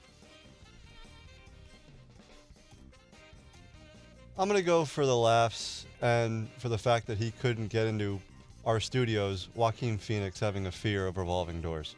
I'm 4.38 4.48
going 4.48 4.60
to 4.60 4.66
go 4.66 4.86
for 4.86 5.06
the 5.06 5.16
laughs 5.16 5.86
and 6.02 6.50
for 6.58 6.70
the 6.70 6.78
fact 6.78 7.08
that 7.08 7.18
he 7.18 7.32
couldn't 7.42 7.68
get 7.68 7.86
into 7.86 8.20
our 8.66 8.80
studios, 8.80 9.50
Joaquin 9.56 9.98
Phoenix 9.98 10.40
having 10.40 10.68
a 10.68 10.72
fear 10.72 11.08
of 11.08 11.18
revolving 11.18 11.62
doors. 11.62 11.96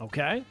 Okay, 0.00 0.42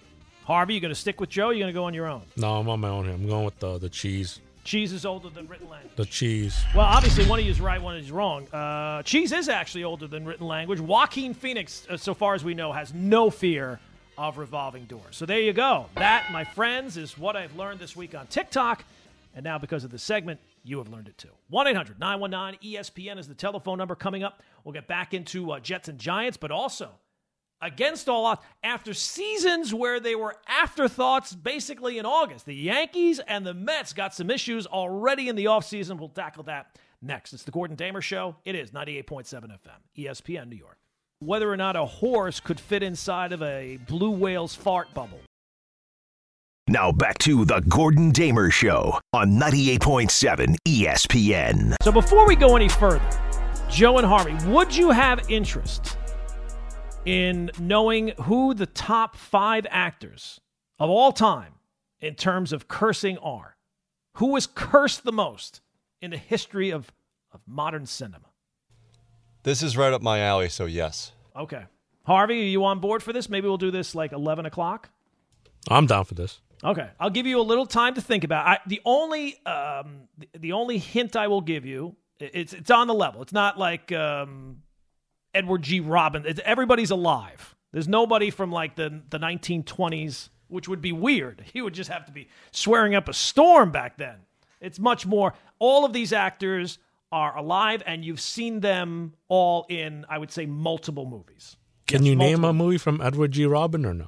Harvey, 0.43 0.73
you 0.75 0.79
going 0.79 0.93
to 0.93 0.99
stick 0.99 1.19
with 1.19 1.29
Joe? 1.29 1.49
You're 1.49 1.63
going 1.63 1.73
to 1.73 1.77
go 1.77 1.86
on 1.86 1.93
your 1.93 2.08
own. 2.08 2.23
No, 2.36 2.58
I'm 2.58 2.69
on 2.69 2.79
my 2.79 2.89
own 2.89 3.05
here. 3.05 3.13
I'm 3.13 3.27
going 3.27 3.45
with 3.45 3.60
the 3.60 3.77
the 3.77 3.89
cheese. 3.89 4.39
Cheese 4.63 4.93
is 4.93 5.05
older 5.05 5.29
than 5.29 5.47
written 5.47 5.69
language. 5.69 5.95
The 5.95 6.05
cheese. 6.05 6.63
Well, 6.73 6.88
obviously, 6.88 7.25
one 7.27 7.38
of 7.38 7.45
you 7.45 7.51
is 7.51 7.62
right, 7.62 7.79
one 7.79 7.97
is 7.97 8.12
wrong. 8.12 8.47
Uh, 8.47 9.03
cheese 9.03 9.31
is 9.31 9.47
actually 9.47 9.84
older 9.84 10.08
than 10.08 10.25
written 10.25 10.47
language. 10.47 10.79
Joaquin 10.79 11.36
Phoenix, 11.36 11.86
uh, 11.88 11.97
so 11.97 12.15
far 12.15 12.34
as 12.34 12.43
we 12.43 12.55
know, 12.55 12.71
has 12.71 12.91
no 12.91 13.29
fear 13.29 13.79
of 14.17 14.39
revolving 14.39 14.86
doors. 14.86 15.15
So 15.17 15.27
there 15.27 15.39
you 15.39 15.53
go. 15.53 15.86
That, 15.95 16.31
my 16.31 16.43
friends, 16.43 16.97
is 16.97 17.15
what 17.15 17.36
I've 17.36 17.55
learned 17.55 17.79
this 17.79 17.95
week 17.95 18.15
on 18.15 18.25
TikTok. 18.25 18.84
And 19.36 19.43
now, 19.43 19.60
because 19.60 19.84
of 19.84 19.91
the 19.91 20.00
segment, 20.00 20.39
you 20.63 20.78
have 20.78 20.88
learned 20.88 21.10
it 21.10 21.17
too. 21.17 21.32
1 21.50 21.67
800 21.67 22.00
919 22.00 22.74
ESPN 22.74 23.19
is 23.19 23.28
the 23.28 23.36
telephone 23.36 23.78
number 23.78 23.93
coming 23.93 24.24
up. 24.24 24.41
We'll 24.63 24.74
get 24.74 24.88
back 24.88 25.13
into 25.13 25.52
uh, 25.52 25.60
Jets 25.60 25.89
and 25.89 26.00
Giants, 26.00 26.38
but 26.38 26.52
also 26.52 26.91
against 27.62 28.08
all 28.08 28.26
odds, 28.26 28.41
after 28.63 28.93
seasons 28.93 29.74
where 29.74 30.00
they 30.00 30.15
were 30.15 30.36
afterthoughts 30.48 31.34
basically 31.34 31.98
in 31.98 32.06
August, 32.06 32.45
the 32.45 32.56
Yankees 32.56 33.19
and 33.19 33.45
the 33.45 33.54
Mets 33.54 33.91
got 33.93 34.13
some 34.13 34.30
issues 34.30 34.65
already 34.67 35.28
in 35.28 35.36
the 35.36 35.45
offseason. 35.45 36.00
We'll 36.00 36.10
tackle 36.10 36.43
that 36.43 36.78
next. 37.02 37.34
It's 37.34 37.43
the 37.43 37.52
Gordon 37.52 37.76
Damer 37.76 38.02
Show. 38.02 38.38
It 38.45 38.56
is 38.56 38.71
98.7 38.71 39.26
FM, 39.26 39.58
ESPN 39.98 40.50
New 40.50 40.56
York. 40.56 40.78
Whether 41.19 41.52
or 41.52 41.58
not 41.58 41.76
a 41.76 41.86
horse 41.86 42.39
could 42.39 42.60
fit 42.60 42.84
inside 42.84 43.32
of 43.32 43.41
a 43.41 43.80
blue 43.88 44.12
whale's 44.12 44.56
fart 44.56 44.93
bubble. 44.93 45.19
Now 46.67 46.91
back 46.91 47.19
to 47.19 47.45
the 47.45 47.60
Gordon 47.60 48.10
Damer 48.10 48.49
Show 48.49 48.99
on 49.13 49.34
98.7 49.34 50.56
ESPN. 50.67 51.75
So 51.84 51.91
before 51.91 52.28
we 52.28 52.36
go 52.36 52.56
any 52.56 52.69
further, 52.69 53.08
Joe 53.69 53.99
and 53.99 54.08
Harvey, 54.08 54.34
would 54.47 54.75
you 54.75 54.89
have 54.89 55.30
interest 55.30 55.95
in 57.06 57.51
knowing 57.60 58.13
who 58.23 58.56
the 58.56 58.65
top 58.65 59.15
five 59.15 59.67
actors 59.69 60.41
of 60.80 60.89
all 60.89 61.12
time 61.12 61.54
in 61.99 62.15
terms 62.15 62.51
of 62.51 62.67
cursing 62.67 63.19
are? 63.19 63.58
Who 64.15 64.32
was 64.32 64.47
cursed 64.47 65.04
the 65.04 65.12
most 65.12 65.62
in 66.01 66.10
the 66.10 66.17
history 66.17 66.71
of, 66.71 66.91
of 67.32 67.41
modern 67.45 67.86
cinema? 67.86 68.32
This 69.43 69.62
is 69.62 69.78
right 69.78 69.93
up 69.93 70.01
my 70.01 70.19
alley, 70.19 70.49
so 70.49 70.65
yes. 70.65 71.12
Okay. 71.36 71.65
Harvey, 72.08 72.41
are 72.41 72.45
you 72.45 72.65
on 72.65 72.80
board 72.80 73.04
for 73.04 73.13
this? 73.13 73.30
Maybe 73.30 73.47
we'll 73.47 73.58
do 73.58 73.69
this 73.69 73.93
like 73.93 74.13
11 74.13 74.47
o'clock? 74.47 74.89
I'm 75.69 75.86
down 75.86 76.06
for 76.06 76.15
this. 76.15 76.41
Okay, 76.65 76.89
I'll 76.99 77.10
give 77.10 77.28
you 77.28 77.39
a 77.39 77.43
little 77.43 77.65
time 77.65 77.93
to 77.95 78.01
think 78.01 78.23
about. 78.23 78.47
I, 78.47 78.60
the 78.67 78.82
only 78.86 79.45
um, 79.45 80.08
the, 80.17 80.28
the 80.39 80.51
only 80.54 80.78
hint 80.78 81.15
I 81.15 81.28
will 81.28 81.41
give 81.41 81.65
you 81.65 81.95
it's 82.19 82.54
it's 82.54 82.71
on 82.71 82.88
the 82.88 82.93
level. 82.93 83.21
It's 83.21 83.34
not 83.34 83.58
like 83.58 83.91
um, 83.91 84.58
Edward 85.34 85.63
G. 85.63 85.80
Robin. 85.80 86.23
It's, 86.25 86.39
everybody's 86.45 86.91
alive. 86.91 87.56
There's 87.71 87.88
nobody 87.88 88.30
from 88.30 88.51
like 88.51 88.75
the 88.75 89.01
the 89.10 89.19
1920s, 89.19 90.30
which 90.47 90.67
would 90.67 90.82
be 90.82 90.91
weird. 90.91 91.43
He 91.54 91.62
would 91.62 91.73
just 91.73 91.89
have 91.89 92.06
to 92.06 92.12
be 92.12 92.28
swearing 92.51 92.95
up 92.95 93.10
a 93.10 93.13
storm 93.13 93.71
back 93.71 93.97
then. 93.97 94.15
It's 94.62 94.80
much 94.80 95.06
more. 95.06 95.34
All 95.60 95.86
of 95.86 95.93
these 95.93 96.13
actors 96.13 96.80
are 97.12 97.38
alive, 97.38 97.84
and 97.86 98.04
you've 98.04 98.21
seen 98.21 98.62
them 98.62 99.13
all 99.28 99.65
in, 99.69 100.06
I 100.10 100.17
would 100.17 100.32
say, 100.32 100.45
multiple 100.45 101.06
movies. 101.06 101.56
Can 101.88 102.01
Yes, 102.01 102.10
you 102.10 102.15
name 102.15 102.43
a 102.43 102.51
movie 102.51 102.78
from 102.78 102.99
Edward 102.99 103.32
G. 103.32 103.45
Robin 103.45 103.86
or 103.86 103.93
no? 103.93 104.08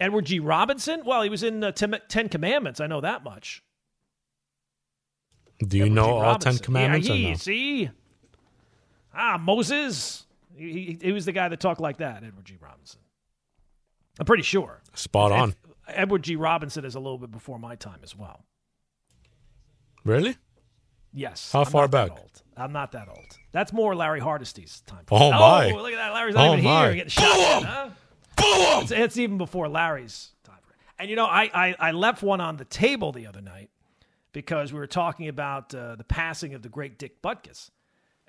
Edward 0.00 0.24
G. 0.26 0.40
Robinson? 0.40 1.02
Well, 1.04 1.22
he 1.22 1.28
was 1.28 1.42
in 1.42 1.62
uh, 1.62 1.72
Ten, 1.72 2.28
Commandments. 2.28 2.80
I 2.80 2.86
know 2.86 3.00
that 3.02 3.22
much. 3.22 3.62
Do 5.58 5.76
you 5.76 5.84
Edward 5.84 5.94
know 5.94 6.04
G. 6.04 6.10
all 6.10 6.22
Robinson. 6.22 6.52
Ten 6.52 6.58
Commandments 6.64 7.08
Yeah, 7.08 7.14
or 7.14 7.16
he, 7.18 7.30
no? 7.30 7.34
See? 7.36 7.90
Ah, 9.14 9.38
Moses. 9.38 10.26
He, 10.56 10.72
he, 10.72 10.98
he 11.02 11.12
was 11.12 11.24
the 11.26 11.32
guy 11.32 11.48
that 11.48 11.60
talked 11.60 11.80
like 11.80 11.98
that, 11.98 12.22
Edward 12.24 12.44
G. 12.46 12.56
Robinson. 12.60 13.00
I'm 14.18 14.26
pretty 14.26 14.42
sure. 14.42 14.80
Spot 14.94 15.32
on. 15.32 15.50
Ed- 15.50 15.94
Edward 15.94 16.22
G. 16.22 16.36
Robinson 16.36 16.84
is 16.84 16.94
a 16.94 17.00
little 17.00 17.18
bit 17.18 17.30
before 17.30 17.58
my 17.58 17.74
time 17.76 18.00
as 18.02 18.16
well. 18.16 18.44
Really? 20.04 20.36
Yes. 21.12 21.50
How 21.52 21.60
I'm 21.60 21.66
far 21.66 21.88
back? 21.88 22.10
old. 22.12 22.42
I'm 22.56 22.72
not 22.72 22.92
that 22.92 23.08
old. 23.08 23.38
That's 23.52 23.72
more 23.72 23.94
Larry 23.96 24.20
Hardesty's 24.20 24.82
time. 24.86 25.04
Oh, 25.10 25.30
my. 25.32 25.70
look 25.72 25.92
at 25.92 25.96
that. 25.96 26.12
Larry's 26.14 26.34
not 26.34 26.48
Oh, 26.48 26.52
even 26.52 26.64
my. 26.64 26.84
here. 26.86 26.94
Getting 26.96 27.10
shot 27.10 27.64
at, 27.64 27.92
huh? 28.40 28.80
It's, 28.82 28.90
it's 28.90 29.16
even 29.16 29.38
before 29.38 29.68
Larry's 29.68 30.30
time. 30.44 30.56
And 30.98 31.08
you 31.08 31.16
know, 31.16 31.26
I, 31.26 31.50
I, 31.54 31.74
I 31.78 31.90
left 31.92 32.22
one 32.22 32.40
on 32.40 32.56
the 32.56 32.64
table 32.64 33.12
the 33.12 33.26
other 33.26 33.40
night 33.40 33.70
because 34.32 34.72
we 34.72 34.78
were 34.78 34.86
talking 34.86 35.28
about 35.28 35.74
uh, 35.74 35.96
the 35.96 36.04
passing 36.04 36.54
of 36.54 36.62
the 36.62 36.68
great 36.68 36.98
Dick 36.98 37.20
Butkus. 37.22 37.70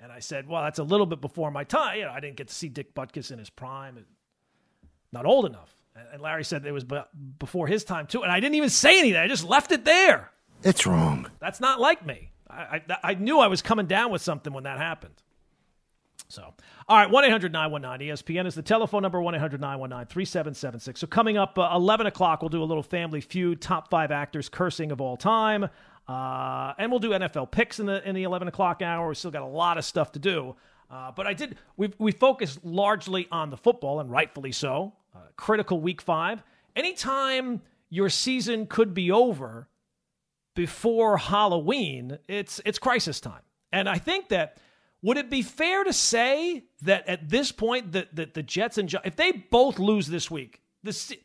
And 0.00 0.10
I 0.10 0.18
said, 0.18 0.48
well, 0.48 0.62
that's 0.62 0.78
a 0.80 0.82
little 0.84 1.06
bit 1.06 1.20
before 1.20 1.50
my 1.50 1.62
time. 1.64 1.98
You 1.98 2.04
know, 2.06 2.10
I 2.10 2.18
didn't 2.20 2.36
get 2.36 2.48
to 2.48 2.54
see 2.54 2.68
Dick 2.68 2.92
Butkus 2.94 3.30
in 3.30 3.38
his 3.38 3.50
prime. 3.50 4.04
Not 5.12 5.26
old 5.26 5.46
enough. 5.46 5.72
And- 5.94 6.08
And 6.14 6.22
Larry 6.22 6.42
said 6.44 6.66
it 6.66 6.72
was 6.72 6.84
be- 6.84 7.02
before 7.38 7.66
his 7.68 7.84
time, 7.84 8.06
too. 8.06 8.22
And 8.22 8.32
I 8.32 8.40
didn't 8.40 8.56
even 8.56 8.70
say 8.70 8.98
anything. 8.98 9.20
I 9.20 9.28
just 9.28 9.44
left 9.44 9.70
it 9.70 9.84
there. 9.84 10.30
It's 10.64 10.86
wrong. 10.86 11.28
That's 11.38 11.60
not 11.60 11.78
like 11.80 12.04
me. 12.04 12.30
I, 12.50 12.82
I, 12.88 12.98
I 13.10 13.14
knew 13.14 13.38
I 13.38 13.46
was 13.46 13.62
coming 13.62 13.86
down 13.86 14.10
with 14.10 14.22
something 14.22 14.52
when 14.52 14.64
that 14.64 14.78
happened. 14.78 15.14
So, 16.28 16.54
all 16.88 16.96
right, 16.96 17.10
1 17.10 17.24
800 17.24 17.52
919 17.52 18.08
ESPN 18.08 18.46
is 18.46 18.54
the 18.54 18.62
telephone 18.62 19.02
number 19.02 19.20
1 19.20 19.34
800 19.34 19.60
919 19.60 20.06
3776. 20.06 21.00
So, 21.00 21.06
coming 21.06 21.36
up 21.36 21.58
uh, 21.58 21.70
11 21.74 22.06
o'clock, 22.06 22.40
we'll 22.40 22.48
do 22.48 22.62
a 22.62 22.64
little 22.64 22.82
family 22.82 23.20
feud 23.20 23.60
top 23.60 23.90
five 23.90 24.10
actors 24.10 24.48
cursing 24.48 24.92
of 24.92 25.00
all 25.00 25.16
time. 25.16 25.68
Uh, 26.08 26.72
and 26.78 26.90
we'll 26.90 27.00
do 27.00 27.10
NFL 27.10 27.50
picks 27.50 27.78
in 27.78 27.86
the 27.86 28.06
in 28.08 28.14
the 28.14 28.24
11 28.24 28.48
o'clock 28.48 28.82
hour. 28.82 29.08
We 29.08 29.14
still 29.14 29.30
got 29.30 29.42
a 29.42 29.46
lot 29.46 29.78
of 29.78 29.84
stuff 29.84 30.12
to 30.12 30.18
do. 30.18 30.56
Uh, 30.90 31.10
but 31.10 31.26
I 31.26 31.32
did. 31.32 31.56
We 31.76 31.92
we 31.98 32.12
focused 32.12 32.64
largely 32.64 33.28
on 33.30 33.50
the 33.50 33.56
football, 33.56 34.00
and 34.00 34.10
rightfully 34.10 34.52
so. 34.52 34.92
Uh, 35.14 35.20
critical 35.36 35.80
week 35.80 36.02
five. 36.02 36.42
Anytime 36.74 37.62
your 37.88 38.08
season 38.08 38.66
could 38.66 38.94
be 38.94 39.10
over 39.10 39.68
before 40.54 41.18
Halloween, 41.18 42.18
it's 42.28 42.60
it's 42.66 42.78
crisis 42.78 43.20
time. 43.20 43.42
And 43.72 43.88
I 43.88 43.98
think 43.98 44.28
that 44.28 44.58
would 45.02 45.16
it 45.16 45.30
be 45.30 45.42
fair 45.42 45.84
to 45.84 45.92
say 45.92 46.64
that 46.82 47.08
at 47.08 47.28
this 47.28 47.50
point 47.52 47.92
that 47.92 48.14
the, 48.14 48.30
the 48.32 48.42
Jets 48.42 48.78
and 48.78 48.92
if 49.04 49.16
they 49.16 49.32
both 49.32 49.78
lose 49.78 50.06
this 50.06 50.30
week, 50.30 50.62
the 50.82 51.16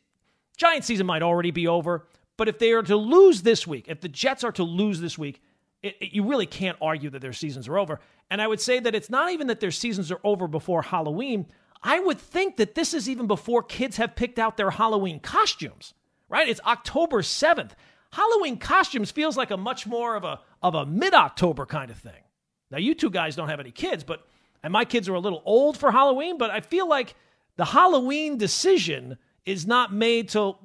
Giant 0.58 0.84
season 0.84 1.06
might 1.06 1.22
already 1.22 1.52
be 1.52 1.68
over. 1.68 2.08
But 2.38 2.48
if 2.48 2.60
they 2.60 2.72
are 2.74 2.84
to 2.84 2.96
lose 2.96 3.42
this 3.42 3.66
week, 3.66 3.86
if 3.88 4.02
the 4.02 4.10
Jets 4.10 4.44
are 4.44 4.52
to 4.54 4.64
lose 4.64 5.00
this 5.00 5.18
week, 5.18 5.42
it, 5.82 5.96
it, 6.00 6.14
you 6.14 6.24
really 6.24 6.46
can't 6.46 6.78
argue 6.82 7.10
that 7.12 7.22
their 7.22 7.34
seasons 7.34 7.68
are 7.68 7.78
over. 7.78 8.00
And 8.30 8.42
I 8.42 8.48
would 8.48 8.62
say 8.62 8.80
that 8.80 8.96
it's 8.96 9.10
not 9.10 9.32
even 9.32 9.48
that 9.48 9.60
their 9.60 9.72
seasons 9.72 10.12
are 10.12 10.20
over 10.24 10.48
before 10.48 10.82
Halloween. 10.82 11.48
I 11.84 12.00
would 12.00 12.20
think 12.20 12.58
that 12.58 12.76
this 12.76 12.94
is 12.94 13.08
even 13.08 13.28
before 13.28 13.64
kids 13.64 13.98
have 13.98 14.16
picked 14.16 14.40
out 14.40 14.58
their 14.58 14.72
Halloween 14.72 15.20
costumes, 15.20 15.94
right? 16.30 16.48
It's 16.48 16.62
October 16.66 17.22
7th. 17.22 17.72
Halloween 18.12 18.58
costumes 18.58 19.12
feels 19.12 19.38
like 19.38 19.52
a 19.52 19.58
much 19.58 19.86
more 19.86 20.16
of 20.16 20.24
a 20.24 20.40
of 20.64 20.74
a 20.74 20.86
mid-October 20.86 21.66
kind 21.68 21.92
of 21.92 21.98
thing. 21.98 22.24
Now 22.72 22.78
you 22.78 22.94
two 22.94 23.10
guys 23.10 23.36
don't 23.36 23.50
have 23.50 23.60
any 23.60 23.72
kids, 23.72 24.04
but 24.04 24.26
and 24.64 24.74
my 24.74 24.86
kids 24.86 25.08
are 25.08 25.14
a 25.14 25.20
little 25.20 25.42
old 25.46 25.78
for 25.78 25.92
Halloween, 25.92 26.38
but 26.38 26.50
I 26.50 26.62
feel 26.62 26.88
like 26.90 27.16
the 27.56 27.66
Halloween 27.66 28.38
decision 28.38 29.18
is 29.46 29.66
not 29.66 29.94
made 29.94 30.30
till 30.30 30.60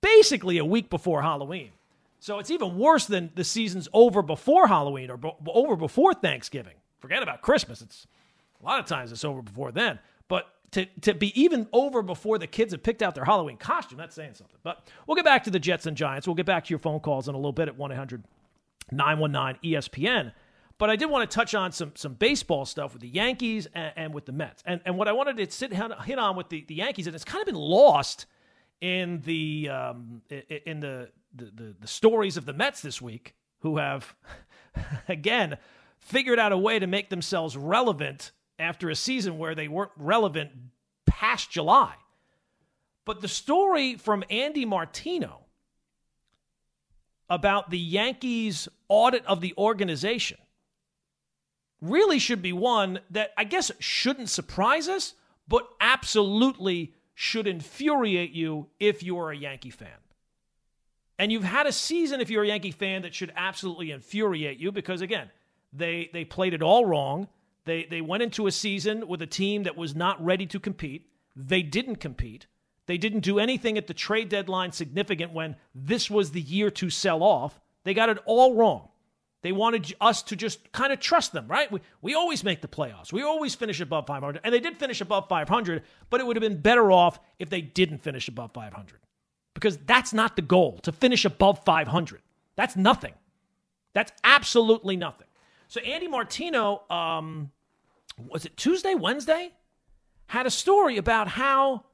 basically 0.00 0.58
a 0.58 0.64
week 0.64 0.90
before 0.90 1.22
Halloween. 1.22 1.70
So 2.20 2.38
it's 2.38 2.50
even 2.50 2.78
worse 2.78 3.06
than 3.06 3.30
the 3.34 3.44
season's 3.44 3.88
over 3.92 4.22
before 4.22 4.66
Halloween 4.68 5.10
or 5.10 5.16
b- 5.16 5.32
over 5.48 5.74
before 5.74 6.12
Thanksgiving. 6.14 6.74
Forget 7.00 7.22
about 7.22 7.40
Christmas. 7.40 7.80
It's 7.80 8.06
a 8.62 8.66
lot 8.66 8.78
of 8.78 8.86
times 8.86 9.10
it's 9.10 9.24
over 9.24 9.40
before 9.40 9.72
then. 9.72 9.98
But 10.28 10.46
to, 10.72 10.84
to 11.00 11.14
be 11.14 11.38
even 11.40 11.66
over 11.72 12.02
before 12.02 12.38
the 12.38 12.46
kids 12.46 12.72
have 12.72 12.82
picked 12.82 13.02
out 13.02 13.14
their 13.14 13.24
Halloween 13.24 13.56
costume, 13.56 13.98
that's 13.98 14.14
saying 14.14 14.34
something. 14.34 14.58
But 14.62 14.86
we'll 15.06 15.16
get 15.16 15.24
back 15.24 15.44
to 15.44 15.50
the 15.50 15.58
Jets 15.58 15.86
and 15.86 15.96
Giants. 15.96 16.26
We'll 16.26 16.36
get 16.36 16.46
back 16.46 16.66
to 16.66 16.70
your 16.70 16.78
phone 16.78 17.00
calls 17.00 17.26
in 17.26 17.34
a 17.34 17.38
little 17.38 17.52
bit 17.52 17.68
at 17.68 17.76
1 17.76 17.90
800 17.90 18.22
919 18.92 19.72
ESPN. 19.72 20.32
But 20.80 20.88
I 20.88 20.96
did 20.96 21.10
want 21.10 21.30
to 21.30 21.34
touch 21.34 21.54
on 21.54 21.72
some 21.72 21.92
some 21.94 22.14
baseball 22.14 22.64
stuff 22.64 22.94
with 22.94 23.02
the 23.02 23.08
Yankees 23.08 23.68
and, 23.74 23.92
and 23.96 24.14
with 24.14 24.24
the 24.24 24.32
Mets. 24.32 24.62
And, 24.64 24.80
and 24.86 24.96
what 24.96 25.08
I 25.08 25.12
wanted 25.12 25.36
to 25.36 25.50
sit 25.54 25.74
hit 25.74 26.18
on 26.18 26.36
with 26.36 26.48
the, 26.48 26.64
the 26.66 26.74
Yankees, 26.74 27.06
and 27.06 27.14
it's 27.14 27.22
kind 27.22 27.42
of 27.42 27.46
been 27.46 27.54
lost 27.54 28.24
in 28.80 29.20
the 29.26 29.68
um, 29.68 30.22
in 30.64 30.80
the, 30.80 31.10
the, 31.34 31.44
the 31.44 31.76
the 31.80 31.86
stories 31.86 32.38
of 32.38 32.46
the 32.46 32.54
Mets 32.54 32.80
this 32.80 33.00
week, 33.00 33.34
who 33.58 33.76
have 33.76 34.16
again 35.08 35.58
figured 35.98 36.38
out 36.38 36.50
a 36.50 36.56
way 36.56 36.78
to 36.78 36.86
make 36.86 37.10
themselves 37.10 37.58
relevant 37.58 38.32
after 38.58 38.88
a 38.88 38.96
season 38.96 39.36
where 39.36 39.54
they 39.54 39.68
weren't 39.68 39.92
relevant 39.98 40.50
past 41.04 41.50
July. 41.50 41.92
But 43.04 43.20
the 43.20 43.28
story 43.28 43.96
from 43.96 44.24
Andy 44.30 44.64
Martino 44.64 45.40
about 47.28 47.68
the 47.68 47.78
Yankees' 47.78 48.66
audit 48.88 49.26
of 49.26 49.42
the 49.42 49.52
organization 49.58 50.38
really 51.80 52.18
should 52.18 52.42
be 52.42 52.52
one 52.52 53.00
that 53.10 53.32
I 53.36 53.44
guess 53.44 53.70
shouldn't 53.78 54.28
surprise 54.28 54.88
us, 54.88 55.14
but 55.48 55.68
absolutely 55.80 56.94
should 57.14 57.46
infuriate 57.46 58.32
you 58.32 58.68
if 58.78 59.02
you're 59.02 59.30
a 59.30 59.36
Yankee 59.36 59.70
fan. 59.70 59.88
And 61.18 61.30
you've 61.30 61.44
had 61.44 61.66
a 61.66 61.72
season 61.72 62.20
if 62.20 62.30
you're 62.30 62.44
a 62.44 62.48
Yankee 62.48 62.70
fan 62.70 63.02
that 63.02 63.14
should 63.14 63.32
absolutely 63.36 63.90
infuriate 63.90 64.58
you 64.58 64.72
because 64.72 65.02
again, 65.02 65.30
they 65.72 66.10
they 66.12 66.24
played 66.24 66.54
it 66.54 66.62
all 66.62 66.86
wrong. 66.86 67.28
They 67.64 67.84
they 67.84 68.00
went 68.00 68.22
into 68.22 68.46
a 68.46 68.52
season 68.52 69.06
with 69.06 69.20
a 69.22 69.26
team 69.26 69.64
that 69.64 69.76
was 69.76 69.94
not 69.94 70.24
ready 70.24 70.46
to 70.46 70.58
compete. 70.58 71.08
They 71.36 71.62
didn't 71.62 71.96
compete. 71.96 72.46
They 72.86 72.98
didn't 72.98 73.20
do 73.20 73.38
anything 73.38 73.78
at 73.78 73.86
the 73.86 73.94
trade 73.94 74.28
deadline 74.28 74.72
significant 74.72 75.32
when 75.32 75.56
this 75.74 76.10
was 76.10 76.32
the 76.32 76.40
year 76.40 76.70
to 76.72 76.90
sell 76.90 77.22
off. 77.22 77.60
They 77.84 77.94
got 77.94 78.08
it 78.08 78.18
all 78.24 78.54
wrong. 78.54 78.88
They 79.42 79.52
wanted 79.52 79.94
us 80.00 80.22
to 80.24 80.36
just 80.36 80.70
kind 80.72 80.92
of 80.92 81.00
trust 81.00 81.32
them, 81.32 81.46
right? 81.48 81.70
We, 81.72 81.80
we 82.02 82.14
always 82.14 82.44
make 82.44 82.60
the 82.60 82.68
playoffs. 82.68 83.12
We 83.12 83.22
always 83.22 83.54
finish 83.54 83.80
above 83.80 84.06
500. 84.06 84.40
And 84.44 84.52
they 84.52 84.60
did 84.60 84.76
finish 84.76 85.00
above 85.00 85.28
500, 85.28 85.82
but 86.10 86.20
it 86.20 86.26
would 86.26 86.36
have 86.36 86.42
been 86.42 86.60
better 86.60 86.92
off 86.92 87.18
if 87.38 87.48
they 87.48 87.62
didn't 87.62 87.98
finish 87.98 88.28
above 88.28 88.52
500. 88.52 89.00
Because 89.54 89.78
that's 89.78 90.12
not 90.12 90.36
the 90.36 90.42
goal, 90.42 90.78
to 90.82 90.92
finish 90.92 91.24
above 91.24 91.64
500. 91.64 92.20
That's 92.56 92.76
nothing. 92.76 93.14
That's 93.94 94.12
absolutely 94.22 94.96
nothing. 94.96 95.26
So 95.68 95.80
Andy 95.80 96.08
Martino, 96.08 96.82
um, 96.90 97.50
was 98.28 98.44
it 98.44 98.56
Tuesday, 98.56 98.94
Wednesday? 98.94 99.52
Had 100.26 100.46
a 100.46 100.50
story 100.50 100.96
about 100.98 101.28
how 101.28 101.84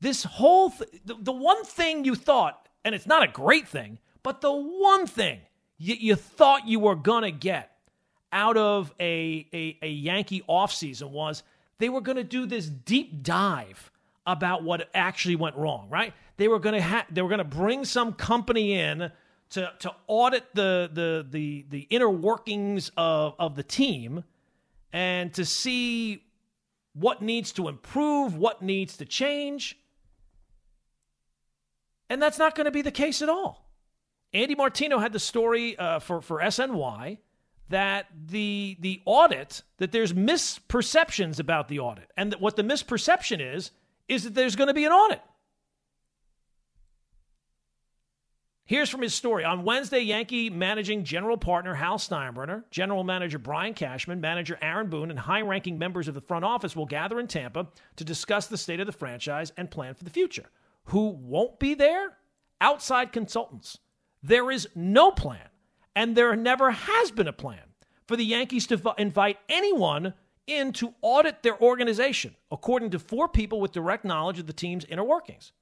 this 0.00 0.24
whole 0.24 0.70
th- 0.70 0.90
the, 1.04 1.16
the 1.18 1.32
one 1.32 1.64
thing 1.64 2.04
you 2.04 2.14
thought, 2.14 2.68
and 2.84 2.94
it's 2.94 3.06
not 3.06 3.22
a 3.22 3.28
great 3.28 3.68
thing, 3.68 3.98
but 4.22 4.40
the 4.40 4.52
one 4.52 5.06
thing 5.06 5.40
you, 5.78 5.94
you 5.94 6.14
thought 6.14 6.66
you 6.66 6.80
were 6.80 6.94
going 6.94 7.22
to 7.22 7.30
get 7.30 7.70
out 8.32 8.56
of 8.56 8.92
a, 8.98 9.46
a, 9.52 9.78
a 9.82 9.88
Yankee 9.88 10.42
offseason 10.48 11.10
was 11.10 11.42
they 11.78 11.88
were 11.88 12.00
going 12.00 12.16
to 12.16 12.24
do 12.24 12.46
this 12.46 12.66
deep 12.66 13.22
dive 13.22 13.90
about 14.26 14.62
what 14.64 14.88
actually 14.94 15.36
went 15.36 15.56
wrong, 15.56 15.88
right? 15.90 16.12
They 16.36 16.48
were 16.48 16.58
going 16.58 16.74
to 16.74 16.82
ha- 16.82 17.06
they 17.10 17.22
were 17.22 17.28
going 17.28 17.38
to 17.38 17.44
bring 17.44 17.84
some 17.84 18.12
company 18.12 18.74
in 18.74 19.10
to 19.50 19.72
to 19.80 19.94
audit 20.06 20.54
the 20.54 20.90
the 20.92 21.26
the 21.28 21.64
the 21.68 21.80
inner 21.90 22.10
workings 22.10 22.90
of 22.96 23.34
of 23.38 23.54
the 23.54 23.62
team 23.62 24.24
and 24.92 25.32
to 25.34 25.44
see 25.44 26.24
what 26.94 27.20
needs 27.20 27.52
to 27.52 27.68
improve, 27.68 28.36
what 28.36 28.62
needs 28.62 28.96
to 28.96 29.04
change. 29.04 29.78
And 32.08 32.22
that's 32.22 32.38
not 32.38 32.54
going 32.54 32.66
to 32.66 32.70
be 32.70 32.82
the 32.82 32.92
case 32.92 33.22
at 33.22 33.28
all. 33.28 33.63
Andy 34.34 34.56
Martino 34.56 34.98
had 34.98 35.12
the 35.12 35.20
story 35.20 35.78
uh, 35.78 36.00
for 36.00 36.20
for 36.20 36.40
SNY 36.40 37.18
that 37.68 38.06
the 38.26 38.76
the 38.80 39.00
audit 39.04 39.62
that 39.78 39.92
there's 39.92 40.12
misperceptions 40.12 41.38
about 41.38 41.68
the 41.68 41.78
audit, 41.78 42.10
and 42.16 42.32
that 42.32 42.40
what 42.40 42.56
the 42.56 42.62
misperception 42.62 43.40
is 43.40 43.70
is 44.08 44.24
that 44.24 44.34
there's 44.34 44.56
going 44.56 44.68
to 44.68 44.74
be 44.74 44.84
an 44.84 44.92
audit. 44.92 45.22
Here's 48.66 48.88
from 48.88 49.02
his 49.02 49.14
story. 49.14 49.44
On 49.44 49.62
Wednesday, 49.62 50.00
Yankee 50.00 50.48
managing 50.48 51.04
general 51.04 51.36
partner 51.36 51.74
Hal 51.74 51.98
Steinbrenner, 51.98 52.64
general 52.70 53.04
manager 53.04 53.38
Brian 53.38 53.74
Cashman, 53.74 54.22
manager 54.22 54.58
Aaron 54.62 54.88
Boone, 54.88 55.10
and 55.10 55.18
high 55.18 55.42
ranking 55.42 55.78
members 55.78 56.08
of 56.08 56.14
the 56.14 56.22
front 56.22 56.46
office 56.46 56.74
will 56.74 56.86
gather 56.86 57.20
in 57.20 57.26
Tampa 57.26 57.68
to 57.96 58.04
discuss 58.04 58.46
the 58.46 58.56
state 58.56 58.80
of 58.80 58.86
the 58.86 58.92
franchise 58.92 59.52
and 59.58 59.70
plan 59.70 59.92
for 59.92 60.04
the 60.04 60.10
future. 60.10 60.46
Who 60.86 61.10
won't 61.10 61.58
be 61.60 61.74
there? 61.74 62.16
Outside 62.58 63.12
consultants. 63.12 63.78
There 64.26 64.50
is 64.50 64.66
no 64.74 65.10
plan, 65.10 65.50
and 65.94 66.16
there 66.16 66.34
never 66.34 66.70
has 66.70 67.10
been 67.10 67.28
a 67.28 67.32
plan 67.32 67.74
for 68.06 68.16
the 68.16 68.24
Yankees 68.24 68.66
to 68.68 68.94
invite 68.96 69.38
anyone 69.50 70.14
in 70.46 70.72
to 70.72 70.94
audit 71.02 71.42
their 71.42 71.60
organization, 71.60 72.34
according 72.50 72.88
to 72.90 72.98
four 72.98 73.28
people 73.28 73.60
with 73.60 73.72
direct 73.72 74.02
knowledge 74.02 74.38
of 74.38 74.46
the 74.46 74.54
team's 74.54 74.86
inner 74.86 75.04
workings. 75.04 75.52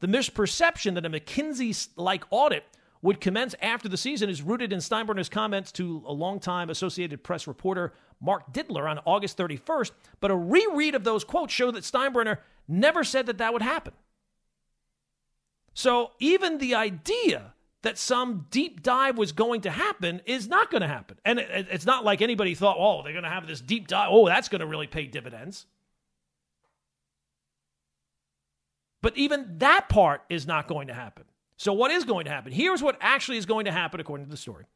The 0.00 0.08
misperception 0.08 0.92
that 0.94 1.06
a 1.06 1.10
McKinsey 1.10 1.88
like 1.96 2.24
audit 2.28 2.64
would 3.00 3.18
commence 3.18 3.54
after 3.62 3.88
the 3.88 3.96
season 3.96 4.28
is 4.28 4.42
rooted 4.42 4.74
in 4.74 4.80
Steinbrenner's 4.80 5.30
comments 5.30 5.72
to 5.72 6.02
a 6.06 6.12
longtime 6.12 6.68
Associated 6.68 7.24
Press 7.24 7.46
reporter 7.46 7.94
Mark 8.20 8.52
Dittler 8.52 8.90
on 8.90 8.98
August 9.06 9.38
31st, 9.38 9.92
but 10.20 10.30
a 10.30 10.36
reread 10.36 10.94
of 10.94 11.04
those 11.04 11.24
quotes 11.24 11.54
show 11.54 11.70
that 11.70 11.84
Steinbrenner 11.84 12.40
never 12.68 13.04
said 13.04 13.24
that 13.24 13.38
that 13.38 13.54
would 13.54 13.62
happen. 13.62 13.94
So 15.72 16.10
even 16.18 16.58
the 16.58 16.74
idea 16.74 17.54
that 17.82 17.98
some 17.98 18.46
deep 18.50 18.82
dive 18.82 19.16
was 19.16 19.32
going 19.32 19.62
to 19.62 19.70
happen 19.70 20.20
is 20.26 20.48
not 20.48 20.70
going 20.70 20.82
to 20.82 20.88
happen. 20.88 21.18
And 21.24 21.38
it, 21.38 21.68
it's 21.70 21.86
not 21.86 22.04
like 22.04 22.20
anybody 22.20 22.54
thought, 22.54 22.76
oh, 22.78 23.02
they're 23.02 23.12
going 23.12 23.24
to 23.24 23.30
have 23.30 23.46
this 23.46 23.60
deep 23.60 23.88
dive. 23.88 24.08
Oh, 24.10 24.26
that's 24.26 24.48
going 24.48 24.60
to 24.60 24.66
really 24.66 24.86
pay 24.86 25.06
dividends. 25.06 25.66
But 29.02 29.16
even 29.16 29.58
that 29.58 29.88
part 29.88 30.22
is 30.28 30.46
not 30.46 30.68
going 30.68 30.88
to 30.88 30.94
happen. 30.94 31.24
So, 31.56 31.72
what 31.72 31.90
is 31.90 32.04
going 32.04 32.24
to 32.24 32.30
happen? 32.30 32.52
Here's 32.52 32.82
what 32.82 32.96
actually 33.00 33.38
is 33.38 33.46
going 33.46 33.64
to 33.64 33.72
happen 33.72 34.00
according 34.00 34.26
to 34.26 34.30
the 34.30 34.36
story 34.36 34.66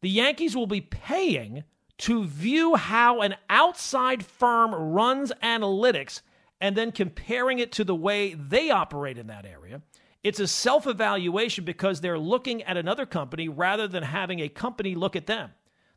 the 0.00 0.08
Yankees 0.08 0.56
will 0.56 0.66
be 0.66 0.80
paying 0.80 1.64
to 1.98 2.24
view 2.24 2.76
how 2.76 3.20
an 3.20 3.34
outside 3.50 4.24
firm 4.24 4.74
runs 4.74 5.32
analytics 5.42 6.22
and 6.60 6.76
then 6.76 6.92
comparing 6.92 7.58
it 7.58 7.72
to 7.72 7.84
the 7.84 7.94
way 7.94 8.34
they 8.34 8.70
operate 8.70 9.18
in 9.18 9.26
that 9.26 9.44
area. 9.44 9.82
It's 10.24 10.40
a 10.40 10.48
self 10.48 10.86
evaluation 10.86 11.64
because 11.64 12.00
they're 12.00 12.18
looking 12.18 12.62
at 12.64 12.76
another 12.76 13.06
company 13.06 13.48
rather 13.48 13.88
than 13.88 14.02
having 14.02 14.40
a 14.40 14.48
company 14.48 14.94
look 14.94 15.16
at 15.16 15.26
them. 15.26 15.50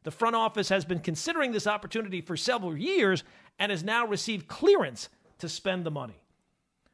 The 0.03 0.11
front 0.11 0.35
office 0.35 0.69
has 0.69 0.85
been 0.85 0.99
considering 0.99 1.51
this 1.51 1.67
opportunity 1.67 2.21
for 2.21 2.37
several 2.37 2.77
years 2.77 3.23
and 3.59 3.71
has 3.71 3.83
now 3.83 4.05
received 4.07 4.47
clearance 4.47 5.09
to 5.39 5.49
spend 5.49 5.85
the 5.85 5.91
money. 5.91 6.23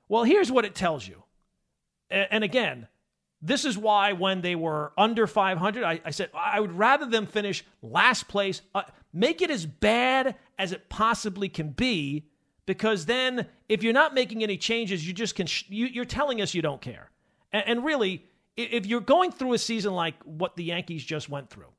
Well, 0.09 0.23
here's 0.23 0.51
what 0.51 0.65
it 0.65 0.75
tells 0.75 1.07
you. 1.07 1.23
And 2.09 2.43
again, 2.43 2.87
This 3.41 3.65
is 3.65 3.77
why 3.77 4.13
when 4.13 4.41
they 4.41 4.55
were 4.55 4.93
under 4.97 5.27
500, 5.27 5.83
I, 5.83 6.01
I 6.05 6.11
said 6.11 6.29
I 6.33 6.59
would 6.59 6.71
rather 6.71 7.05
them 7.05 7.27
finish 7.27 7.63
last 7.81 8.27
place, 8.27 8.61
uh, 8.73 8.83
make 9.13 9.41
it 9.41 9.51
as 9.51 9.65
bad 9.65 10.35
as 10.57 10.71
it 10.71 10.89
possibly 10.89 11.49
can 11.49 11.69
be, 11.69 12.25
because 12.65 13.05
then 13.05 13.47
if 13.69 13.83
you're 13.83 13.93
not 13.93 14.13
making 14.15 14.43
any 14.43 14.57
changes, 14.57 15.07
you 15.07 15.13
just 15.13 15.35
can. 15.35 15.45
Sh- 15.47 15.65
you, 15.69 16.01
are 16.01 16.05
telling 16.05 16.41
us 16.41 16.53
you 16.55 16.61
don't 16.63 16.81
care, 16.81 17.11
and, 17.51 17.63
and 17.67 17.85
really, 17.85 18.25
if 18.55 18.85
you're 18.85 19.01
going 19.01 19.31
through 19.31 19.53
a 19.53 19.57
season 19.57 19.93
like 19.93 20.15
what 20.23 20.55
the 20.55 20.63
Yankees 20.63 21.03
just 21.03 21.29
went 21.29 21.49
through, 21.49 21.71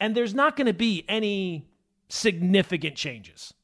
and 0.00 0.14
there's 0.14 0.34
not 0.34 0.56
going 0.56 0.66
to 0.66 0.74
be 0.74 1.04
any 1.08 1.68
significant 2.08 2.96
changes, 2.96 3.54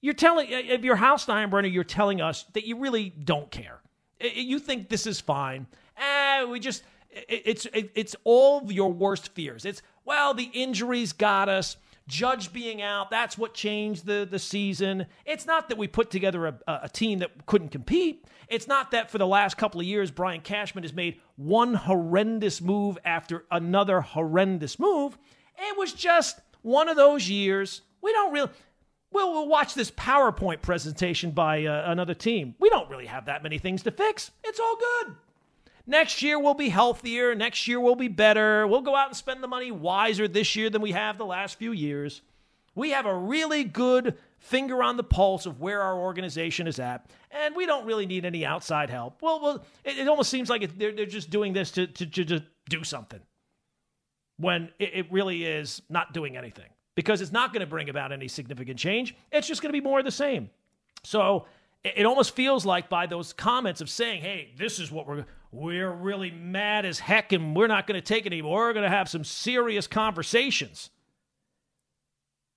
you're 0.00 0.14
telling 0.14 0.48
if 0.50 0.82
you're 0.82 0.96
Hal 0.96 1.16
Steinbrenner, 1.16 1.72
you're 1.72 1.84
telling 1.84 2.20
us 2.20 2.44
that 2.52 2.66
you 2.66 2.78
really 2.78 3.10
don't 3.10 3.50
care. 3.50 3.80
You 4.20 4.58
think 4.58 4.88
this 4.88 5.06
is 5.06 5.20
fine 5.20 5.66
eh, 5.96 6.44
we 6.44 6.60
just 6.60 6.82
it's 7.10 7.66
it's 7.72 8.16
all 8.24 8.70
your 8.72 8.92
worst 8.92 9.34
fears. 9.34 9.64
It's 9.64 9.82
well, 10.04 10.34
the 10.34 10.50
injuries 10.52 11.12
got 11.12 11.48
us. 11.48 11.76
Judge 12.08 12.52
being 12.52 12.82
out, 12.82 13.10
that's 13.10 13.38
what 13.38 13.54
changed 13.54 14.06
the, 14.06 14.26
the 14.30 14.38
season. 14.38 15.06
It's 15.24 15.46
not 15.46 15.68
that 15.68 15.78
we 15.78 15.86
put 15.86 16.10
together 16.10 16.46
a, 16.46 16.58
a 16.66 16.88
team 16.88 17.20
that 17.20 17.46
couldn't 17.46 17.70
compete. 17.70 18.26
It's 18.48 18.66
not 18.66 18.90
that 18.90 19.10
for 19.10 19.18
the 19.18 19.26
last 19.26 19.56
couple 19.56 19.80
of 19.80 19.86
years, 19.86 20.10
Brian 20.10 20.40
Cashman 20.40 20.84
has 20.84 20.92
made 20.92 21.20
one 21.36 21.74
horrendous 21.74 22.60
move 22.60 22.98
after 23.04 23.44
another 23.50 24.00
horrendous 24.00 24.78
move. 24.78 25.16
It 25.56 25.78
was 25.78 25.92
just 25.92 26.40
one 26.62 26.88
of 26.88 26.96
those 26.96 27.28
years. 27.28 27.82
We 28.02 28.12
don't 28.12 28.32
really. 28.32 28.50
We'll, 29.12 29.30
we'll 29.30 29.48
watch 29.48 29.74
this 29.74 29.90
PowerPoint 29.90 30.62
presentation 30.62 31.32
by 31.32 31.66
uh, 31.66 31.90
another 31.90 32.14
team. 32.14 32.54
We 32.58 32.70
don't 32.70 32.88
really 32.88 33.04
have 33.04 33.26
that 33.26 33.42
many 33.42 33.58
things 33.58 33.82
to 33.82 33.90
fix. 33.90 34.30
It's 34.42 34.58
all 34.58 34.76
good. 34.76 35.14
Next 35.86 36.22
year 36.22 36.38
we'll 36.38 36.54
be 36.54 36.68
healthier. 36.68 37.34
Next 37.34 37.66
year 37.66 37.80
we'll 37.80 37.96
be 37.96 38.08
better. 38.08 38.66
We'll 38.66 38.82
go 38.82 38.94
out 38.94 39.08
and 39.08 39.16
spend 39.16 39.42
the 39.42 39.48
money 39.48 39.70
wiser 39.70 40.28
this 40.28 40.54
year 40.54 40.70
than 40.70 40.82
we 40.82 40.92
have 40.92 41.18
the 41.18 41.26
last 41.26 41.58
few 41.58 41.72
years. 41.72 42.22
We 42.74 42.90
have 42.90 43.06
a 43.06 43.14
really 43.14 43.64
good 43.64 44.16
finger 44.38 44.82
on 44.82 44.96
the 44.96 45.04
pulse 45.04 45.46
of 45.46 45.60
where 45.60 45.82
our 45.82 45.98
organization 45.98 46.66
is 46.66 46.78
at, 46.78 47.10
and 47.30 47.54
we 47.54 47.66
don't 47.66 47.84
really 47.84 48.06
need 48.06 48.24
any 48.24 48.46
outside 48.46 48.90
help. 48.90 49.20
Well, 49.20 49.40
well 49.40 49.64
it, 49.84 49.98
it 49.98 50.08
almost 50.08 50.30
seems 50.30 50.48
like 50.48 50.62
it, 50.62 50.78
they're, 50.78 50.92
they're 50.92 51.06
just 51.06 51.30
doing 51.30 51.52
this 51.52 51.70
to, 51.72 51.86
to, 51.86 52.06
to, 52.06 52.24
to 52.24 52.44
do 52.68 52.84
something 52.84 53.20
when 54.38 54.70
it, 54.78 54.90
it 54.94 55.12
really 55.12 55.44
is 55.44 55.82
not 55.90 56.14
doing 56.14 56.36
anything 56.36 56.68
because 56.94 57.20
it's 57.20 57.32
not 57.32 57.52
going 57.52 57.60
to 57.60 57.66
bring 57.66 57.88
about 57.88 58.12
any 58.12 58.28
significant 58.28 58.78
change. 58.78 59.14
It's 59.30 59.46
just 59.46 59.62
going 59.62 59.72
to 59.72 59.78
be 59.78 59.84
more 59.84 59.98
of 59.98 60.04
the 60.04 60.10
same. 60.10 60.50
So 61.04 61.46
it 61.84 62.06
almost 62.06 62.34
feels 62.34 62.64
like 62.64 62.88
by 62.88 63.06
those 63.06 63.32
comments 63.32 63.80
of 63.80 63.90
saying, 63.90 64.22
"Hey, 64.22 64.52
this 64.56 64.78
is 64.78 64.90
what 64.90 65.06
we're 65.06 65.24
we're 65.52 65.92
really 65.92 66.30
mad 66.30 66.84
as 66.84 66.98
heck 66.98 67.32
and 67.32 67.54
we're 67.54 67.68
not 67.68 67.86
going 67.86 68.00
to 68.00 68.06
take 68.06 68.26
it 68.26 68.32
anymore. 68.32 68.66
We're 68.66 68.72
going 68.72 68.90
to 68.90 68.96
have 68.96 69.08
some 69.08 69.22
serious 69.22 69.86
conversations." 69.86 70.90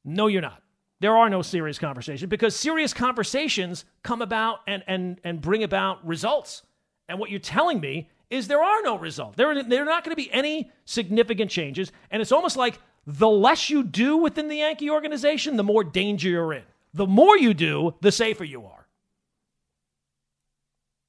No, 0.03 0.27
you're 0.27 0.41
not. 0.41 0.61
There 1.01 1.17
are 1.17 1.29
no 1.29 1.41
serious 1.41 1.77
conversations 1.77 2.29
because 2.29 2.55
serious 2.55 2.93
conversations 2.93 3.85
come 4.01 4.21
about 4.21 4.61
and 4.65 4.83
and 4.87 5.19
and 5.23 5.41
bring 5.41 5.63
about 5.63 6.05
results. 6.07 6.63
And 7.07 7.19
what 7.19 7.29
you're 7.29 7.39
telling 7.39 7.79
me 7.79 8.09
is 8.29 8.47
there 8.47 8.63
are 8.63 8.81
no 8.81 8.97
results. 8.97 9.35
There 9.35 9.61
there 9.63 9.81
are 9.81 9.85
not 9.85 10.03
going 10.03 10.15
to 10.15 10.21
be 10.21 10.31
any 10.31 10.71
significant 10.85 11.51
changes, 11.51 11.91
and 12.11 12.21
it's 12.21 12.31
almost 12.31 12.55
like 12.57 12.79
the 13.05 13.29
less 13.29 13.69
you 13.69 13.83
do 13.83 14.17
within 14.17 14.47
the 14.47 14.57
Yankee 14.57 14.89
organization, 14.89 15.57
the 15.57 15.63
more 15.63 15.83
danger 15.83 16.29
you're 16.29 16.53
in. 16.53 16.63
The 16.93 17.05
more 17.05 17.37
you 17.37 17.53
do, 17.53 17.93
the 18.01 18.11
safer 18.11 18.45
you 18.45 18.65
are. 18.65 18.84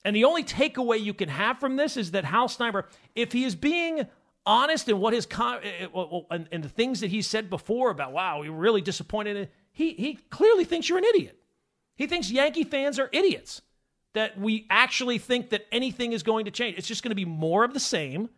And 0.07 0.15
the 0.15 0.23
only 0.23 0.45
takeaway 0.45 1.03
you 1.03 1.13
can 1.13 1.29
have 1.29 1.59
from 1.59 1.75
this 1.75 1.97
is 1.97 2.13
that 2.13 2.25
Hal 2.25 2.47
Snyder, 2.47 2.87
if 3.17 3.33
he 3.33 3.43
is 3.43 3.57
being 3.57 4.07
honest 4.47 4.89
in 4.89 5.01
what 5.01 5.13
his 5.13 5.27
eh, 5.37 5.59
eh, 5.65 6.21
and, 6.31 6.49
and 6.53 6.63
the 6.63 6.69
things 6.69 7.01
that 7.01 7.11
he 7.11 7.23
said 7.23 7.51
before 7.51 7.91
about 7.91 8.13
wow, 8.13 8.41
we 8.41 8.49
were 8.49 8.57
really 8.57 8.81
disappointed. 8.81 9.51
He 9.73 9.95
he 9.95 10.15
clearly 10.31 10.65
thinks 10.65 10.89
you're 10.89 10.99
an 10.99 11.05
idiot. 11.05 11.37
He 11.97 12.07
thinks 12.07 12.31
Yankee 12.31 12.63
fans 12.63 13.01
are 13.01 13.11
idiots. 13.13 13.63
That 14.13 14.39
we 14.39 14.69
actually 14.71 15.19
think 15.19 15.51
that 15.51 15.67
anything 15.73 16.13
is 16.13 16.23
going 16.23 16.45
to 16.45 16.53
change. 16.53 16.79
It's 16.79 16.87
just 16.87 17.03
going 17.03 17.11
to 17.11 17.17
be 17.17 17.25
more 17.25 17.65
of 17.65 17.75
the 17.75 17.81
same 17.81 18.31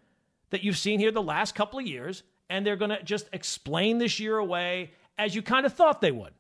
that 0.49 0.65
you've 0.65 0.79
seen 0.79 0.99
here 0.99 1.13
the 1.13 1.21
last 1.21 1.55
couple 1.55 1.79
of 1.79 1.87
years, 1.87 2.23
and 2.49 2.65
they're 2.65 2.77
going 2.77 2.93
to 2.93 3.03
just 3.03 3.29
explain 3.35 3.99
this 3.99 4.19
year 4.19 4.39
away 4.39 4.93
as 5.19 5.35
you 5.35 5.43
kind 5.43 5.67
of 5.67 5.75
thought 5.75 6.01
they 6.01 6.13
would. 6.13 6.33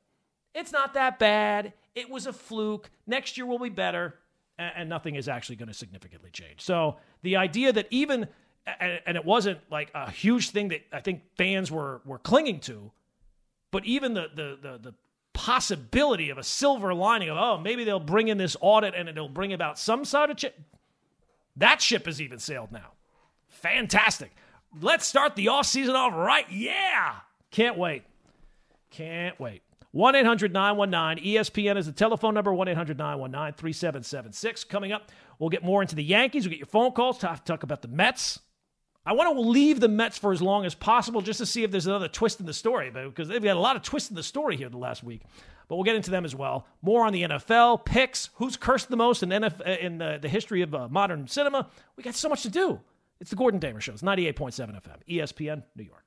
It's 0.55 0.72
not 0.72 0.95
that 0.95 1.18
bad. 1.18 1.74
It 1.95 2.09
was 2.09 2.26
a 2.26 2.33
fluke. 2.33 2.91
Next 3.07 3.37
year 3.37 3.45
will 3.45 3.59
be 3.59 3.68
better 3.68 4.14
and, 4.59 4.89
nothing 4.89 5.15
is 5.15 5.29
actually 5.29 5.57
going 5.57 5.69
to 5.69 5.75
significantly 5.75 6.31
change. 6.33 6.61
So 6.61 6.97
the 7.23 7.37
idea 7.37 7.73
that 7.73 7.87
even 7.91 8.29
and, 8.67 9.17
it 9.17 9.25
wasn't 9.25 9.61
like 9.71 9.91
a 9.95 10.11
huge 10.11 10.51
thing 10.51 10.69
that 10.69 10.83
I 10.93 11.01
think 11.01 11.23
fans 11.37 11.71
were 11.71 12.01
were 12.05 12.19
clinging 12.19 12.61
to, 12.61 12.91
but 13.71 13.85
even 13.85 14.15
the 14.15 14.29
the 14.35 14.59
the, 14.61 14.79
the 14.79 14.95
possibility 15.33 16.31
of 16.31 16.39
a 16.39 16.43
silver 16.43 16.93
lining 16.93 17.31
of 17.31 17.37
oh 17.39 17.59
maybe 17.59 17.85
they'll 17.85 18.01
bring 18.01 18.27
in 18.27 18.39
this 18.39 18.57
audit 18.61 18.95
and 18.97 19.09
it'll 19.09 19.29
bring 19.29 19.53
about 19.53 19.79
some 19.79 20.05
sort 20.05 20.31
of 20.31 20.37
ch- 20.37 20.47
that 21.57 21.81
ship 21.81 22.07
has 22.07 22.21
even 22.21 22.39
sailed 22.39 22.73
now. 22.73 22.93
Fantastic. 23.49 24.35
Let's 24.81 25.07
start 25.07 25.37
the 25.37 25.49
off 25.49 25.67
season 25.67 25.95
off 25.95 26.13
right. 26.15 26.47
Yeah. 26.51 27.15
Can't 27.51 27.79
wait. 27.79 28.05
Can't 28.91 29.39
wait. 29.41 29.63
1 29.93 30.14
800 30.14 30.53
919 30.53 31.24
ESPN 31.24 31.76
is 31.78 31.86
the 31.86 31.93
telephone 31.93 32.34
number 32.34 32.53
1 32.53 32.68
800 32.68 32.99
919 32.99 33.55
3776. 33.55 34.64
Coming 34.64 34.93
up, 34.93 35.11
we'll 35.39 35.49
get 35.49 35.64
more 35.64 35.80
into 35.80 35.95
the 35.95 36.05
Yankees. 36.05 36.45
We'll 36.45 36.51
get 36.51 36.59
your 36.59 36.66
phone 36.66 36.93
calls, 36.93 37.18
talk, 37.18 37.45
talk 37.45 37.62
about 37.62 37.82
the 37.82 37.89
Mets. 37.89 38.41
I 39.07 39.14
want 39.14 39.34
to 39.34 39.41
leave 39.41 39.80
the 39.80 39.89
Mets 39.89 40.18
for 40.18 40.32
as 40.32 40.43
long 40.43 40.66
as 40.66 40.74
possible 40.74 41.22
just 41.22 41.39
to 41.39 41.47
see 41.47 41.64
if 41.64 41.70
there's 41.70 41.86
another 41.86 42.09
twist 42.09 42.41
in 42.41 42.47
the 42.47 42.53
story, 42.53 42.91
because 42.91 43.28
they've 43.28 43.43
got 43.43 43.57
a 43.57 43.61
lot 43.61 43.74
of 43.74 43.82
twists 43.82 44.11
in 44.11 44.16
the 44.16 44.22
story 44.22 44.57
here 44.57 44.68
the 44.68 44.76
last 44.76 45.03
week. 45.03 45.22
But 45.66 45.76
we'll 45.76 45.84
get 45.84 45.97
into 45.97 46.11
them 46.11 46.26
as 46.26 46.34
well. 46.34 46.66
More 46.82 47.07
on 47.07 47.14
the 47.14 47.22
NFL, 47.22 47.86
picks, 47.86 48.28
who's 48.34 48.59
cursed 48.59 48.91
the 48.91 48.97
most 48.97 49.22
in, 49.22 49.30
NFL, 49.30 49.78
in 49.78 49.99
the, 49.99 50.18
the 50.20 50.28
history 50.28 50.61
of 50.61 50.74
uh, 50.74 50.89
modern 50.89 51.26
cinema. 51.26 51.68
We 51.97 52.03
got 52.03 52.14
so 52.14 52.28
much 52.28 52.43
to 52.43 52.51
do. 52.51 52.80
It's 53.20 53.30
the 53.30 53.36
Gordon 53.36 53.61
Damer 53.61 53.80
Show. 53.80 53.93
It's 53.93 54.03
98.7 54.03 54.78
FM, 54.80 54.97
ESPN, 55.09 55.62
New 55.74 55.84
York. 55.84 56.05